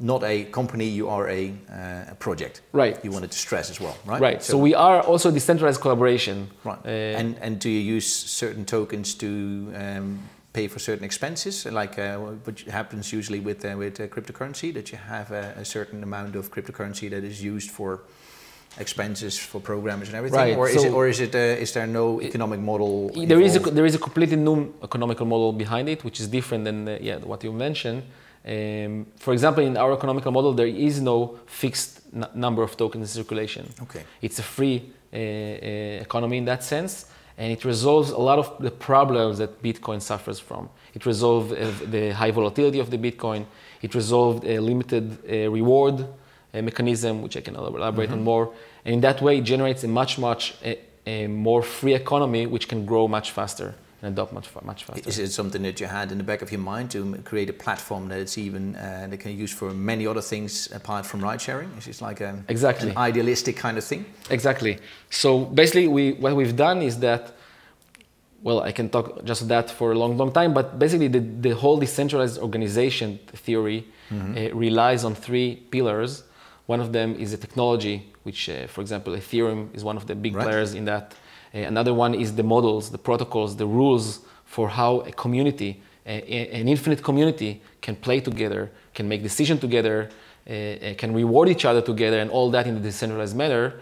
not 0.00 0.22
a 0.22 0.44
company; 0.44 0.84
you 0.84 1.08
are 1.08 1.28
a, 1.28 1.52
uh, 1.70 2.12
a 2.12 2.14
project. 2.18 2.60
Right. 2.72 2.96
You 3.04 3.10
wanted 3.12 3.30
to 3.32 3.38
stress 3.38 3.70
as 3.70 3.80
well, 3.80 3.96
right? 4.06 4.20
right. 4.20 4.42
So, 4.42 4.56
we 4.58 4.74
are 4.74 5.00
also 5.02 5.30
decentralized 5.30 5.80
collaboration. 5.80 6.48
Right. 6.64 6.78
Uh, 6.84 7.18
and 7.20 7.36
and 7.40 7.58
do 7.58 7.68
you 7.68 7.96
use 7.96 8.06
certain 8.42 8.64
tokens 8.64 9.14
to 9.14 9.26
um, 9.26 10.18
pay 10.56 10.68
for 10.68 10.80
certain 10.90 11.04
expenses, 11.10 11.54
like 11.82 11.94
uh, 11.98 12.16
what 12.44 12.60
happens 12.80 13.04
usually 13.18 13.40
with 13.48 13.60
uh, 13.64 13.68
with 13.82 13.94
uh, 14.00 14.06
cryptocurrency, 14.14 14.68
that 14.76 14.86
you 14.92 14.98
have 15.16 15.28
a, 15.42 15.44
a 15.64 15.64
certain 15.64 16.00
amount 16.08 16.32
of 16.40 16.44
cryptocurrency 16.54 17.06
that 17.14 17.24
is 17.30 17.36
used 17.54 17.70
for 17.78 17.90
expenses 18.78 19.34
for 19.50 19.60
programmers 19.60 20.08
and 20.10 20.16
everything, 20.20 20.40
Right, 20.46 20.56
or 20.60 20.68
is 20.76 20.84
it 20.84 20.92
or 20.98 21.04
is 21.12 21.20
it 21.26 21.34
uh, 21.34 21.64
is 21.64 21.70
there 21.76 21.88
no 22.00 22.20
economic 22.28 22.60
model? 22.70 22.92
there 23.32 23.42
is 23.48 23.54
a, 23.54 23.58
involved? 23.58 23.76
there 23.76 23.88
is 23.90 23.94
a 23.94 24.02
completely 24.08 24.38
new 24.48 24.58
economical 24.88 25.26
model 25.34 25.52
behind 25.52 25.88
it, 25.88 25.98
which 26.06 26.18
is 26.22 26.26
different 26.38 26.62
than 26.68 26.78
uh, 26.88 26.98
yeah 27.08 27.30
what 27.30 27.40
you 27.44 27.52
mentioned. 27.52 28.02
Um, 28.54 29.06
for 29.24 29.32
example, 29.36 29.62
in 29.70 29.76
our 29.76 29.92
economical 29.92 30.30
model, 30.38 30.52
there 30.60 30.72
is 30.88 31.00
no 31.00 31.16
fixed 31.46 31.92
n- 32.14 32.30
number 32.34 32.62
of 32.62 32.72
tokens 32.76 33.02
in 33.08 33.12
circulation. 33.22 33.64
Okay. 33.84 34.02
It's 34.26 34.38
a 34.38 34.46
free 34.56 34.76
uh, 34.78 35.16
uh, 35.16 36.06
economy 36.06 36.36
in 36.42 36.44
that 36.44 36.62
sense, 36.62 36.92
and 37.38 37.52
it 37.52 37.64
resolves 37.64 38.10
a 38.10 38.18
lot 38.18 38.38
of 38.38 38.50
the 38.60 38.70
problems 38.70 39.38
that 39.38 39.62
Bitcoin 39.62 40.00
suffers 40.00 40.38
from. 40.38 40.68
It 40.94 41.04
resolved 41.04 41.52
uh, 41.52 41.70
the 41.84 42.10
high 42.10 42.30
volatility 42.30 42.78
of 42.78 42.90
the 42.90 42.98
Bitcoin. 42.98 43.44
It 43.82 43.94
resolved 43.94 44.44
a 44.44 44.58
limited 44.58 45.18
uh, 45.30 45.50
reward 45.50 46.00
uh, 46.00 46.62
mechanism, 46.62 47.22
which 47.22 47.36
I 47.36 47.42
can 47.42 47.54
elaborate 47.56 48.10
on 48.10 48.22
more. 48.22 48.52
And 48.84 48.94
in 48.94 49.00
that 49.02 49.20
way, 49.20 49.38
it 49.38 49.44
generates 49.44 49.84
a 49.84 49.88
much, 49.88 50.18
much 50.18 50.54
a, 50.64 50.78
a 51.06 51.26
more 51.26 51.62
free 51.62 51.94
economy, 51.94 52.46
which 52.46 52.68
can 52.68 52.86
grow 52.86 53.06
much 53.06 53.32
faster 53.32 53.74
and 54.02 54.12
adopt 54.12 54.32
much, 54.32 54.48
much 54.62 54.84
faster. 54.84 55.08
Is 55.08 55.18
it 55.18 55.30
something 55.32 55.62
that 55.62 55.80
you 55.80 55.86
had 55.86 56.12
in 56.12 56.18
the 56.18 56.24
back 56.24 56.42
of 56.42 56.50
your 56.52 56.60
mind 56.60 56.90
to 56.90 57.16
create 57.24 57.48
a 57.48 57.52
platform 57.52 58.08
that 58.08 58.18
it's 58.18 58.36
even 58.36 58.76
uh, 58.76 59.06
that 59.10 59.18
can 59.18 59.36
use 59.36 59.52
for 59.52 59.70
many 59.70 60.06
other 60.06 60.20
things 60.20 60.70
apart 60.72 61.06
from 61.06 61.20
ride 61.22 61.40
sharing? 61.40 61.70
Is 61.78 61.86
it 61.88 62.00
like 62.02 62.20
a, 62.20 62.42
Exactly. 62.48 62.90
an 62.90 62.96
idealistic 62.98 63.56
kind 63.56 63.78
of 63.78 63.84
thing? 63.84 64.04
Exactly. 64.30 64.78
So 65.10 65.44
basically, 65.46 65.88
we, 65.88 66.12
what 66.12 66.36
we've 66.36 66.56
done 66.56 66.82
is 66.82 66.98
that, 67.00 67.32
well, 68.42 68.60
I 68.60 68.72
can 68.72 68.90
talk 68.90 69.24
just 69.24 69.48
that 69.48 69.70
for 69.70 69.92
a 69.92 69.98
long, 69.98 70.16
long 70.18 70.30
time, 70.30 70.52
but 70.52 70.78
basically, 70.78 71.08
the, 71.08 71.20
the 71.20 71.54
whole 71.54 71.78
decentralized 71.78 72.38
organization 72.38 73.18
theory 73.32 73.86
uh, 74.12 74.54
relies 74.54 75.04
on 75.04 75.14
three 75.14 75.56
pillars. 75.70 76.22
One 76.66 76.80
of 76.80 76.92
them 76.92 77.14
is 77.18 77.32
a 77.32 77.36
technology, 77.38 78.12
which, 78.24 78.48
uh, 78.48 78.66
for 78.66 78.80
example, 78.82 79.14
Ethereum 79.14 79.74
is 79.74 79.82
one 79.84 79.96
of 79.96 80.06
the 80.06 80.14
big 80.14 80.34
Right. 80.36 80.44
players 80.44 80.74
in 80.74 80.84
that. 80.84 81.14
Uh, 81.56 81.60
another 81.60 81.94
one 81.94 82.14
is 82.14 82.34
the 82.34 82.42
models, 82.42 82.90
the 82.90 82.98
protocols, 82.98 83.56
the 83.56 83.66
rules 83.66 84.20
for 84.44 84.68
how 84.68 85.00
a 85.00 85.12
community, 85.12 85.80
a, 86.06 86.60
an 86.60 86.68
infinite 86.68 87.02
community, 87.02 87.62
can 87.80 87.96
play 87.96 88.20
together, 88.20 88.70
can 88.94 89.08
make 89.08 89.22
decisions 89.22 89.60
together, 89.60 90.10
uh, 90.48 90.52
uh, 90.52 90.94
can 90.98 91.14
reward 91.14 91.48
each 91.48 91.64
other 91.64 91.80
together, 91.80 92.18
and 92.20 92.30
all 92.30 92.50
that 92.50 92.66
in 92.66 92.76
a 92.76 92.80
decentralized 92.80 93.36
manner. 93.36 93.74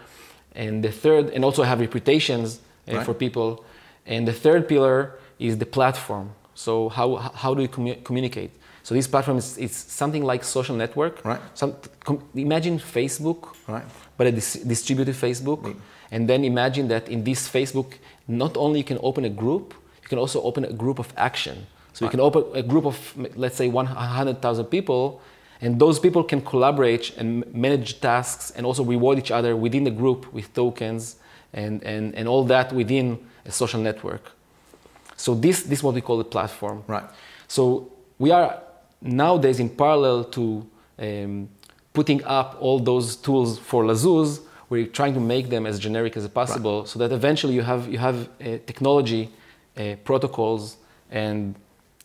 And 0.55 0.83
the 0.83 0.91
third, 0.91 1.29
and 1.31 1.43
also 1.43 1.63
have 1.63 1.79
reputations 1.81 2.59
uh, 2.87 2.95
Right. 2.97 3.05
for 3.05 3.13
people. 3.13 3.65
And 4.05 4.25
the 4.27 4.33
third 4.33 4.67
pillar 4.67 5.15
is 5.39 5.57
the 5.57 5.65
platform. 5.65 6.29
So 6.53 6.89
how, 6.89 7.15
how 7.43 7.53
do 7.53 7.61
you 7.61 7.67
commu- 7.67 8.01
communicate? 8.03 8.51
So 8.83 8.93
this 8.93 9.07
platform 9.07 9.37
is 9.37 9.57
it's 9.57 9.75
something 9.75 10.23
like 10.23 10.43
social 10.43 10.75
network. 10.75 11.25
Right. 11.25 11.41
Some, 11.55 11.75
com, 12.05 12.19
imagine 12.35 12.79
Facebook, 12.79 13.55
Right. 13.67 13.83
but 14.17 14.27
a 14.27 14.31
dis- 14.31 14.61
distributed 14.63 15.15
Facebook. 15.15 15.75
And 16.11 16.29
then 16.29 16.43
imagine 16.43 16.87
that 16.89 17.09
in 17.09 17.23
this 17.23 17.49
Facebook, 17.49 17.93
not 18.27 18.57
only 18.57 18.79
you 18.79 18.83
can 18.83 18.99
open 19.01 19.25
a 19.25 19.29
group, 19.29 19.73
you 20.01 20.07
can 20.07 20.17
also 20.17 20.41
open 20.43 20.65
a 20.65 20.73
group 20.73 20.99
of 20.99 21.11
action. 21.17 21.65
So 21.93 22.05
you 22.05 22.11
can 22.11 22.19
open 22.19 22.43
a 22.53 22.61
group 22.61 22.85
of, 22.85 22.97
let's 23.35 23.55
say, 23.55 23.69
100,000 23.69 24.65
people, 24.65 25.21
and 25.61 25.79
those 25.79 25.97
people 25.97 26.23
can 26.23 26.41
collaborate 26.41 27.15
and 27.17 27.45
manage 27.53 28.01
tasks 28.01 28.51
and 28.51 28.65
also 28.65 28.83
reward 28.83 29.17
each 29.17 29.31
other 29.31 29.55
within 29.55 29.85
the 29.85 29.91
group 29.91 30.31
with 30.33 30.53
tokens 30.53 31.15
and, 31.53 31.81
and, 31.83 32.13
and 32.15 32.27
all 32.27 32.43
that 32.43 32.73
within 32.73 33.17
a 33.45 33.51
social 33.51 33.79
network. 33.79 34.31
So 35.15 35.33
this, 35.33 35.63
this 35.63 35.79
is 35.79 35.83
what 35.83 35.95
we 35.95 36.01
call 36.01 36.17
the 36.17 36.25
platform. 36.25 36.83
Right. 36.87 37.05
So 37.47 37.93
we 38.19 38.31
are 38.31 38.61
nowadays 39.01 39.59
in 39.59 39.69
parallel 39.69 40.25
to 40.25 40.69
um, 40.99 41.49
putting 41.93 42.23
up 42.25 42.57
all 42.59 42.79
those 42.79 43.15
tools 43.15 43.57
for 43.57 43.85
Lazooz, 43.85 44.41
we're 44.69 44.87
trying 44.87 45.13
to 45.13 45.19
make 45.19 45.49
them 45.49 45.65
as 45.65 45.79
generic 45.79 46.17
as 46.17 46.27
possible 46.27 46.85
so 46.85 46.99
that 46.99 47.11
eventually 47.11 47.53
you 47.53 47.61
have, 47.61 47.87
you 47.87 47.97
have 47.97 48.27
uh, 48.39 48.57
technology, 48.65 49.29
uh, 49.77 49.95
protocols, 50.03 50.77
and, 51.11 51.55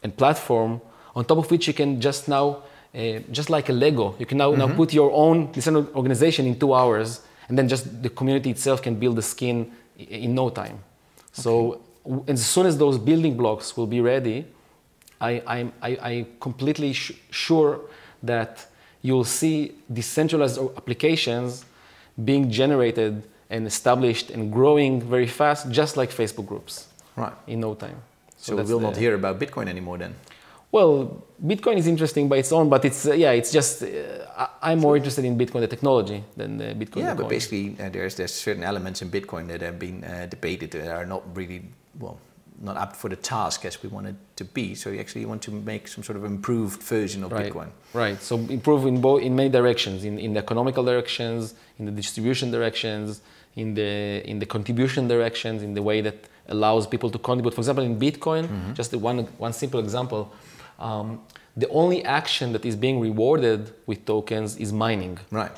and 0.03 0.17
platform 0.17 0.81
on 1.17 1.25
top 1.25 1.39
of 1.39 1.51
which 1.51 1.67
you 1.67 1.75
can 1.75 2.01
just 2.01 2.29
now 2.29 2.63
uh, 2.95 3.21
just 3.31 3.51
like 3.51 3.69
a 3.69 3.73
Lego. 3.73 4.15
You 4.19 4.27
can 4.27 4.39
now, 4.39 4.51
now 4.53 4.69
put 4.75 4.93
your 4.93 5.11
own 5.13 5.53
decentralized 5.53 5.95
organization 5.95 6.47
in 6.47 6.59
two 6.59 6.75
hours, 6.75 7.21
and 7.49 7.57
then 7.57 7.69
just 7.69 8.03
the 8.03 8.11
community 8.11 8.51
itself 8.51 8.83
can 8.83 8.97
build 8.97 9.17
the 9.17 9.23
skin 9.23 9.71
in 9.97 10.35
no 10.35 10.51
time. 10.51 10.81
So 11.33 11.81
w- 12.05 12.25
as 12.27 12.45
soon 12.45 12.67
as 12.67 12.77
those 12.77 12.99
building 12.99 13.37
blocks 13.37 13.77
will 13.77 13.87
be 13.87 14.01
ready, 14.01 14.45
I, 15.21 15.43
I'm 15.47 15.73
I, 15.83 15.91
I 16.03 16.27
completely 16.41 16.93
sh- 16.93 17.13
sure 17.31 17.81
that 18.23 18.67
you'll 19.03 19.25
see 19.25 19.73
decentralized 19.93 20.59
applications 20.77 21.65
being 22.25 22.51
generated 22.51 23.23
and 23.51 23.67
established 23.67 24.31
and 24.31 24.53
growing 24.53 25.01
very 25.03 25.27
fast, 25.27 25.71
just 25.71 25.97
like 25.97 26.11
Facebook 26.11 26.47
groups 26.47 26.87
Right. 27.17 27.33
in 27.47 27.61
no 27.61 27.75
time. 27.75 27.97
So, 28.37 28.57
that's 28.57 28.69
we'll 28.69 28.81
not 28.81 28.97
hear 28.97 29.15
about 29.15 29.39
Bitcoin 29.39 29.69
anymore 29.69 29.99
then. 29.99 30.15
Well, 30.73 31.25
Bitcoin 31.45 31.77
is 31.79 31.87
interesting 31.87 32.29
by 32.29 32.37
its 32.39 32.53
own, 32.53 32.69
but 32.69 32.85
it's 32.85 33.05
uh, 33.07 33.13
yeah, 33.13 33.33
it's 33.33 33.51
just 33.53 33.83
uh, 33.83 34.47
I'm 34.63 34.79
more 34.79 34.97
interested 34.97 35.25
in 35.25 35.37
Bitcoin 35.37 35.61
the 35.61 35.67
technology 35.67 36.23
than 36.37 36.59
the 36.59 36.75
Bitcoin. 36.75 37.03
Yeah, 37.03 37.15
but 37.15 37.23
coin. 37.23 37.29
basically, 37.29 37.77
uh, 37.81 37.89
there's 37.91 38.15
there's 38.15 38.33
certain 38.33 38.63
elements 38.63 39.03
in 39.03 39.11
Bitcoin 39.11 39.49
that 39.49 39.61
have 39.63 39.79
been 39.79 40.05
uh, 40.05 40.27
debated 40.31 40.71
that 40.71 40.87
are 40.89 41.05
not 41.07 41.23
really 41.37 41.63
well, 41.99 42.19
not 42.61 42.77
up 42.77 42.95
for 42.95 43.09
the 43.09 43.17
task 43.17 43.65
as 43.65 43.83
we 43.83 43.89
want 43.89 44.07
it 44.07 44.15
to 44.37 44.45
be. 44.45 44.75
So 44.75 44.91
you 44.91 45.01
actually 45.01 45.25
want 45.25 45.43
to 45.43 45.51
make 45.51 45.89
some 45.89 46.05
sort 46.05 46.17
of 46.19 46.25
improved 46.25 46.83
version 46.83 47.25
of 47.25 47.33
right, 47.33 47.53
Bitcoin. 47.53 47.71
right. 47.95 48.21
So 48.21 48.37
improve 48.37 48.87
in 48.87 49.01
both 49.01 49.23
in 49.23 49.35
many 49.35 49.49
directions, 49.49 50.05
in, 50.05 50.19
in 50.19 50.35
the 50.35 50.41
economical 50.41 50.85
directions, 50.85 51.55
in 51.79 51.87
the 51.87 51.93
distribution 51.93 52.51
directions, 52.51 53.23
in 53.57 53.75
the 53.75 54.23
in 54.31 54.39
the 54.39 54.47
contribution 54.47 55.09
directions, 55.09 55.63
in 55.63 55.73
the 55.75 55.83
way 55.83 56.01
that 56.03 56.17
allows 56.49 56.87
people 56.87 57.11
to 57.11 57.19
contribute. 57.19 57.55
For 57.55 57.61
example, 57.61 57.85
in 57.85 57.99
Bitcoin, 57.99 58.45
Mm-hmm. 58.49 58.75
just 58.75 58.91
the 58.91 58.99
one 58.99 59.19
one 59.39 59.53
simple 59.53 59.81
example. 59.81 60.33
Um, 60.79 61.21
the 61.57 61.69
only 61.69 62.05
action 62.05 62.53
that 62.53 62.65
is 62.65 62.77
being 62.77 63.01
rewarded 63.01 63.73
with 63.87 64.05
tokens 64.07 64.57
is 64.57 64.73
mining. 64.73 65.19
Right. 65.31 65.51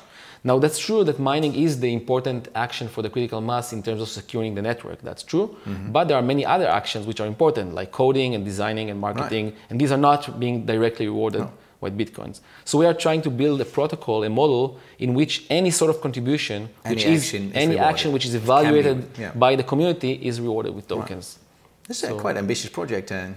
Now, 0.45 0.59
that's 0.59 0.77
true 0.77 1.03
that 1.05 1.19
mining 1.19 1.55
is 1.55 1.79
the 1.79 1.93
important 1.93 2.49
action 2.53 2.89
for 2.89 3.01
the 3.01 3.09
critical 3.09 3.39
mass 3.39 3.71
in 3.71 3.81
terms 3.81 4.01
of 4.01 4.09
securing 4.09 4.55
the 4.55 4.61
network. 4.61 5.01
That's 5.01 5.23
true. 5.23 5.55
But 5.95 6.07
there 6.09 6.17
are 6.17 6.21
many 6.33 6.45
other 6.45 6.67
actions 6.67 7.07
which 7.07 7.19
are 7.21 7.27
important, 7.27 7.73
like 7.73 7.91
coding 7.91 8.35
and 8.35 8.43
designing 8.43 8.89
and 8.89 8.99
marketing, 8.99 9.53
and 9.69 9.79
these 9.79 9.91
are 9.91 9.97
not 10.09 10.39
being 10.39 10.65
directly 10.65 11.07
rewarded 11.07 11.45
with 11.79 11.97
bitcoins. 11.97 12.39
So 12.65 12.77
we 12.77 12.85
are 12.85 12.93
trying 12.93 13.21
to 13.23 13.29
build 13.29 13.59
a 13.61 13.65
protocol, 13.65 14.23
a 14.23 14.29
model 14.29 14.79
in 14.99 15.13
which 15.13 15.45
any 15.49 15.71
sort 15.71 15.89
of 15.93 16.01
contribution, 16.01 16.69
Any 16.85 16.95
which 16.95 17.05
is 17.05 17.33
any 17.33 17.49
rewarded. 17.51 17.79
action 17.79 18.11
which 18.13 18.25
is 18.25 18.31
Can 18.31 18.39
be, 18.39 18.43
evaluated 18.45 18.97
yeah. 19.17 19.31
by 19.35 19.55
the 19.55 19.63
community, 19.63 20.11
is 20.29 20.39
rewarded 20.41 20.73
with 20.75 20.87
tokens. 20.87 21.39
This 21.87 22.03
is 22.03 22.09
a 22.09 22.15
quite 22.15 22.37
ambitious 22.37 22.69
project. 22.69 23.11
And 23.11 23.35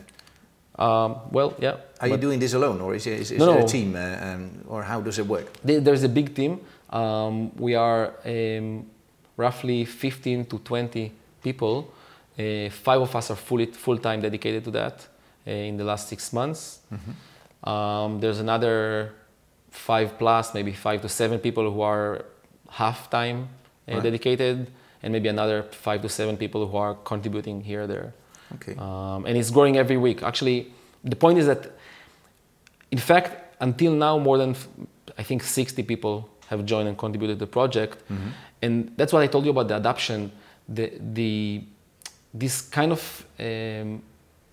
Um, 0.78 1.10
well, 1.32 1.50
yeah. 1.58 1.76
are 2.02 2.08
you 2.08 2.18
doing 2.26 2.38
this 2.38 2.52
alone, 2.54 2.78
or 2.84 2.94
is, 2.94 3.06
is, 3.06 3.30
is 3.32 3.38
No, 3.38 3.46
there 3.46 3.64
a 3.64 3.66
team, 3.76 3.96
uh, 3.96 4.26
um, 4.26 4.50
or 4.68 4.82
how 4.82 5.00
does 5.00 5.18
it 5.18 5.26
work? 5.26 5.46
There's 5.64 6.04
a 6.04 6.08
big 6.08 6.34
team. 6.34 6.60
Um, 6.90 7.54
we 7.56 7.74
are 7.74 8.14
um, 8.24 8.86
roughly 9.36 9.84
15 9.84 10.44
to 10.46 10.58
20 10.58 11.12
people. 11.42 11.92
Uh, 12.38 12.68
five 12.70 13.00
of 13.00 13.14
us 13.16 13.30
are 13.30 13.36
fully 13.36 13.66
full 13.66 13.98
time 13.98 14.20
dedicated 14.20 14.64
to 14.64 14.70
that 14.72 15.06
uh, 15.46 15.50
in 15.50 15.76
the 15.76 15.84
last 15.84 16.08
six 16.08 16.32
months. 16.32 16.80
Um, 17.64 18.20
there's 18.20 18.38
another 18.40 19.14
five 19.70 20.18
plus, 20.18 20.54
maybe 20.54 20.72
five 20.72 21.00
to 21.02 21.08
seven 21.08 21.38
people 21.38 21.70
who 21.70 21.80
are 21.80 22.24
half 22.70 23.10
time 23.10 23.48
uh, 23.88 23.94
Right. 23.94 24.02
dedicated, 24.02 24.70
and 25.02 25.12
maybe 25.12 25.28
another 25.28 25.62
five 25.62 26.02
to 26.02 26.08
seven 26.08 26.36
people 26.36 26.66
who 26.66 26.76
are 26.76 26.94
contributing 26.94 27.62
here 27.62 27.82
or 27.82 27.86
there. 27.86 28.14
Okay. 28.56 28.74
Um, 28.78 29.26
and 29.26 29.36
it's 29.36 29.50
growing 29.50 29.76
every 29.76 29.96
week. 29.96 30.22
Actually, 30.22 30.72
the 31.04 31.16
point 31.16 31.38
is 31.38 31.46
that, 31.46 31.70
in 32.90 32.98
fact, 32.98 33.56
until 33.60 33.92
now, 33.92 34.18
more 34.18 34.38
than 34.38 34.54
I 35.18 35.22
think 35.22 35.42
60 35.42 35.82
people 35.84 36.28
have 36.48 36.64
joined 36.64 36.88
and 36.88 36.96
contributed 36.96 37.38
to 37.38 37.44
the 37.46 37.50
project, 37.50 37.98
and 38.62 38.92
that's 38.96 39.12
what 39.12 39.22
I 39.22 39.26
told 39.26 39.44
you 39.44 39.50
about 39.50 39.68
the 39.68 39.76
adoption. 39.76 40.30
The 40.68 40.92
the 41.14 41.62
this 42.34 42.60
kind 42.62 42.92
of 42.92 43.26
um, 43.40 44.02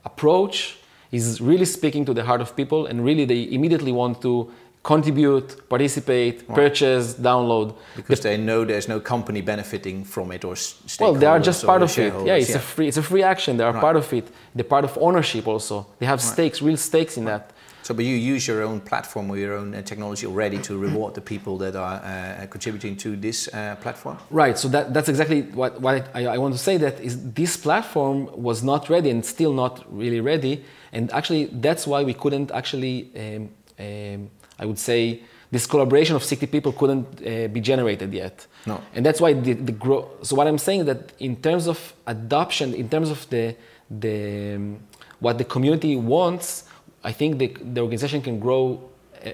approach 0.06 0.78
is 1.12 1.40
really 1.42 1.66
speaking 1.66 2.06
to 2.06 2.14
the 2.14 2.24
heart 2.24 2.42
of 2.42 2.56
people, 2.56 2.86
and 2.88 3.04
really 3.06 3.26
they 3.26 3.52
immediately 3.52 3.92
want 3.92 4.22
to 4.22 4.52
contribute, 4.84 5.70
participate, 5.70 6.46
purchase, 6.54 7.14
download. 7.14 7.74
because 7.96 8.20
they 8.20 8.36
know 8.36 8.66
there's 8.66 8.90
no 8.90 9.00
company 9.00 9.40
benefiting 9.42 10.04
from 10.04 10.30
it 10.34 10.44
or 10.44 10.54
s- 10.54 10.76
Well, 11.00 11.14
they 11.16 11.26
are 11.26 11.40
just 11.40 11.66
part 11.66 11.82
of 11.82 11.98
it. 11.98 12.14
Yeah, 12.26 12.36
it's 12.36 12.54
a 12.56 12.60
free 12.60 12.88
it's 12.90 12.98
a 12.98 13.02
free 13.04 13.24
action. 13.24 13.56
They 13.58 13.64
are 13.64 13.72
Right. 13.74 13.82
part 13.82 13.96
of 13.96 14.12
it. 14.14 14.26
They're 14.54 14.66
part 14.76 14.84
of 14.84 14.98
ownership 15.00 15.48
also. 15.48 15.86
They 16.00 16.06
have 16.06 16.22
stakes, 16.22 16.62
real 16.62 16.76
stakes 16.78 17.16
in 17.18 17.26
that. 17.26 17.52
So, 17.84 17.94
but 17.94 18.06
you 18.06 18.16
use 18.16 18.48
your 18.48 18.64
own 18.64 18.80
platform 18.80 19.30
or 19.30 19.38
your 19.38 19.56
own 19.58 19.76
uh, 19.76 19.82
technology 19.82 20.26
already 20.26 20.58
to 20.60 20.78
reward 20.78 21.16
the 21.16 21.22
people 21.22 21.58
that 21.58 21.76
are 21.76 21.96
uh, 21.96 22.48
contributing 22.48 22.96
to 22.98 23.18
this 23.18 23.50
uh, 23.54 23.76
platform? 23.82 24.18
Right. 24.30 24.58
So 24.58 24.70
that, 24.70 24.94
that's 24.94 25.10
exactly 25.10 25.42
what, 25.42 25.82
what 25.82 26.08
I, 26.16 26.28
I 26.28 26.38
want 26.38 26.54
to 26.54 26.58
say. 26.58 26.78
That 26.78 27.02
is 27.02 27.34
this 27.34 27.58
platform 27.58 28.30
was 28.42 28.64
not 28.64 28.90
ready 28.90 29.10
and 29.10 29.26
still 29.26 29.52
not 29.52 29.84
really 29.94 30.22
ready. 30.22 30.64
And 30.94 31.12
actually, 31.12 31.46
that's 31.52 31.86
why 31.86 32.04
we 32.04 32.14
couldn't 32.14 32.52
actually, 32.52 33.12
um, 33.18 33.50
um, 33.78 34.30
I 34.58 34.66
would 34.66 34.80
say, 34.80 35.22
this 35.52 35.68
collaboration 35.68 36.16
of 36.16 36.24
60 36.24 36.48
people 36.48 36.72
couldn't 36.72 37.06
uh, 37.22 37.48
be 37.50 37.60
generated 37.60 38.14
yet. 38.14 38.48
No. 38.66 38.82
And 38.96 39.06
that's 39.06 39.20
why 39.20 39.34
the, 39.34 39.54
the 39.54 39.74
grow. 39.74 40.10
So 40.22 40.38
what 40.38 40.48
I'm 40.48 40.58
saying 40.58 40.86
that 40.86 41.12
in 41.20 41.36
terms 41.36 41.68
of 41.68 41.94
adoption, 42.08 42.74
in 42.74 42.88
terms 42.88 43.10
of 43.10 43.30
the 43.30 43.56
the 43.90 44.56
um, 44.56 44.80
what 45.20 45.38
the 45.38 45.44
community 45.44 45.96
wants, 45.96 46.64
I 47.04 47.12
think 47.12 47.38
the, 47.38 47.48
the 47.74 47.82
organization 47.82 48.22
can 48.22 48.40
grow 48.40 48.82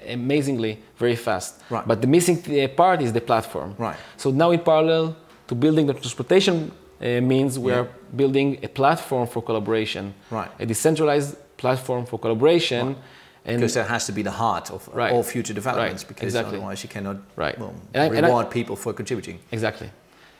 amazingly 0.08 0.78
very 0.98 1.16
fast. 1.16 1.60
Right. 1.70 1.86
But 1.86 2.00
the 2.00 2.06
missing 2.06 2.38
uh, 2.38 2.68
part 2.68 3.02
is 3.02 3.12
the 3.12 3.20
platform. 3.20 3.74
Right. 3.78 3.96
So 4.16 4.30
now 4.30 4.50
in 4.50 4.60
parallel 4.60 5.16
to 5.48 5.54
building 5.54 5.86
the 5.86 5.94
transportation 5.94 6.70
uh, 7.00 7.20
means 7.20 7.58
we 7.58 7.72
Yeah. 7.72 7.78
are 7.80 7.88
building 8.14 8.58
a 8.62 8.68
platform 8.68 9.26
for 9.26 9.42
collaboration. 9.42 10.14
Right. 10.30 10.50
A 10.60 10.66
decentralized 10.66 11.36
platform 11.56 12.06
for 12.06 12.18
collaboration. 12.18 12.96
And 13.44 13.56
Because 13.56 13.74
that 13.74 13.88
has 13.88 14.04
to 14.06 14.12
be 14.12 14.22
the 14.22 14.30
heart 14.30 14.70
of 14.70 14.88
Right. 14.92 15.12
all 15.12 15.22
future 15.22 15.54
developments, 15.54 16.02
Right. 16.04 16.08
because 16.08 16.26
Exactly. 16.26 16.56
otherwise 16.58 16.82
you 16.84 16.88
cannot 16.90 17.16
Right. 17.36 17.58
well, 17.58 17.72
And 17.94 18.02
I- 18.02 18.16
and 18.16 18.26
I- 18.26 18.28
reward 18.28 18.50
people 18.50 18.76
for 18.76 18.92
contributing. 18.92 19.38
Exactly. 19.50 19.90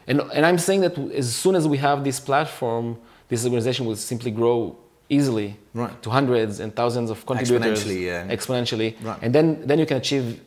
And, 0.07 0.21
and 0.35 0.45
I'm 0.45 0.59
saying 0.59 0.83
that 0.83 0.99
as 1.15 1.35
soon 1.35 1.55
as 1.57 1.67
we 1.67 1.79
have 1.79 2.05
this 2.05 2.21
platform, 2.21 2.99
this 3.29 3.45
organization 3.45 3.87
will 3.87 3.97
simply 3.97 4.31
grow 4.31 4.77
easily 5.11 5.57
Right. 5.75 6.03
to 6.03 6.09
hundreds 6.11 6.61
and 6.61 6.75
thousands 6.75 7.11
of 7.11 7.25
contributors 7.27 7.85
Exponentially, 7.85 8.01
yeah. 8.11 8.27
exponentially. 8.37 8.91
Right. 9.05 9.19
and 9.23 9.35
then 9.35 9.47
then 9.69 9.79
you 9.79 9.87
can 9.87 9.99
achieve. 9.99 10.41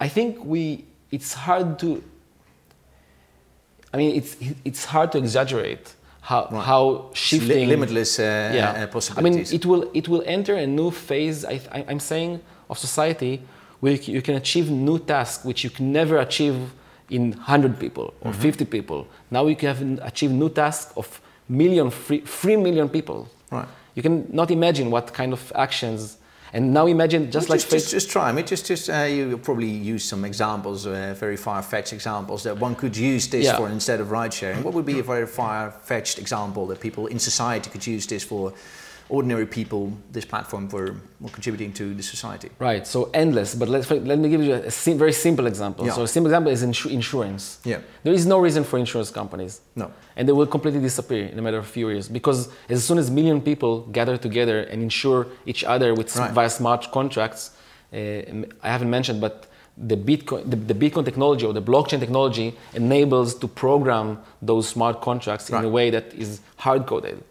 I 0.00 0.08
think 0.08 0.30
we 0.44 0.84
it's 1.10 1.32
hard 1.34 1.78
to. 1.82 2.02
I 3.92 3.96
mean, 3.96 4.10
it's 4.16 4.36
it's 4.64 4.84
hard 4.84 5.08
to 5.12 5.18
exaggerate 5.18 5.86
how 6.20 6.48
Right. 6.50 6.64
how 6.70 7.10
shifting 7.12 7.68
limitless 7.68 8.18
uh, 8.18 8.22
yeah. 8.54 8.86
uh, 8.94 9.00
I 9.18 9.20
mean, 9.20 9.38
it 9.58 9.64
will 9.66 9.90
it 9.94 10.06
will 10.08 10.22
enter 10.26 10.54
a 10.54 10.66
new 10.66 10.90
phase. 10.90 11.44
I, 11.44 11.60
I, 11.76 11.84
I'm 11.90 12.00
saying 12.00 12.40
of 12.70 12.78
society 12.78 13.42
where 13.80 13.92
you 13.92 13.98
can, 13.98 14.14
you 14.14 14.22
can 14.22 14.34
achieve 14.36 14.70
new 14.70 14.98
tasks 14.98 15.44
which 15.44 15.64
you 15.64 15.70
can 15.70 15.86
never 15.92 16.18
achieve 16.18 16.56
in 17.08 17.32
100 17.32 17.78
people 17.80 18.14
or 18.20 18.32
50 18.32 18.64
people. 18.66 19.06
Now 19.30 19.46
you 19.46 19.56
can 19.56 19.98
achieve 20.02 20.30
new 20.30 20.48
tasks 20.48 20.92
of 20.96 21.20
million, 21.48 21.90
three, 21.90 22.20
three 22.20 22.56
million 22.56 22.88
people. 22.88 23.28
Right. 23.50 23.68
You 23.94 24.02
can 24.02 24.26
not 24.32 24.50
imagine 24.50 24.90
what 24.90 25.12
kind 25.12 25.32
of 25.32 25.52
actions. 25.54 26.16
And 26.52 26.74
now 26.74 26.86
imagine 26.86 27.30
just 27.30 27.48
Well, 27.48 27.56
like 27.56 27.60
just, 27.60 27.70
just, 27.70 27.90
just 27.90 28.10
try. 28.10 28.28
I 28.28 28.32
mean, 28.32 28.44
just, 28.44 28.66
just 28.66 28.90
uh, 28.90 29.02
you 29.04 29.38
probably 29.38 29.68
use 29.68 30.04
some 30.04 30.24
examples, 30.24 30.84
uh, 30.84 31.14
very 31.16 31.36
far-fetched 31.36 31.92
examples 31.92 32.42
that 32.42 32.58
one 32.58 32.74
could 32.74 32.96
use 32.96 33.28
this 33.28 33.44
Yeah. 33.44 33.56
for 33.56 33.68
instead 33.68 34.00
of 34.00 34.10
ride 34.10 34.34
sharing. 34.34 34.64
What 34.64 34.74
would 34.74 34.86
be 34.86 34.98
a 34.98 35.02
very 35.02 35.26
far-fetched 35.26 36.18
example 36.18 36.66
that 36.66 36.80
people 36.80 37.06
in 37.06 37.18
society 37.20 37.70
could 37.70 37.86
use 37.86 38.06
this 38.06 38.24
for? 38.24 38.52
Ordinary 39.10 39.44
people, 39.46 39.92
this 40.12 40.24
platform 40.24 40.68
for 40.68 40.94
contributing 41.32 41.72
to 41.74 41.94
the 41.94 42.02
society. 42.02 42.48
Right, 42.58 42.86
so 42.86 43.10
endless. 43.12 43.54
But 43.54 43.68
let's, 43.68 43.90
let 43.90 44.18
me 44.18 44.28
give 44.28 44.42
you 44.42 44.54
a 44.54 44.70
sim- 44.70 44.98
very 44.98 45.12
simple 45.12 45.46
example. 45.46 45.84
Yeah. 45.84 45.92
So 45.92 46.02
a 46.04 46.08
simple 46.08 46.28
example 46.30 46.52
is 46.52 46.62
insu- 46.64 46.90
insurance. 46.90 47.58
Yeah. 47.64 47.80
There 48.04 48.12
is 48.14 48.24
no 48.24 48.38
reason 48.38 48.62
for 48.64 48.78
insurance 48.78 49.10
companies. 49.10 49.60
No. 49.74 49.90
And 50.16 50.28
they 50.28 50.32
will 50.32 50.46
completely 50.46 50.80
disappear 50.80 51.26
in 51.26 51.38
a 51.38 51.42
matter 51.42 51.58
of 51.58 51.66
few 51.66 51.88
years 51.90 52.08
because 52.08 52.48
as 52.68 52.84
soon 52.84 52.98
as 52.98 53.10
million 53.10 53.40
people 53.40 53.80
gather 53.98 54.16
together 54.16 54.60
and 54.60 54.82
insure 54.82 55.26
each 55.44 55.64
other 55.64 55.92
with 55.94 56.16
Right. 56.16 56.30
via 56.32 56.50
smart 56.50 56.92
contracts, 56.92 57.50
uh, 57.92 57.96
I 57.96 58.68
haven't 58.74 58.90
mentioned, 58.90 59.20
but 59.20 59.46
the 59.76 59.96
Bitcoin, 59.96 60.48
the, 60.50 60.56
the 60.56 60.74
Bitcoin 60.74 61.04
technology 61.04 61.44
or 61.46 61.52
the 61.52 61.62
blockchain 61.62 61.98
technology 62.00 62.56
enables 62.74 63.34
to 63.36 63.48
program 63.48 64.18
those 64.42 64.68
smart 64.68 65.00
contracts 65.00 65.50
in 65.50 65.64
a 65.64 65.68
way 65.68 65.90
that 65.90 66.12
is 66.14 66.40
hard 66.58 66.86
coded. 66.86 67.24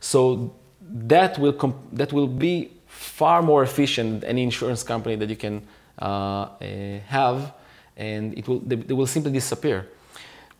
So 0.00 0.52
that 0.94 1.38
will 1.38 1.52
comp- 1.52 1.88
that 1.92 2.12
will 2.12 2.26
be 2.28 2.70
far 2.86 3.42
more 3.42 3.62
efficient 3.62 4.20
than 4.20 4.30
any 4.30 4.42
insurance 4.42 4.82
company 4.82 5.16
that 5.16 5.28
you 5.28 5.36
can 5.36 5.62
uh, 6.00 6.04
uh, 6.04 6.98
have, 7.06 7.52
and 7.96 8.36
it 8.38 8.46
will 8.48 8.60
they, 8.60 8.76
they 8.76 8.94
will 8.94 9.06
simply 9.06 9.32
disappear. 9.32 9.86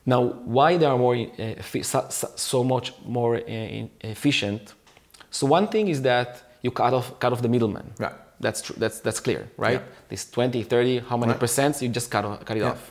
Now, 0.05 0.23
why 0.45 0.77
they 0.79 0.87
are 0.87 0.99
more 0.99 1.14
uh, 1.16 1.83
so, 1.83 2.07
so- 2.37 2.64
much 2.64 2.92
more 3.07 3.37
uh, 3.37 3.87
efficient? 4.01 4.75
So 5.31 5.47
one 5.47 5.68
thing 5.68 5.88
is 5.88 6.03
that 6.03 6.42
you 6.62 6.71
cut 6.71 6.92
off 6.95 7.18
cut 7.21 7.33
off 7.33 7.40
the 7.42 7.49
middleman. 7.49 7.92
Right. 7.99 8.14
That's 8.40 8.61
true. 8.62 8.77
That's 8.79 9.01
that's 9.01 9.21
clear, 9.21 9.49
right? 9.57 9.81
Yeah. 9.81 10.09
This 10.09 10.29
20, 10.31 10.62
30, 10.64 10.99
how 11.09 11.16
many 11.16 11.33
Right. 11.33 11.40
percents? 11.40 11.81
You 11.83 11.88
just 11.88 12.11
cut, 12.11 12.25
o- 12.25 12.38
cut 12.45 12.57
it 12.57 12.61
Yeah. 12.61 12.71
off. 12.73 12.90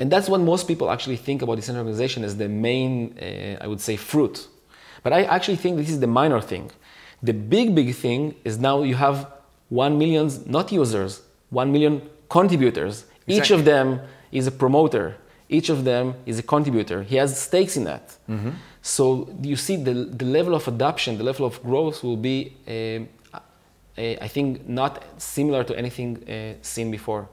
And 0.00 0.10
that's 0.10 0.28
what 0.28 0.40
most 0.40 0.66
people 0.66 0.90
actually 0.90 1.16
think 1.16 1.42
about 1.42 1.56
decentralization 1.56 2.24
as 2.24 2.36
the 2.36 2.48
main, 2.48 3.16
uh, 3.18 3.64
I 3.64 3.66
would 3.66 3.80
say, 3.80 3.96
fruit. 3.96 4.46
But 5.06 5.12
I 5.12 5.22
actually 5.36 5.58
think 5.62 5.76
this 5.76 5.88
is 5.88 6.00
the 6.00 6.08
minor 6.08 6.40
thing. 6.40 6.68
The 7.22 7.32
big, 7.32 7.76
big 7.76 7.94
thing 7.94 8.34
is 8.42 8.58
now 8.58 8.82
you 8.82 8.96
have 8.96 9.30
1 9.68 9.96
million, 9.96 10.28
not 10.46 10.72
users, 10.72 11.22
1 11.50 11.70
million 11.70 12.02
contributors. 12.28 13.04
Each 13.28 13.52
of 13.52 13.64
them 13.64 14.00
is 14.32 14.48
a 14.48 14.50
promoter. 14.50 15.16
Each 15.48 15.68
of 15.68 15.84
them 15.84 16.14
is 16.26 16.40
a 16.40 16.42
contributor. 16.42 17.04
He 17.04 17.14
has 17.22 17.40
stakes 17.40 17.76
in 17.76 17.84
that. 17.84 18.16
Mm-hmm. 18.28 18.50
So 18.82 19.28
you 19.42 19.54
see 19.54 19.76
the, 19.76 19.94
the 19.94 20.24
level 20.24 20.56
of 20.56 20.66
adoption, 20.66 21.18
the 21.18 21.22
level 21.22 21.46
of 21.46 21.62
growth 21.62 22.02
will 22.02 22.16
be, 22.16 22.56
um, 22.66 23.08
uh, 23.32 23.38
I 23.96 24.26
think, 24.26 24.68
not 24.68 25.04
similar 25.18 25.62
to 25.62 25.78
anything 25.78 26.10
uh, 26.28 26.54
seen 26.62 26.90
before. 26.90 27.28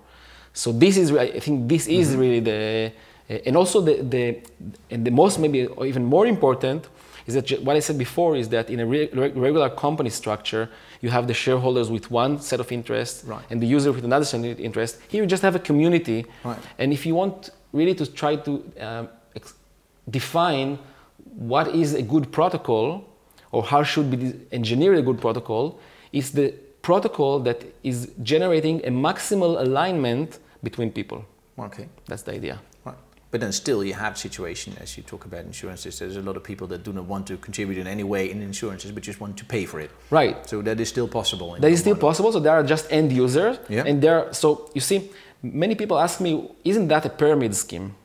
So 0.53 0.71
this 0.71 0.95
is, 0.95 1.11
I 1.11 1.39
think, 1.39 1.67
this 1.67 1.87
is 1.87 2.09
Mm-hmm. 2.11 2.19
really 2.19 2.39
the, 2.39 2.91
uh, 3.31 3.47
and 3.47 3.57
also 3.57 3.81
the, 3.81 3.95
the, 4.03 4.37
and 4.91 5.03
the 5.07 5.11
most 5.11 5.39
maybe 5.39 5.65
or 5.65 5.87
even 5.87 6.05
more 6.05 6.27
important 6.27 6.87
is 7.27 7.33
that 7.35 7.49
what 7.63 7.75
I 7.75 7.79
said 7.79 7.97
before 7.97 8.35
is 8.35 8.49
that 8.49 8.69
in 8.69 8.79
a 8.79 8.85
re- 8.85 9.09
re- 9.13 9.29
regular 9.31 9.69
company 9.69 10.09
structure, 10.09 10.69
you 11.01 11.09
have 11.09 11.27
the 11.27 11.33
shareholders 11.33 11.89
with 11.89 12.11
one 12.11 12.39
set 12.39 12.59
of 12.59 12.71
interests 12.71 13.23
Right. 13.25 13.43
and 13.49 13.61
the 13.61 13.67
user 13.67 13.91
with 13.91 14.03
another 14.05 14.25
set 14.25 14.39
of 14.45 14.59
interests. 14.59 14.99
Here 15.07 15.21
you 15.23 15.27
just 15.27 15.43
have 15.43 15.55
a 15.55 15.59
community, 15.59 16.25
Right. 16.43 16.57
and 16.77 16.91
if 16.93 17.05
you 17.05 17.15
want 17.15 17.49
really 17.71 17.95
to 17.95 18.05
try 18.05 18.35
to 18.35 18.51
um, 18.79 19.09
ex- 19.35 19.53
define 20.09 20.77
what 21.37 21.67
is 21.75 21.93
a 21.93 22.01
good 22.01 22.31
protocol 22.31 23.03
or 23.51 23.63
how 23.63 23.83
should 23.83 24.09
be 24.11 24.33
engineered 24.51 24.97
a 24.97 25.01
good 25.01 25.19
protocol, 25.21 25.79
it's 26.11 26.31
the 26.31 26.53
protocol 26.81 27.39
that 27.39 27.63
is 27.83 28.11
generating 28.21 28.81
a 28.85 28.89
maximal 28.91 29.61
alignment 29.61 30.39
between 30.63 30.91
people. 30.91 31.23
Okay. 31.57 31.87
That's 32.07 32.23
the 32.23 32.33
idea. 32.33 32.59
But 33.33 33.41
then 33.41 33.51
still 33.51 33.83
you 33.83 33.95
have 33.95 34.15
situation, 34.15 34.73
as 34.79 34.95
you 34.95 35.01
talk 35.01 35.25
about 35.25 35.43
insurances, 35.45 35.97
there's 35.97 36.17
a 36.17 36.21
lot 36.21 36.37
of 36.37 36.43
people 36.43 36.67
that 36.67 36.83
do 36.83 36.93
not 36.93 37.05
want 37.05 37.25
to 37.29 37.37
contribute 37.37 37.79
in 37.79 37.87
any 37.87 38.03
way 38.03 38.29
in 38.29 38.43
insurances, 38.43 38.91
but 38.91 39.01
just 39.01 39.19
want 39.19 39.37
to 39.37 39.45
pay 39.45 39.65
for 39.65 39.79
it. 39.79 39.89
Right. 40.11 40.35
So 40.47 40.61
that 40.61 40.79
is 40.79 40.87
still 40.89 41.07
possible. 41.07 41.57
That 41.59 41.71
is 41.71 41.79
still 41.79 41.95
model. 41.95 42.09
possible. 42.09 42.31
So 42.31 42.39
there 42.39 42.53
are 42.53 42.61
just 42.63 42.85
end 42.91 43.11
users, 43.11 43.57
Yeah. 43.69 43.87
and 43.87 44.03
there. 44.03 44.31
So 44.33 44.69
you 44.75 44.81
see, 44.81 45.09
many 45.41 45.73
people 45.73 45.97
ask 45.97 46.21
me, 46.21 46.31
"Isn't 46.63 46.87
that 46.89 47.05
a 47.05 47.09
pyramid 47.09 47.55
scheme?" 47.55 47.95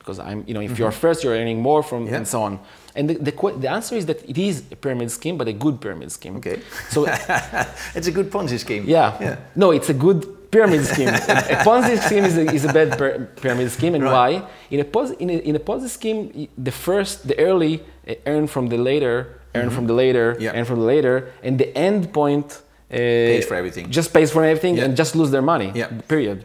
Because 0.00 0.18
I'm, 0.18 0.42
you 0.48 0.54
know, 0.54 0.60
if 0.68 0.76
you're 0.80 0.90
first, 0.90 1.22
you're 1.22 1.36
earning 1.42 1.60
more 1.62 1.82
from, 1.84 2.00
Mm-hmm. 2.00 2.12
Yeah. 2.12 2.16
and 2.18 2.26
so 2.26 2.42
on. 2.42 2.58
And 2.96 3.08
the, 3.08 3.14
the, 3.30 3.32
the 3.60 3.70
answer 3.70 3.94
is 3.96 4.04
that 4.06 4.28
it 4.28 4.36
is 4.36 4.64
a 4.72 4.76
pyramid 4.76 5.10
scheme, 5.12 5.36
but 5.38 5.46
a 5.46 5.52
good 5.52 5.80
pyramid 5.80 6.10
scheme. 6.10 6.36
Okay. 6.38 6.58
So 6.90 7.06
it's 7.94 8.08
a 8.08 8.10
good 8.10 8.28
Ponzi 8.32 8.58
scheme. 8.58 8.84
yeah, 8.88 9.16
Yeah. 9.20 9.36
no, 9.54 9.70
it's 9.70 9.90
a 9.90 9.94
good 9.94 10.26
pyramid 10.52 10.84
scheme. 10.86 11.08
a, 11.08 11.12
Ponzi 11.68 11.98
scheme 12.06 12.24
is 12.30 12.36
a, 12.36 12.44
is 12.58 12.64
a 12.64 12.72
bad 12.72 12.88
pyra- 12.98 13.26
pyramid 13.42 13.68
scheme, 13.76 13.94
and 13.96 14.04
Right. 14.04 14.40
why? 14.42 14.48
In 14.70 14.78
a, 14.80 14.84
Ponzi, 14.84 15.14
in 15.18 15.28
a 15.30 15.36
in 15.50 15.54
a 15.56 15.58
Ponzi 15.68 15.88
scheme, 15.88 16.20
the 16.68 16.70
first, 16.86 17.26
the 17.26 17.36
early 17.48 17.74
uh, 18.08 18.14
earn 18.32 18.46
from 18.46 18.64
the 18.68 18.76
later, 18.90 19.16
earn 19.58 19.70
from 19.70 19.86
the 19.90 19.94
later. 20.04 20.26
Yeah. 20.38 20.54
earn 20.56 20.64
from 20.70 20.78
the 20.82 20.86
later, 20.94 21.14
and 21.42 21.58
the 21.58 21.68
end 21.76 22.12
point 22.12 22.46
uh, 22.92 22.96
Pays 22.96 23.46
for 23.46 23.56
everything. 23.62 23.84
Just 23.90 24.08
pays 24.16 24.30
for 24.30 24.42
everything 24.44 24.74
Yeah. 24.76 24.84
and 24.84 24.96
just 25.02 25.12
lose 25.20 25.30
their 25.34 25.42
money. 25.54 25.68
Yeah. 25.74 25.88
Period. 26.14 26.38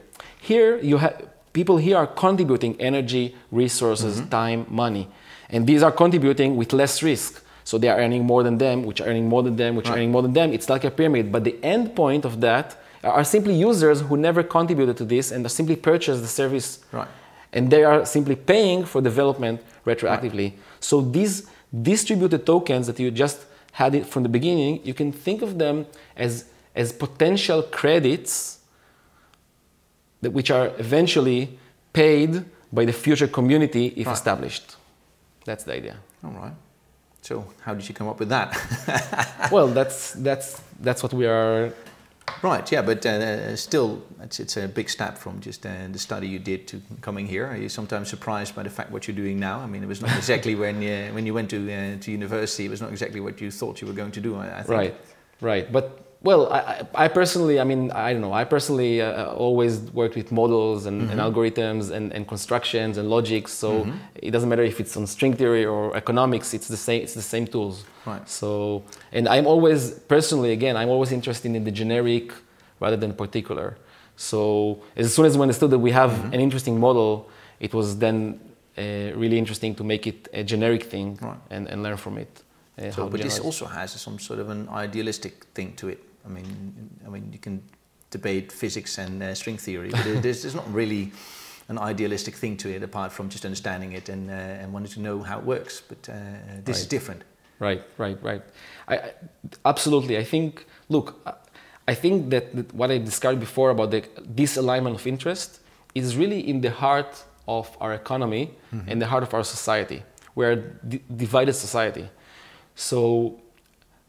Here 0.49 0.71
you 0.91 0.97
have 1.03 1.13
people 1.57 1.77
here 1.87 1.97
are 2.01 2.07
contributing 2.07 2.73
energy, 2.89 3.25
resources, 3.51 4.13
Mm-hmm. 4.19 4.29
time, 4.41 4.59
money, 4.83 5.05
and 5.53 5.67
these 5.69 5.81
are 5.87 5.91
contributing 6.03 6.49
with 6.59 6.69
less 6.81 7.03
risk. 7.11 7.31
So 7.69 7.77
they 7.77 7.89
are 7.93 7.99
earning 8.03 8.23
more 8.31 8.43
than 8.47 8.57
them, 8.65 8.77
which 8.87 8.99
are 9.01 9.07
earning 9.11 9.27
more 9.27 9.43
than 9.43 9.55
them, 9.57 9.75
which 9.75 9.89
are 9.89 9.95
earning 9.97 10.11
more 10.15 10.21
than 10.21 10.31
them. 10.39 10.53
It's 10.53 10.69
like 10.73 10.85
a 10.85 10.91
pyramid. 10.99 11.23
But 11.33 11.43
the 11.43 11.55
end 11.75 11.85
point 12.01 12.23
of 12.23 12.33
that 12.47 12.67
are 13.03 13.23
simply 13.23 13.53
users 13.55 14.01
who 14.01 14.17
never 14.17 14.43
contributed 14.43 14.97
to 14.97 15.05
this 15.05 15.31
and 15.31 15.49
simply 15.51 15.75
purchased 15.75 16.21
the 16.21 16.27
service. 16.27 16.79
Right. 16.91 17.07
And 17.53 17.71
they 17.71 17.83
are 17.83 18.05
simply 18.05 18.35
paying 18.35 18.85
for 18.85 19.01
development 19.01 19.61
retroactively. 19.85 20.53
So 20.79 21.01
these 21.01 21.47
distributed 21.81 22.45
tokens 22.45 22.87
that 22.87 22.99
you 22.99 23.11
just 23.11 23.45
had 23.71 23.95
it 23.95 24.05
from 24.05 24.23
the 24.23 24.29
beginning, 24.29 24.81
you 24.83 24.93
can 24.93 25.11
think 25.11 25.41
of 25.41 25.57
them 25.57 25.85
as, 26.15 26.45
as 26.75 26.91
potential 26.91 27.61
credits 27.63 28.59
that 30.21 30.31
which 30.31 30.49
are 30.51 30.71
eventually 30.79 31.57
paid 31.93 32.43
by 32.73 32.85
the 32.85 32.93
future 32.93 33.27
community 33.27 33.87
if 33.95 34.07
Right. 34.07 34.13
established. 34.13 34.75
That's 35.45 35.63
the 35.63 35.73
idea. 35.73 35.97
All 36.23 36.31
right. 36.31 36.53
So 37.21 37.45
how 37.61 37.73
did 37.73 37.87
you 37.87 37.93
come 37.95 38.07
up 38.07 38.19
with 38.19 38.29
that? 38.29 39.49
well, 39.51 39.67
that's 39.67 40.11
that's 40.13 40.61
that's 40.81 41.03
what 41.03 41.13
we 41.13 41.25
are. 41.25 41.73
Right. 42.41 42.71
Yeah. 42.71 42.81
But 42.81 43.05
uh, 43.05 43.55
still, 43.55 44.03
it's, 44.21 44.39
it's 44.39 44.57
a 44.57 44.67
big 44.67 44.89
step 44.89 45.17
from 45.17 45.39
just 45.39 45.65
uh, 45.65 45.87
the 45.91 45.99
study 45.99 46.27
you 46.27 46.39
did 46.39 46.67
to 46.67 46.81
coming 47.01 47.27
here. 47.27 47.45
Are 47.45 47.57
you 47.57 47.69
sometimes 47.69 48.09
surprised 48.09 48.55
by 48.55 48.63
the 48.63 48.69
fact 48.69 48.91
what 48.91 49.07
you're 49.07 49.15
doing 49.15 49.39
now? 49.39 49.59
I 49.59 49.67
mean, 49.67 49.83
it 49.83 49.87
was 49.87 50.01
not 50.01 50.15
exactly 50.17 50.55
when 50.55 50.81
you, 50.81 51.13
when 51.13 51.25
you 51.25 51.33
went 51.33 51.49
to 51.51 51.57
uh, 51.71 51.97
to 51.99 52.11
university. 52.11 52.65
It 52.65 52.69
was 52.69 52.81
not 52.81 52.91
exactly 52.91 53.19
what 53.19 53.41
you 53.41 53.51
thought 53.51 53.81
you 53.81 53.87
were 53.87 53.93
going 53.93 54.11
to 54.11 54.21
do. 54.21 54.35
I, 54.35 54.59
I 54.59 54.63
think. 54.63 54.69
Right, 54.69 54.95
right. 55.41 55.71
But 55.71 56.06
well, 56.23 56.51
I, 56.51 56.59
I 56.59 57.05
I 57.05 57.07
personally, 57.07 57.59
I 57.59 57.63
mean, 57.63 57.91
I 57.91 58.11
don't 58.13 58.21
know. 58.21 58.33
I 58.33 58.43
personally 58.43 59.01
uh, 59.01 59.31
always 59.33 59.79
worked 59.99 60.15
with 60.15 60.31
models 60.31 60.85
and, 60.85 61.09
and 61.11 61.19
algorithms 61.19 61.91
and, 61.91 62.11
and 62.11 62.27
constructions 62.27 62.97
and 62.97 63.09
logics. 63.09 63.51
So 63.53 63.87
it 64.15 64.31
doesn't 64.31 64.49
matter 64.49 64.63
if 64.63 64.79
it's 64.79 64.97
on 64.97 65.05
string 65.07 65.33
theory 65.35 65.65
or 65.65 65.95
economics. 65.95 66.53
It's 66.53 66.67
the 66.67 66.77
same. 66.77 67.01
It's 67.03 67.13
the 67.13 67.21
same 67.21 67.45
tools. 67.47 67.85
Right. 68.05 68.27
So, 68.27 68.83
and 69.11 69.27
I'm 69.27 69.45
always 69.45 69.91
personally, 69.91 70.51
again, 70.51 70.75
I'm 70.75 70.89
always 70.89 71.11
interested 71.11 71.53
in 71.55 71.63
the 71.63 71.71
generic 71.71 72.31
rather 72.79 72.97
than 72.97 73.13
particular. 73.13 73.77
So 74.15 74.79
as 74.95 75.13
soon 75.13 75.25
as 75.25 75.35
we 75.37 75.41
understood 75.43 75.69
that 75.71 75.79
we 75.79 75.91
have 75.91 76.11
an 76.33 76.39
interesting 76.39 76.79
model, 76.79 77.29
it 77.59 77.73
was 77.73 77.97
then 77.99 78.39
uh, 78.77 78.81
really 79.15 79.37
interesting 79.37 79.75
to 79.75 79.83
make 79.83 80.07
it 80.07 80.27
a 80.33 80.43
generic 80.43 80.83
thing 80.83 81.17
Right. 81.21 81.37
and, 81.51 81.67
and 81.67 81.83
learn 81.83 81.97
from 81.97 82.17
it. 82.17 82.43
Uh, 82.77 82.91
So, 82.91 83.09
but 83.09 83.21
this 83.21 83.39
also 83.39 83.65
has 83.65 83.91
some 84.01 84.19
sort 84.19 84.39
of 84.39 84.49
an 84.49 84.67
idealistic 84.69 85.45
thing 85.53 85.73
to 85.75 85.89
it. 85.89 85.99
I 86.25 86.29
mean, 86.29 86.89
I 87.05 87.09
mean, 87.09 87.29
you 87.31 87.39
can 87.39 87.61
debate 88.11 88.51
physics 88.51 88.97
and 88.97 89.21
uh, 89.23 89.33
string 89.35 89.57
theory, 89.57 89.89
but 89.89 90.21
there's, 90.21 90.41
there's 90.41 90.55
not 90.55 90.73
really 90.73 91.11
an 91.69 91.77
idealistic 91.77 92.35
thing 92.35 92.57
to 92.57 92.69
it 92.69 92.83
apart 92.83 93.11
from 93.11 93.29
just 93.29 93.45
understanding 93.45 93.93
it 93.93 94.09
and, 94.09 94.29
uh, 94.29 94.33
and 94.33 94.73
wanting 94.73 94.91
to 94.93 94.99
know 95.01 95.21
how 95.21 95.39
it 95.39 95.45
works. 95.45 95.81
But 95.81 96.09
uh, 96.09 96.13
this 96.65 96.79
is 96.81 96.87
different. 96.87 97.23
Right, 97.59 97.81
right, 97.97 98.17
right. 98.23 98.41
I, 98.87 98.95
I 98.97 99.11
absolutely. 99.65 100.17
I 100.17 100.23
think. 100.23 100.65
Look, 100.89 101.15
I- 101.25 101.95
think 101.95 102.29
that, 102.31 102.53
that 102.55 102.73
what 102.73 102.91
I 102.91 102.97
described 102.97 103.39
before 103.39 103.69
about 103.71 103.91
the 103.91 104.01
disalignment 104.35 104.95
of 104.95 105.07
interest 105.07 105.59
is 105.95 106.15
really 106.17 106.39
in 106.49 106.61
the 106.61 106.69
heart 106.71 107.23
of 107.47 107.75
our 107.79 107.93
economy 107.93 108.51
and 108.87 109.01
the 109.01 109.07
heart 109.07 109.23
of 109.23 109.33
our 109.33 109.43
society. 109.43 110.03
We're 110.35 110.51
a 110.51 110.61
divided 111.15 111.53
society. 111.53 112.09
So, 112.77 113.39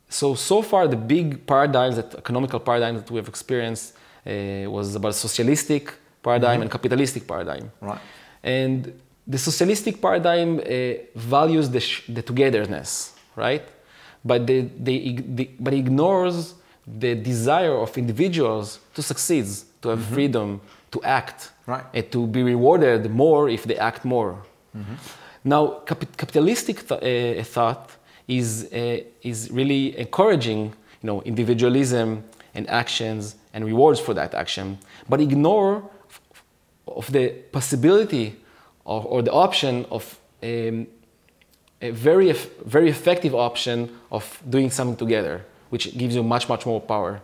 so 0.08 0.34
so 0.34 0.56
far 0.62 0.82
the 0.94 0.96
big 1.14 1.26
paradigms 1.52 1.96
that 1.96 2.14
economical 2.14 2.60
paradigm 2.60 2.94
that 3.00 3.10
we 3.10 3.16
have 3.22 3.28
experienced 3.28 3.86
uh, 3.94 4.70
was 4.76 4.94
about 4.94 5.14
socialistic 5.14 5.84
paradigm 6.22 6.60
and 6.62 6.70
capitalistic 6.70 7.22
paradigm. 7.32 7.70
Right. 7.80 8.00
And 8.42 8.78
the 9.26 9.38
socialistic 9.38 9.94
paradigm 10.06 10.50
uh, 10.60 10.64
values 11.36 11.66
the, 11.70 11.80
sh- 11.80 12.04
the 12.16 12.22
togetherness, 12.22 12.90
right? 13.36 13.64
But, 14.24 14.46
they, 14.46 14.60
they, 14.86 14.98
they, 15.36 15.46
but 15.58 15.72
ignores 15.74 16.54
the 16.86 17.14
desire 17.14 17.76
of 17.84 17.96
individuals 17.96 18.66
to 18.94 19.02
succeed, 19.02 19.46
to 19.82 19.88
have 19.90 20.02
freedom, 20.04 20.60
to 20.90 21.02
act, 21.02 21.50
Right. 21.66 21.84
and 21.92 22.10
to 22.12 22.26
be 22.26 22.42
rewarded 22.42 23.10
more 23.10 23.48
if 23.50 23.64
they 23.64 23.76
act 23.76 24.02
more. 24.04 24.32
Now, 25.44 25.62
capi- 25.86 26.08
capitalistic 26.16 26.76
th- 26.88 27.02
uh, 27.02 27.44
thought 27.44 27.90
is, 28.28 28.68
uh, 28.72 29.00
is 29.22 29.50
really 29.50 29.98
encouraging 29.98 30.66
you 31.02 31.06
know, 31.06 31.22
individualism 31.22 32.22
and 32.54 32.68
actions 32.68 33.36
and 33.54 33.64
rewards 33.64 33.98
for 33.98 34.14
that 34.14 34.34
action, 34.34 34.78
but 35.08 35.20
ignore 35.20 35.82
of 36.86 37.10
the 37.12 37.30
possibility 37.52 38.36
of, 38.86 39.06
or 39.06 39.22
the 39.22 39.32
option 39.32 39.86
of 39.90 40.18
um, 40.42 40.86
a 41.80 41.90
very, 41.90 42.32
very 42.64 42.90
effective 42.90 43.34
option 43.34 43.98
of 44.10 44.42
doing 44.48 44.70
something 44.70 44.96
together, 44.96 45.44
which 45.70 45.96
gives 45.96 46.14
you 46.14 46.22
much, 46.22 46.48
much 46.48 46.66
more 46.66 46.80
power. 46.80 47.20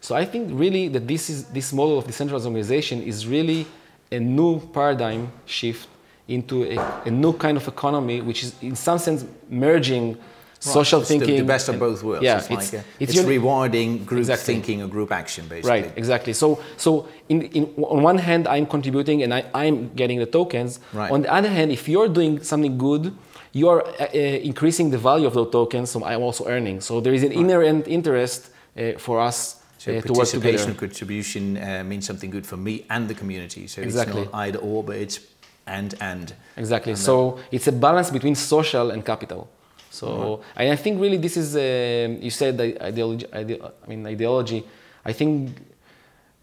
So 0.00 0.14
I 0.14 0.24
think 0.26 0.50
really 0.52 0.88
that 0.88 1.08
this, 1.08 1.30
is, 1.30 1.44
this 1.44 1.72
model 1.72 1.98
of 1.98 2.06
decentralized 2.06 2.46
organization 2.46 3.02
is 3.02 3.26
really 3.26 3.66
a 4.12 4.20
new 4.20 4.60
paradigm 4.60 5.32
shift 5.46 5.88
into 6.28 6.64
a, 6.64 7.02
a 7.06 7.10
new 7.10 7.32
kind 7.32 7.56
of 7.56 7.66
economy, 7.66 8.20
which 8.20 8.42
is 8.42 8.54
in 8.60 8.76
some 8.76 8.98
sense 8.98 9.24
merging 9.48 10.18
social 10.64 11.00
It's 11.00 11.08
thinking. 11.08 11.36
The, 11.36 11.44
best 11.44 11.68
of 11.68 11.74
and- 11.74 11.80
both 11.80 12.02
worlds. 12.02 12.24
Yeah, 12.24 12.38
it's, 12.38 12.50
like 12.50 12.72
a, 12.72 12.84
it's, 12.98 13.14
uni- 13.14 13.28
rewarding 13.28 14.04
group 14.04 14.20
Exactly. 14.20 14.54
thinking 14.54 14.82
or 14.82 14.88
group 14.88 15.12
action, 15.12 15.46
basically. 15.46 15.70
Right, 15.70 15.92
exactly. 15.96 16.32
So, 16.32 16.62
so 16.76 17.08
in, 17.28 17.42
in, 17.42 17.64
on 17.78 18.02
one 18.02 18.18
hand, 18.18 18.48
I'm 18.48 18.66
contributing 18.66 19.22
and 19.22 19.32
I, 19.34 19.44
I'm 19.54 19.92
getting 19.94 20.18
the 20.18 20.26
tokens. 20.26 20.80
Right. 20.92 21.10
On 21.10 21.22
the 21.22 21.32
other 21.32 21.48
hand, 21.50 21.70
if 21.72 21.88
you're 21.88 22.08
doing 22.08 22.42
something 22.42 22.78
good, 22.78 23.14
you 23.52 23.68
are 23.68 23.82
uh, 23.86 24.06
uh, 24.14 24.18
increasing 24.50 24.90
the 24.90 24.98
value 24.98 25.26
of 25.26 25.34
those 25.34 25.50
tokens, 25.50 25.90
so 25.90 26.04
I'm 26.04 26.22
also 26.22 26.46
earning. 26.46 26.80
So 26.80 27.00
there 27.00 27.14
is 27.14 27.22
an 27.22 27.32
inherent 27.32 27.86
interest 27.86 28.50
uh, 28.76 28.92
for 28.98 29.20
us 29.20 29.62
So 29.78 29.92
uh, 29.92 30.00
to 30.00 30.12
work 30.12 30.16
participation 30.16 30.74
contribution 30.74 31.56
uh, 31.58 31.84
means 31.84 32.06
something 32.06 32.30
good 32.30 32.46
for 32.46 32.56
me 32.56 32.84
and 32.90 33.06
the 33.08 33.14
community. 33.14 33.66
So 33.68 33.82
Exactly. 33.82 34.22
it's 34.22 34.32
not 34.32 34.40
either 34.44 34.58
or, 34.58 34.82
but 34.82 34.96
it's 34.96 35.20
and 35.66 35.94
and. 36.00 36.34
Exactly. 36.56 36.92
And 36.92 36.98
so 36.98 37.38
it's 37.52 37.68
a 37.68 37.72
balance 37.72 38.10
between 38.10 38.34
social 38.34 38.90
and 38.90 39.04
capital. 39.04 39.48
So 39.94 40.40
and 40.56 40.72
I 40.72 40.76
think 40.76 41.00
really 41.00 41.18
this 41.26 41.36
is 41.36 41.54
um 41.56 42.22
you 42.26 42.30
said 42.30 42.60
ideology. 42.60 43.26
ide- 43.32 43.62
I 43.82 43.86
mean 43.90 44.06
ideology. 44.06 44.60
I 45.04 45.12
think 45.12 45.50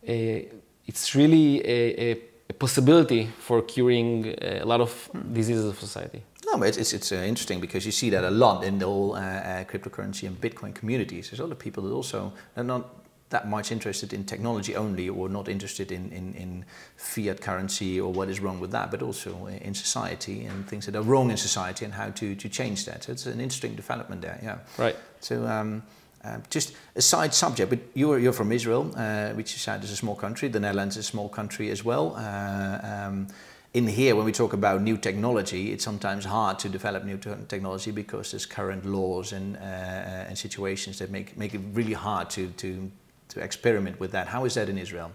uh, 0.07 0.39
it's 0.85 1.15
really 1.15 1.59
a, 1.65 2.11
a, 2.11 2.53
possibility 2.59 3.27
for 3.39 3.61
curing 3.61 4.27
uh, 4.27 4.59
a 4.61 4.65
lot 4.65 4.81
of 4.81 5.09
diseases 5.33 5.65
of 5.65 5.79
society. 5.79 6.21
No, 6.45 6.57
but 6.57 6.67
it's, 6.67 6.77
it's, 6.77 6.93
it's 6.93 7.11
uh, 7.11 7.15
interesting 7.15 7.59
because 7.61 7.85
you 7.85 7.91
see 7.91 8.09
that 8.09 8.23
a 8.23 8.29
lot 8.29 8.63
in 8.63 8.77
the 8.77 8.85
whole 8.85 9.15
uh, 9.15 9.19
uh, 9.19 9.63
cryptocurrency 9.63 10.27
and 10.27 10.39
Bitcoin 10.39 10.75
communities. 10.75 11.29
There's 11.29 11.39
a 11.39 11.43
lot 11.43 11.51
of 11.53 11.59
people 11.59 11.83
that 11.83 11.93
also 11.93 12.33
are 12.57 12.63
not 12.63 12.89
that 13.31 13.47
much 13.47 13.71
interested 13.71 14.13
in 14.13 14.23
technology 14.23 14.75
only 14.75 15.09
or 15.09 15.27
not 15.27 15.47
interested 15.47 15.91
in, 15.91 16.11
in, 16.11 16.33
in 16.35 16.65
fiat 16.95 17.41
currency 17.41 17.99
or 17.99 18.13
what 18.13 18.29
is 18.29 18.39
wrong 18.39 18.59
with 18.59 18.71
that, 18.71 18.91
but 18.91 19.01
also 19.01 19.47
in 19.47 19.73
society 19.73 20.45
and 20.45 20.67
things 20.67 20.85
that 20.85 20.95
are 20.95 21.01
wrong 21.01 21.31
in 21.31 21.37
society 21.37 21.83
and 21.85 21.93
how 21.93 22.09
to, 22.11 22.35
to 22.35 22.49
change 22.49 22.85
that. 22.85 23.03
So 23.03 23.11
it's 23.11 23.25
an 23.25 23.41
interesting 23.41 23.75
development 23.75 24.21
there, 24.21 24.39
yeah. 24.43 24.59
Right. 24.77 24.95
So 25.21 25.47
um, 25.47 25.83
uh, 26.23 26.37
just 26.49 26.75
a 26.95 27.01
side 27.01 27.33
subject, 27.33 27.69
but 27.69 27.79
you're, 27.93 28.19
you're 28.19 28.33
from 28.33 28.51
Israel, 28.51 28.93
uh, 28.95 29.29
which 29.29 29.55
said 29.55 29.83
is 29.83 29.91
a 29.91 29.95
small 29.95 30.15
country. 30.15 30.49
The 30.49 30.59
Netherlands 30.59 30.97
is 30.97 31.05
a 31.05 31.07
small 31.07 31.29
country 31.29 31.71
as 31.71 31.83
well. 31.83 32.15
Uh, 32.15 32.79
um, 32.83 33.27
in 33.73 33.87
here, 33.87 34.17
when 34.17 34.25
we 34.25 34.33
talk 34.33 34.51
about 34.51 34.81
new 34.81 34.97
technology, 34.97 35.71
it's 35.71 35.85
sometimes 35.85 36.25
hard 36.25 36.59
to 36.59 36.67
develop 36.67 37.05
new 37.05 37.17
technology 37.47 37.91
because 37.91 38.31
there's 38.31 38.45
current 38.45 38.85
laws 38.85 39.31
and, 39.31 39.55
uh, 39.55 39.59
uh, 39.59 40.25
and 40.27 40.37
situations 40.37 40.99
that 40.99 41.09
make, 41.09 41.37
make 41.37 41.53
it 41.55 41.61
really 41.71 41.93
hard 41.93 42.29
to, 42.31 42.47
to, 42.57 42.91
to 43.31 43.39
experiment 43.41 43.99
with 43.99 44.11
that. 44.11 44.27
How 44.27 44.45
is 44.45 44.53
that 44.55 44.69
in 44.69 44.77
Israel? 44.77 45.11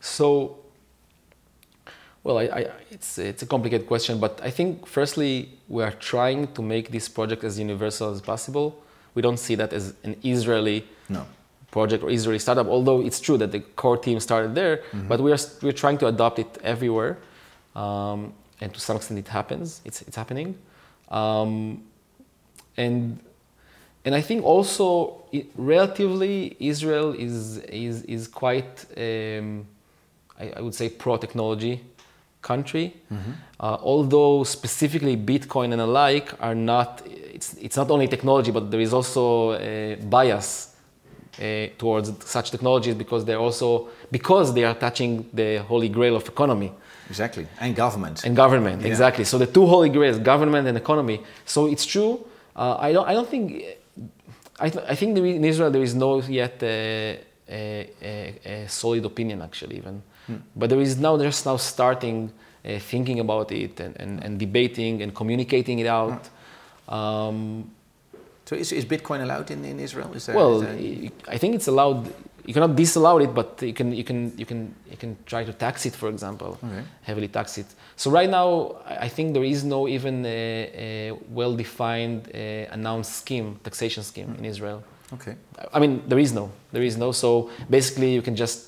So, 0.00 0.56
well, 2.24 2.38
I, 2.38 2.44
I, 2.44 2.66
it's, 2.90 3.18
it's 3.18 3.42
a 3.42 3.46
complicated 3.46 3.86
question, 3.86 4.18
but 4.20 4.40
I 4.42 4.50
think 4.50 4.86
firstly, 4.86 5.50
we 5.68 5.82
are 5.82 5.92
trying 5.92 6.52
to 6.54 6.62
make 6.62 6.90
this 6.90 7.08
project 7.08 7.44
as 7.44 7.58
universal 7.58 8.10
as 8.12 8.20
possible. 8.20 8.82
We 9.14 9.22
don't 9.22 9.38
see 9.38 9.54
that 9.56 9.72
as 9.72 9.94
an 10.04 10.16
Israeli 10.22 10.84
No. 11.08 11.26
project 11.70 12.02
or 12.04 12.10
Israeli 12.10 12.38
startup, 12.38 12.66
although 12.68 13.00
it's 13.00 13.20
true 13.20 13.38
that 13.38 13.50
the 13.52 13.60
core 13.60 13.96
team 13.96 14.20
started 14.20 14.54
there, 14.54 14.82
but 15.08 15.20
we 15.20 15.32
are, 15.32 15.38
we're 15.62 15.72
trying 15.84 15.98
to 15.98 16.06
adopt 16.06 16.38
it 16.38 16.58
everywhere. 16.62 17.18
Um, 17.74 18.32
and 18.60 18.72
to 18.72 18.80
some 18.80 18.96
extent, 18.96 19.18
it 19.18 19.28
happens, 19.28 19.80
it's, 19.84 20.02
it's 20.02 20.16
happening. 20.16 20.56
Um, 21.10 21.82
and 22.76 23.20
and 24.06 24.14
I 24.14 24.22
think 24.22 24.44
also 24.44 24.86
it, 25.32 25.46
relatively 25.56 26.56
Israel 26.60 27.08
is 27.26 27.58
is 27.86 28.02
is 28.16 28.22
quite 28.28 28.74
um, 28.96 29.66
I, 30.42 30.44
I 30.58 30.60
would 30.64 30.74
say 30.74 30.88
pro 30.88 31.16
technology 31.16 31.74
country. 32.42 32.86
Uh, 33.60 33.76
although 33.92 34.44
specifically 34.44 35.16
Bitcoin 35.16 35.72
and 35.74 35.80
alike 35.80 36.28
are 36.40 36.54
not 36.54 37.02
it's 37.36 37.48
it's 37.66 37.76
not 37.76 37.90
only 37.90 38.06
technology 38.16 38.50
but 38.52 38.70
there 38.70 38.80
is 38.88 38.92
also 38.98 39.54
a 39.54 39.96
bias 40.14 40.48
uh, 41.38 41.66
towards 41.80 42.06
such 42.24 42.50
technologies 42.54 42.94
because 42.94 43.24
they're 43.26 43.42
also 43.48 43.88
because 44.10 44.46
they 44.54 44.64
are 44.64 44.74
touching 44.86 45.12
the 45.40 45.50
holy 45.70 45.88
grail 45.88 46.14
of 46.16 46.24
economy 46.28 46.70
Exactly. 47.12 47.46
And 47.60 47.74
government. 47.84 48.16
and 48.26 48.34
government 48.44 48.78
Yeah. 48.82 48.88
exactly 48.92 49.24
so 49.24 49.36
the 49.44 49.50
two 49.56 49.66
holy 49.74 49.90
grails 49.96 50.18
government 50.32 50.64
and 50.68 50.76
economy 50.84 51.18
so 51.54 51.60
it's 51.72 51.84
true 51.94 52.12
uh, 52.62 52.76
i 52.86 52.92
don't 52.94 53.06
i 53.10 53.12
don't 53.16 53.30
think 53.34 53.44
i, 54.60 54.68
th- 54.70 54.84
I 54.88 54.94
think 54.94 55.16
in 55.18 55.44
israel 55.44 55.70
there 55.70 55.82
is 55.82 55.94
no 55.94 56.20
yet 56.22 56.62
uh, 56.62 56.66
a, 56.66 57.90
a, 58.02 58.40
a 58.44 58.68
solid 58.68 59.04
opinion 59.04 59.42
actually 59.42 59.76
even 59.76 60.02
but 60.56 60.70
there 60.70 60.80
is 60.80 60.98
now 60.98 61.16
just 61.18 61.46
now 61.46 61.56
starting 61.56 62.18
uh, 62.64 62.78
thinking 62.80 63.20
about 63.20 63.52
it 63.52 63.78
and, 63.80 63.94
and, 64.02 64.24
and 64.24 64.38
debating 64.38 65.02
and 65.02 65.14
communicating 65.14 65.78
it 65.78 65.86
out 65.86 66.22
um, 66.88 67.70
so 68.44 68.54
is, 68.54 68.70
is 68.72 68.84
Bitcoin 68.84 69.22
allowed 69.22 69.50
in, 69.50 69.64
in 69.64 69.80
Israel? 69.80 70.12
Is 70.14 70.26
there, 70.26 70.36
well, 70.36 70.62
is 70.62 70.62
there- 70.62 71.10
I 71.34 71.36
think 71.36 71.56
it's 71.56 71.66
allowed. 71.66 72.12
You 72.46 72.54
cannot 72.54 72.76
disallow 72.76 73.18
it, 73.18 73.34
but 73.34 73.60
you 73.62 73.74
can 73.74 73.92
you 73.92 74.04
can 74.04 74.32
you 74.38 74.46
can 74.46 74.74
you 74.90 74.96
can 74.96 75.16
try 75.26 75.44
to 75.44 75.52
tax 75.52 75.84
it, 75.86 75.94
for 75.96 76.08
example, 76.08 76.58
Okay. 76.64 76.82
heavily 77.02 77.28
tax 77.28 77.58
it. 77.58 77.66
So 77.96 78.10
right 78.10 78.30
now, 78.30 78.76
I 79.06 79.08
think 79.08 79.34
there 79.34 79.44
is 79.44 79.64
no 79.64 79.88
even 79.88 80.24
a, 80.24 80.30
a 81.10 81.12
well-defined 81.30 82.28
uh, 82.28 82.74
announced 82.76 83.12
scheme, 83.22 83.58
taxation 83.64 84.02
scheme 84.04 84.34
in 84.38 84.44
Israel. 84.44 84.82
okay. 85.12 85.34
I 85.74 85.78
mean, 85.80 86.02
there 86.08 86.20
is 86.20 86.32
no, 86.32 86.50
there 86.72 86.84
is 86.84 86.96
no. 86.96 87.12
So 87.12 87.50
basically, 87.70 88.14
you 88.14 88.22
can 88.22 88.36
just 88.36 88.58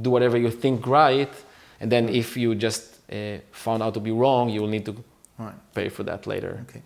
do 0.00 0.10
whatever 0.10 0.36
you 0.38 0.50
think 0.50 0.86
right, 0.86 1.32
and 1.80 1.90
then 1.90 2.08
if 2.08 2.36
you 2.36 2.54
just 2.54 2.82
uh, 3.12 3.38
found 3.50 3.82
out 3.82 3.94
to 3.94 4.00
be 4.00 4.12
wrong, 4.12 4.50
you 4.50 4.60
will 4.62 4.70
need 4.76 4.84
to 4.84 4.94
right. 5.38 5.54
pay 5.74 5.88
for 5.88 6.04
that 6.04 6.26
later. 6.26 6.52
Okay, 6.68 6.82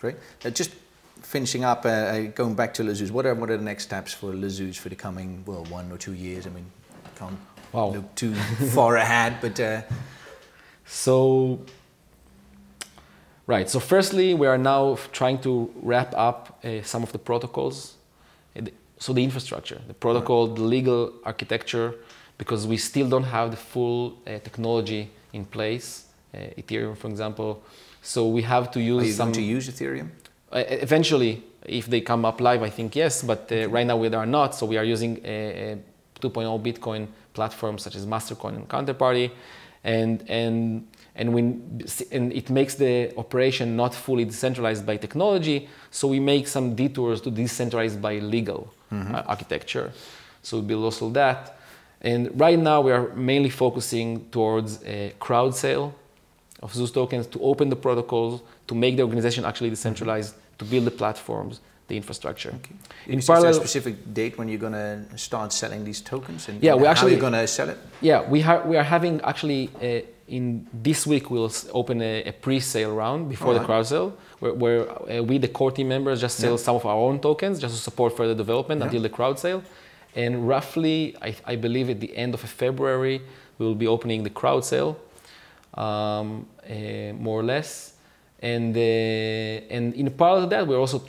great. 0.00 0.16
Uh, 0.44 0.50
just 0.50 0.70
finishing 1.32 1.64
up, 1.64 1.84
uh, 1.86 1.88
uh, 1.88 2.20
going 2.40 2.54
back 2.54 2.74
to 2.74 2.82
Lazooz, 2.84 3.10
what 3.10 3.24
are, 3.24 3.34
what 3.34 3.48
are 3.50 3.56
the 3.56 3.64
next 3.64 3.84
steps 3.84 4.12
for 4.12 4.32
Lazooz 4.34 4.76
for 4.76 4.90
the 4.90 4.96
coming, 4.96 5.42
well, 5.46 5.64
one 5.78 5.90
or 5.90 5.96
two 5.96 6.12
years? 6.12 6.46
I 6.46 6.50
mean, 6.50 6.66
can't 7.18 7.38
Wow. 7.72 7.88
look 7.96 8.14
too 8.14 8.34
far 8.74 8.96
ahead, 8.96 9.32
but 9.40 9.58
uh, 9.58 9.80
So, 10.84 11.60
right. 13.46 13.68
So, 13.70 13.80
firstly, 13.80 14.34
we 14.34 14.46
are 14.46 14.58
now 14.58 14.98
trying 15.12 15.38
to 15.40 15.70
wrap 15.82 16.12
up 16.14 16.40
uh, 16.64 16.82
some 16.82 17.02
of 17.02 17.10
the 17.12 17.18
protocols. 17.30 17.76
Uh, 18.56 18.66
So, 18.98 19.12
the 19.12 19.24
infrastructure, 19.24 19.80
the 19.88 19.94
protocol, 20.06 20.40
the 20.54 20.62
legal 20.76 21.00
architecture, 21.24 21.88
because 22.38 22.66
we 22.72 22.76
still 22.76 23.08
don't 23.08 23.28
have 23.38 23.50
the 23.50 23.56
full 23.72 24.00
uh, 24.26 24.38
technology 24.48 25.02
in 25.32 25.44
place, 25.44 25.86
uh, 26.34 26.60
Ethereum, 26.60 26.94
for 26.96 27.08
example. 27.10 27.50
So, 28.02 28.20
we 28.36 28.42
have 28.42 28.66
to 28.74 28.80
use 28.80 29.02
are 29.02 29.06
you 29.06 29.12
some. 29.20 29.32
going 29.32 29.44
to 29.44 29.56
use 29.56 29.64
Ethereum? 29.72 30.08
Uh, 30.52 30.64
eventually, 30.68 31.42
if 31.66 31.86
they 31.86 32.00
come 32.00 32.24
up 32.24 32.40
live, 32.40 32.62
I 32.62 32.70
think 32.70 32.94
yes, 32.94 33.22
but 33.22 33.50
uh, 33.50 33.68
right 33.68 33.86
now 33.86 33.96
we 33.96 34.08
are 34.08 34.26
not. 34.26 34.54
So 34.54 34.66
we 34.66 34.76
are 34.76 34.84
using 34.84 35.20
a, 35.24 35.72
a 35.72 35.78
2.0 36.20 36.62
Bitcoin 36.62 37.08
platforms 37.32 37.82
such 37.82 37.96
as 37.96 38.06
Mastercoin 38.06 38.56
and 38.56 38.68
Counterparty, 38.68 39.30
and 39.84 40.22
and 40.28 40.86
and 41.14 41.32
when 41.32 41.82
and 42.10 42.32
it 42.32 42.50
makes 42.50 42.74
the 42.74 43.16
operation 43.16 43.76
not 43.76 43.94
fully 43.94 44.24
decentralized 44.24 44.84
by 44.84 44.96
technology. 44.96 45.68
So 45.90 46.08
we 46.08 46.20
make 46.20 46.46
some 46.48 46.74
detours 46.74 47.20
to 47.22 47.30
decentralize 47.30 48.00
by 48.00 48.18
legal 48.18 48.72
uh, 48.90 49.22
architecture. 49.26 49.92
So 50.42 50.58
we 50.58 50.66
build 50.66 50.84
also 50.84 51.08
that. 51.10 51.58
And 52.00 52.38
right 52.38 52.58
now 52.58 52.80
we 52.80 52.92
are 52.92 53.08
mainly 53.14 53.50
focusing 53.50 54.28
towards 54.30 54.84
a 54.84 55.14
crowd 55.20 55.54
sale 55.54 55.94
of 56.62 56.72
Zooz 56.72 56.92
tokens 56.92 57.26
to 57.28 57.40
open 57.40 57.68
the 57.68 57.76
protocols, 57.76 58.42
to 58.66 58.74
make 58.74 58.96
the 58.96 59.02
organization 59.02 59.44
actually 59.44 59.70
decentralized, 59.70 60.34
to 60.62 60.70
build 60.70 60.84
the 60.84 60.90
platforms, 60.90 61.60
the 61.88 61.96
infrastructure. 61.96 62.54
In 63.06 63.18
is 63.18 63.26
there 63.26 63.36
a 63.36 63.40
parallel, 63.40 63.54
specific 63.60 63.94
date 64.14 64.38
when 64.38 64.48
you're 64.48 64.58
going 64.68 64.72
to 64.72 65.18
start 65.18 65.52
selling 65.52 65.84
these 65.84 66.00
tokens? 66.00 66.48
And 66.48 66.62
Yeah, 66.62 66.74
we 66.74 66.86
actually- 66.86 67.16
going 67.16 67.32
to 67.32 67.46
sell 67.46 67.68
it? 67.68 67.78
yeah, 68.00 68.28
we, 68.28 68.40
ha- 68.40 68.62
we 68.64 68.76
are 68.76 68.84
having 68.84 69.20
actually 69.22 69.70
uh, 69.82 70.06
in 70.28 70.66
this 70.72 71.06
week 71.06 71.30
we'll 71.30 71.50
open 71.72 72.00
a, 72.00 72.22
a 72.24 72.32
pre-sale 72.32 72.94
round 72.94 73.28
before 73.28 73.54
the 73.54 73.60
crowd 73.64 73.86
sale, 73.86 74.16
where, 74.40 74.54
where 74.54 74.80
uh, 74.90 75.22
we 75.22 75.38
the 75.38 75.48
core 75.48 75.70
team 75.72 75.88
members 75.88 76.20
just 76.20 76.36
sell 76.38 76.52
Yeah. 76.52 76.56
some 76.66 76.76
of 76.76 76.86
our 76.86 76.96
own 76.96 77.18
tokens 77.20 77.58
just 77.60 77.74
to 77.76 77.80
support 77.80 78.16
further 78.16 78.34
development 78.34 78.78
Yeah. 78.80 78.86
until 78.86 79.02
the 79.02 79.08
crowd 79.10 79.38
sale, 79.38 79.62
and 80.14 80.48
roughly 80.48 81.16
I, 81.20 81.34
I 81.52 81.56
believe 81.56 81.90
at 81.90 82.00
the 82.00 82.16
end 82.16 82.32
of 82.34 82.40
February 82.40 83.20
we 83.58 83.66
will 83.66 83.74
be 83.74 83.86
opening 83.86 84.22
the 84.22 84.30
crowd 84.30 84.64
sale, 84.64 84.96
um, 85.74 86.46
uh, 86.68 87.12
more 87.18 87.40
or 87.40 87.44
less, 87.44 87.91
and 88.42 88.76
uh, 88.76 89.74
and 89.74 89.94
in 89.94 90.10
parallel 90.10 90.42
to 90.42 90.48
that 90.48 90.66
we're 90.66 90.78
also 90.78 91.00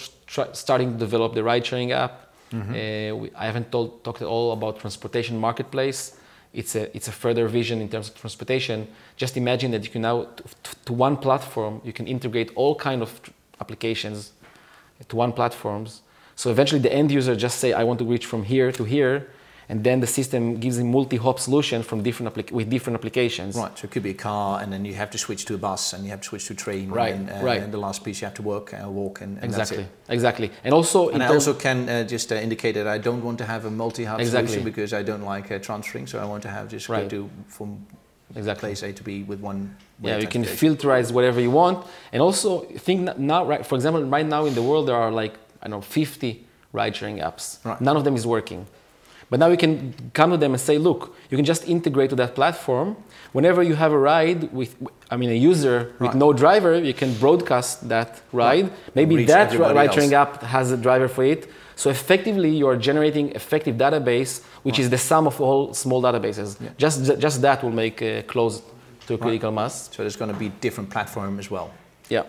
starting 0.53 0.93
to 0.93 0.97
develop 0.97 1.33
the 1.33 1.43
ride-sharing 1.43 1.91
app. 1.91 2.33
Mm-hmm. 2.51 2.71
Uh, 2.71 3.15
we, 3.21 3.31
I 3.35 3.45
haven't 3.45 3.71
told, 3.71 4.03
talked 4.03 4.21
at 4.21 4.27
all 4.27 4.51
about 4.51 4.79
transportation 4.79 5.39
marketplace. 5.39 6.15
It's 6.53 6.75
a 6.75 6.95
it's 6.95 7.07
a 7.07 7.11
further 7.11 7.47
vision 7.47 7.81
in 7.81 7.89
terms 7.89 8.09
of 8.09 8.15
transportation. 8.15 8.87
Just 9.17 9.37
imagine 9.37 9.71
that 9.71 9.83
you 9.83 9.89
can 9.89 10.03
now 10.03 10.27
to, 10.35 10.43
to 10.85 10.93
one 10.93 11.17
platform 11.17 11.81
you 11.83 11.93
can 11.93 12.07
integrate 12.07 12.51
all 12.55 12.75
kind 12.75 13.01
of 13.01 13.09
tr- 13.23 13.31
applications 13.59 14.33
to 15.07 15.15
one 15.15 15.33
platforms. 15.33 16.01
So 16.35 16.51
eventually 16.51 16.81
the 16.81 16.93
end 16.93 17.11
user 17.11 17.35
just 17.35 17.59
say 17.59 17.73
I 17.73 17.83
want 17.83 17.99
to 17.99 18.05
reach 18.05 18.25
from 18.25 18.43
here 18.43 18.71
to 18.71 18.83
here, 18.83 19.29
and 19.69 19.83
then 19.83 19.99
the 19.99 20.07
system 20.07 20.57
gives 20.59 20.77
a 20.77 20.83
multi-hop 20.83 21.39
solution 21.39 21.83
from 21.83 22.03
different 22.03 22.33
applic- 22.33 22.51
with 22.51 22.69
different 22.69 22.95
applications. 22.99 23.55
Right, 23.55 23.77
so 23.77 23.85
it 23.85 23.91
could 23.91 24.03
be 24.03 24.11
a 24.11 24.13
car, 24.29 24.61
and 24.61 24.71
then 24.73 24.85
you 24.85 24.93
have 24.95 25.09
to 25.11 25.17
switch 25.17 25.45
to 25.45 25.55
a 25.55 25.57
bus, 25.57 25.93
and 25.93 26.03
you 26.03 26.09
have 26.11 26.21
to 26.21 26.27
switch 26.27 26.47
to 26.47 26.53
a 26.53 26.55
train, 26.55 26.89
Right, 26.89 27.15
and, 27.15 27.29
uh, 27.29 27.39
right. 27.41 27.61
and 27.61 27.73
the 27.73 27.77
last 27.77 28.03
piece 28.03 28.21
you 28.21 28.25
have 28.25 28.35
to 28.35 28.41
work, 28.43 28.73
uh, 28.73 28.89
walk, 28.89 29.21
and, 29.21 29.37
and 29.41 29.53
that's 29.53 29.71
Exactly, 29.71 29.83
it. 29.83 30.13
exactly, 30.13 30.51
and 30.63 30.73
also 30.73 31.09
And 31.09 31.23
I 31.23 31.27
also 31.27 31.53
can 31.53 31.87
uh, 31.89 32.03
just 32.03 32.31
uh, 32.31 32.35
indicate 32.35 32.73
that 32.73 32.87
I 32.87 32.97
don't 32.97 33.23
want 33.23 33.37
to 33.39 33.45
have 33.45 33.65
a 33.65 33.71
multi-hop 33.71 34.19
Exactly. 34.19 34.47
solution 34.47 34.63
because 34.71 34.93
I 34.93 35.03
don't 35.03 35.23
like 35.23 35.51
uh, 35.51 35.59
transferring. 35.59 36.07
So 36.07 36.19
I 36.19 36.25
want 36.25 36.43
to 36.43 36.49
have 36.49 36.67
just 36.69 36.89
Right. 36.89 37.03
go 37.09 37.17
to 37.17 37.29
from 37.47 37.85
exactly. 38.35 38.67
place 38.69 38.83
A 38.83 38.91
to 38.93 39.03
B 39.03 39.23
with 39.23 39.39
one. 39.41 39.75
yeah 40.01 40.17
you 40.19 40.27
can 40.27 40.43
filterize 40.43 41.11
whatever 41.13 41.39
you 41.39 41.51
want 41.51 41.77
and 42.11 42.21
also 42.21 42.49
think 42.85 42.99
now 43.17 43.45
right 43.51 43.63
for 43.65 43.75
example 43.75 44.01
right 44.17 44.25
now 44.35 44.45
in 44.49 44.53
the 44.53 44.61
world 44.69 44.87
there 44.87 44.95
are 45.05 45.11
like 45.21 45.33
i 45.61 45.67
don't 45.67 45.71
know 45.77 45.81
50 45.81 46.45
ride 46.73 46.93
sharing 46.95 47.19
apps 47.19 47.45
Right. 47.63 47.79
none 47.79 47.95
of 47.99 48.03
them 48.03 48.15
is 48.15 48.25
working 48.25 48.65
But 49.29 49.39
now 49.39 49.47
you 49.47 49.57
can 49.57 49.93
come 50.13 50.31
to 50.31 50.37
them 50.37 50.53
and 50.53 50.61
say, 50.61 50.77
look, 50.77 51.15
you 51.29 51.37
can 51.37 51.45
just 51.45 51.67
integrate 51.67 52.09
to 52.11 52.15
that 52.17 52.35
platform. 52.35 52.95
Whenever 53.31 53.63
you 53.63 53.75
have 53.75 53.91
a 53.91 53.97
ride 53.97 54.53
with, 54.53 54.75
I 55.09 55.17
mean, 55.17 55.29
a 55.29 55.35
user 55.35 55.93
with 55.99 56.13
no 56.13 56.33
driver, 56.33 56.79
you 56.79 56.93
can 56.93 57.13
broadcast 57.15 57.89
that 57.89 58.21
ride. 58.31 58.71
Maybe 58.93 59.15
Reach 59.15 59.27
that 59.27 59.57
ride 59.57 59.93
sharing 59.93 60.13
app 60.13 60.43
has 60.43 60.71
a 60.71 60.77
driver 60.77 61.07
for 61.07 61.23
it. 61.23 61.49
So 61.75 61.89
effectively, 61.89 62.51
you 62.55 62.67
are 62.67 62.77
generating 62.77 63.31
effective 63.31 63.75
database, 63.77 64.43
which 64.61 64.77
is 64.77 64.89
the 64.89 64.97
sum 64.97 65.25
of 65.25 65.41
all 65.41 65.73
small 65.73 66.01
databases. 66.01 66.57
Just, 66.77 67.19
just 67.19 67.41
that 67.41 67.63
will 67.63 67.71
make 67.71 68.01
uh, 68.01 68.21
close 68.23 68.61
to 69.07 69.17
critical 69.17 69.51
mass. 69.51 69.89
So 69.91 70.03
there's 70.03 70.15
going 70.15 70.31
to 70.31 70.37
be 70.37 70.49
different 70.49 70.89
platform 70.89 71.39
as 71.39 71.49
well. 71.49 71.71
Yeah. 72.09 72.23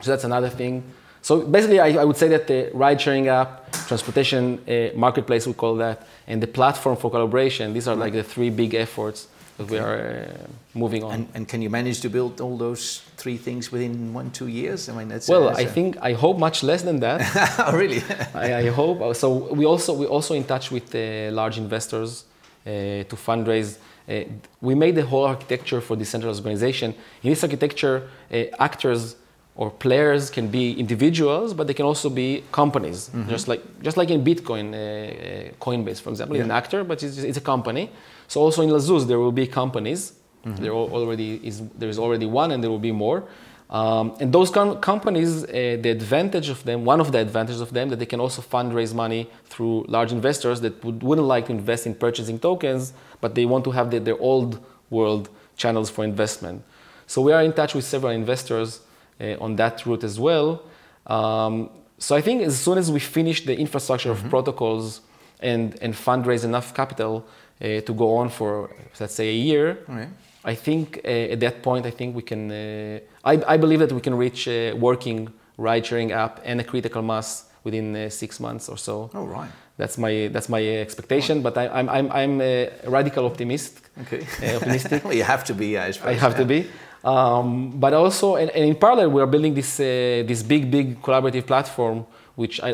So 0.00 0.10
that's 0.10 0.24
another 0.24 0.48
thing. 0.48 0.82
So 1.26 1.40
basically, 1.40 1.80
I, 1.80 1.88
I 2.02 2.04
would 2.04 2.16
say 2.16 2.28
that 2.28 2.46
the 2.46 2.70
ride 2.72 3.00
sharing 3.00 3.26
app, 3.26 3.72
transportation 3.88 4.60
uh, 4.68 4.96
marketplace, 4.96 5.44
we 5.44 5.54
call 5.54 5.74
that, 5.78 6.06
and 6.28 6.40
the 6.40 6.46
platform 6.46 6.96
for 6.96 7.10
collaboration, 7.10 7.72
these 7.72 7.88
are 7.88 7.96
like 7.96 8.12
the 8.12 8.22
three 8.22 8.48
big 8.48 8.74
efforts 8.74 9.26
that 9.56 9.68
we 9.68 9.76
are 9.76 9.96
uh, 9.98 10.46
moving 10.74 11.02
on. 11.02 11.12
And, 11.14 11.28
and 11.34 11.48
can 11.48 11.62
you 11.62 11.68
manage 11.68 12.00
to 12.02 12.08
build 12.08 12.40
all 12.40 12.56
those 12.56 13.02
three 13.16 13.38
things 13.38 13.72
within 13.72 14.14
one, 14.14 14.30
two 14.30 14.46
years? 14.46 14.88
I 14.88 14.92
mean, 14.96 15.08
that's 15.08 15.28
well, 15.28 15.46
that's 15.46 15.58
I 15.58 15.64
think, 15.64 15.96
I 16.00 16.12
hope 16.12 16.38
much 16.38 16.62
less 16.62 16.82
than 16.82 17.00
that. 17.00 17.18
oh, 17.66 17.76
really? 17.76 18.04
I, 18.34 18.54
I 18.54 18.66
hope. 18.70 19.16
So 19.16 19.52
we 19.52 19.64
also 19.66 19.94
we 19.94 20.06
also 20.06 20.32
in 20.34 20.44
touch 20.44 20.70
with 20.70 20.94
uh, 20.94 21.32
large 21.32 21.58
investors 21.58 22.24
uh, 22.64 22.70
to 23.10 23.16
fundraise. 23.16 23.78
Uh, 24.08 24.30
we 24.60 24.76
made 24.76 24.94
the 24.94 25.04
whole 25.04 25.24
architecture 25.24 25.80
for 25.80 25.96
decentralized 25.96 26.38
organization. 26.38 26.94
In 27.24 27.30
this 27.30 27.42
architecture, 27.42 28.08
uh, 28.32 28.44
actors 28.60 29.16
or 29.56 29.70
players 29.70 30.30
can 30.30 30.48
be 30.48 30.72
individuals, 30.78 31.54
but 31.54 31.66
they 31.66 31.74
can 31.74 31.86
also 31.86 32.10
be 32.10 32.44
companies. 32.52 33.10
Just 33.28 33.48
like 33.48 33.62
just 33.82 33.96
like 33.96 34.10
in 34.10 34.22
Bitcoin, 34.22 34.66
uh, 34.72 34.76
uh, 34.76 35.52
Coinbase, 35.60 36.00
for 36.00 36.10
example, 36.10 36.36
is 36.36 36.44
an 36.44 36.50
actor, 36.50 36.84
but 36.84 37.02
it's, 37.02 37.18
it's 37.18 37.38
a 37.38 37.46
company. 37.54 37.90
So 38.28 38.40
also 38.40 38.62
in 38.62 38.70
Lazooz, 38.70 39.06
there 39.06 39.18
will 39.18 39.32
be 39.32 39.46
companies. 39.46 40.12
There 40.44 40.72
already 40.72 41.40
is 41.42 41.62
there 41.80 41.88
is 41.88 41.98
already 41.98 42.26
one, 42.26 42.52
and 42.52 42.62
there 42.62 42.70
will 42.70 42.86
be 42.90 42.92
more. 42.92 43.24
Um, 43.68 44.14
and 44.20 44.32
those 44.32 44.48
com- 44.50 44.78
companies, 44.80 45.42
uh, 45.42 45.48
the 45.80 45.90
advantage 45.90 46.48
of 46.50 46.62
them, 46.62 46.84
one 46.84 47.00
of 47.00 47.10
the 47.10 47.18
advantages 47.18 47.60
of 47.60 47.72
them, 47.72 47.88
that 47.88 47.98
they 47.98 48.06
can 48.06 48.20
also 48.20 48.40
fundraise 48.40 48.94
money 48.94 49.28
through 49.46 49.84
large 49.88 50.12
investors 50.12 50.60
that 50.60 50.84
would, 50.84 51.02
wouldn't 51.02 51.26
like 51.26 51.46
to 51.46 51.52
invest 51.52 51.84
in 51.84 51.94
purchasing 51.94 52.38
tokens, 52.38 52.92
but 53.20 53.34
they 53.34 53.44
want 53.44 53.64
to 53.64 53.72
have 53.72 53.90
the, 53.90 53.98
their 53.98 54.18
old 54.20 54.64
world 54.88 55.28
channels 55.56 55.90
for 55.90 56.04
investment. 56.04 56.62
So 57.08 57.20
we 57.22 57.32
are 57.32 57.42
in 57.42 57.52
touch 57.52 57.74
with 57.74 57.84
several 57.84 58.12
investors 58.12 58.82
on 59.20 59.56
that 59.56 59.84
route 59.86 60.04
as 60.04 60.18
well. 60.18 60.62
Um, 61.06 61.70
so 61.98 62.14
I 62.16 62.20
think 62.20 62.42
as 62.42 62.58
soon 62.58 62.78
as 62.78 62.90
we 62.90 63.00
finish 63.00 63.44
the 63.44 63.56
infrastructure 63.58 64.10
of 64.10 64.22
protocols 64.28 65.00
and, 65.40 65.76
and 65.80 65.94
fundraise 65.94 66.44
enough 66.44 66.74
capital 66.74 67.24
uh, 67.60 67.80
to 67.80 67.94
go 67.94 68.16
on 68.16 68.28
for, 68.28 68.70
let's 69.00 69.14
say, 69.14 69.28
a 69.30 69.38
year, 69.50 69.78
Okay. 69.88 70.08
I 70.46 70.54
think 70.54 71.00
uh, 71.04 71.08
at 71.34 71.40
that 71.40 71.60
point, 71.62 71.86
I 71.86 71.90
think 71.90 72.14
we 72.14 72.22
can. 72.22 72.50
Uh, 72.52 73.00
I, 73.24 73.54
I 73.54 73.56
believe 73.56 73.80
that 73.80 73.90
we 73.90 74.00
can 74.00 74.14
reach 74.14 74.46
a 74.46 74.72
working 74.74 75.28
ride-sharing 75.58 76.12
app 76.12 76.40
and 76.44 76.60
a 76.60 76.64
critical 76.64 77.02
mass 77.02 77.46
within 77.64 77.96
uh, 77.96 78.08
six 78.10 78.38
months 78.38 78.68
or 78.68 78.78
so. 78.78 79.10
Oh, 79.12 79.24
right. 79.24 79.50
That's 79.76 79.98
my 79.98 80.28
that's 80.32 80.48
my 80.48 80.64
expectation. 80.64 81.42
But 81.42 81.58
I, 81.58 81.66
I'm 81.68 81.88
I'm 81.88 82.12
I'm 82.12 82.40
a 82.40 82.70
radical 82.86 83.26
optimist. 83.26 83.80
Okay. 84.02 84.20
Uh, 84.40 84.56
optimistic. 84.56 85.04
well, 85.04 85.14
you 85.14 85.24
have 85.24 85.42
to 85.44 85.54
be, 85.54 85.76
I 85.76 85.90
suppose. 85.90 86.10
I 86.10 86.14
have 86.14 86.36
to 86.36 86.44
be. 86.44 86.68
Um, 87.06 87.70
but 87.78 87.92
also, 87.94 88.34
and, 88.36 88.50
and 88.50 88.64
in 88.64 88.74
parallel, 88.74 89.10
we 89.10 89.20
are 89.22 89.30
building 89.34 89.54
this 89.54 89.78
uh, 89.78 89.84
this 90.26 90.42
big, 90.42 90.62
big 90.70 91.00
collaborative 91.02 91.46
platform, 91.46 92.04
which 92.34 92.60
I, 92.60 92.70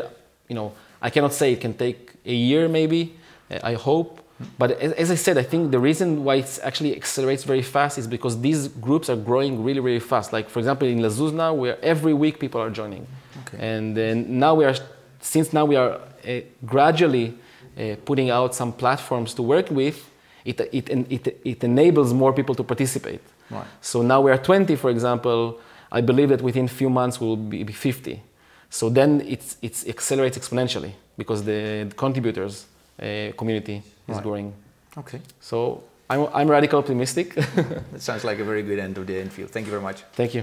you 0.49 0.55
know, 0.55 0.71
I 1.01 1.09
cannot 1.11 1.33
say 1.33 1.53
it 1.53 1.61
can 1.61 1.73
take 1.73 1.99
a 2.25 2.33
year, 2.33 2.67
maybe. 2.67 3.01
uh, 3.51 3.59
I 3.71 3.75
hope. 3.75 4.19
But 4.57 4.71
as, 4.71 4.91
as 4.93 5.11
I 5.11 5.15
said, 5.15 5.37
I 5.37 5.43
think 5.43 5.71
the 5.71 5.79
reason 5.79 6.23
why 6.25 6.35
it 6.43 6.59
actually 6.63 6.95
accelerates 6.95 7.43
very 7.43 7.61
fast 7.61 7.97
is 7.97 8.07
because 8.07 8.33
these 8.41 8.67
groups 8.87 9.07
are 9.09 9.15
growing 9.29 9.63
really, 9.63 9.79
really 9.79 9.99
fast. 9.99 10.33
Like 10.33 10.49
for 10.49 10.59
example, 10.59 10.87
in 10.87 10.99
Lazooz 10.99 11.31
now, 11.31 11.53
where 11.53 11.77
every 11.83 12.13
week 12.13 12.39
people 12.39 12.59
are 12.59 12.71
joining, 12.71 13.05
Okay. 13.41 13.57
and 13.69 13.95
then 13.95 14.39
now 14.39 14.55
we 14.55 14.65
are, 14.65 14.75
since 15.21 15.53
now 15.53 15.65
we 15.65 15.75
are 15.75 15.91
uh, 16.27 16.39
gradually 16.65 17.27
uh, 17.77 17.95
putting 18.05 18.29
out 18.31 18.55
some 18.55 18.71
platforms 18.73 19.33
to 19.35 19.41
work 19.43 19.69
with, 19.69 19.97
it, 20.45 20.59
it, 20.71 20.89
it, 20.89 21.39
it 21.45 21.63
enables 21.63 22.13
more 22.13 22.33
people 22.33 22.55
to 22.55 22.63
participate. 22.63 23.21
Right. 23.51 23.67
So 23.81 24.01
now 24.01 24.21
we 24.21 24.31
are 24.31 24.37
20, 24.37 24.75
for 24.75 24.89
example. 24.89 25.59
I 25.91 26.01
believe 26.01 26.29
that 26.29 26.41
within 26.41 26.65
a 26.65 26.75
few 26.79 26.89
months 26.89 27.19
we 27.21 27.27
will 27.27 27.37
be 27.37 27.63
be 27.63 27.73
50. 27.73 28.19
So 28.69 28.89
then 28.89 29.21
it's, 29.27 29.57
it's 29.61 29.87
accelerates 29.87 30.37
exponentially 30.37 30.91
because 31.17 31.43
the, 31.43 31.85
the 31.89 31.95
contributors 31.95 32.65
uh, 32.99 33.31
community 33.37 33.75
is 34.07 34.15
Right. 34.15 34.23
growing. 34.23 34.53
Okay. 34.97 35.19
So 35.39 35.83
I'm, 36.09 36.27
I'm 36.33 36.49
radical 36.49 36.79
optimistic. 36.79 37.35
That 37.91 38.01
sounds 38.01 38.23
like 38.23 38.39
a 38.41 38.43
very 38.43 38.63
good 38.63 38.79
end 38.79 38.97
of 38.97 39.05
the 39.05 39.19
interview. 39.21 39.45
Thank 39.47 39.67
you 39.67 39.71
very 39.71 39.83
much. 39.83 40.01
Thank 40.13 40.33
you. 40.33 40.41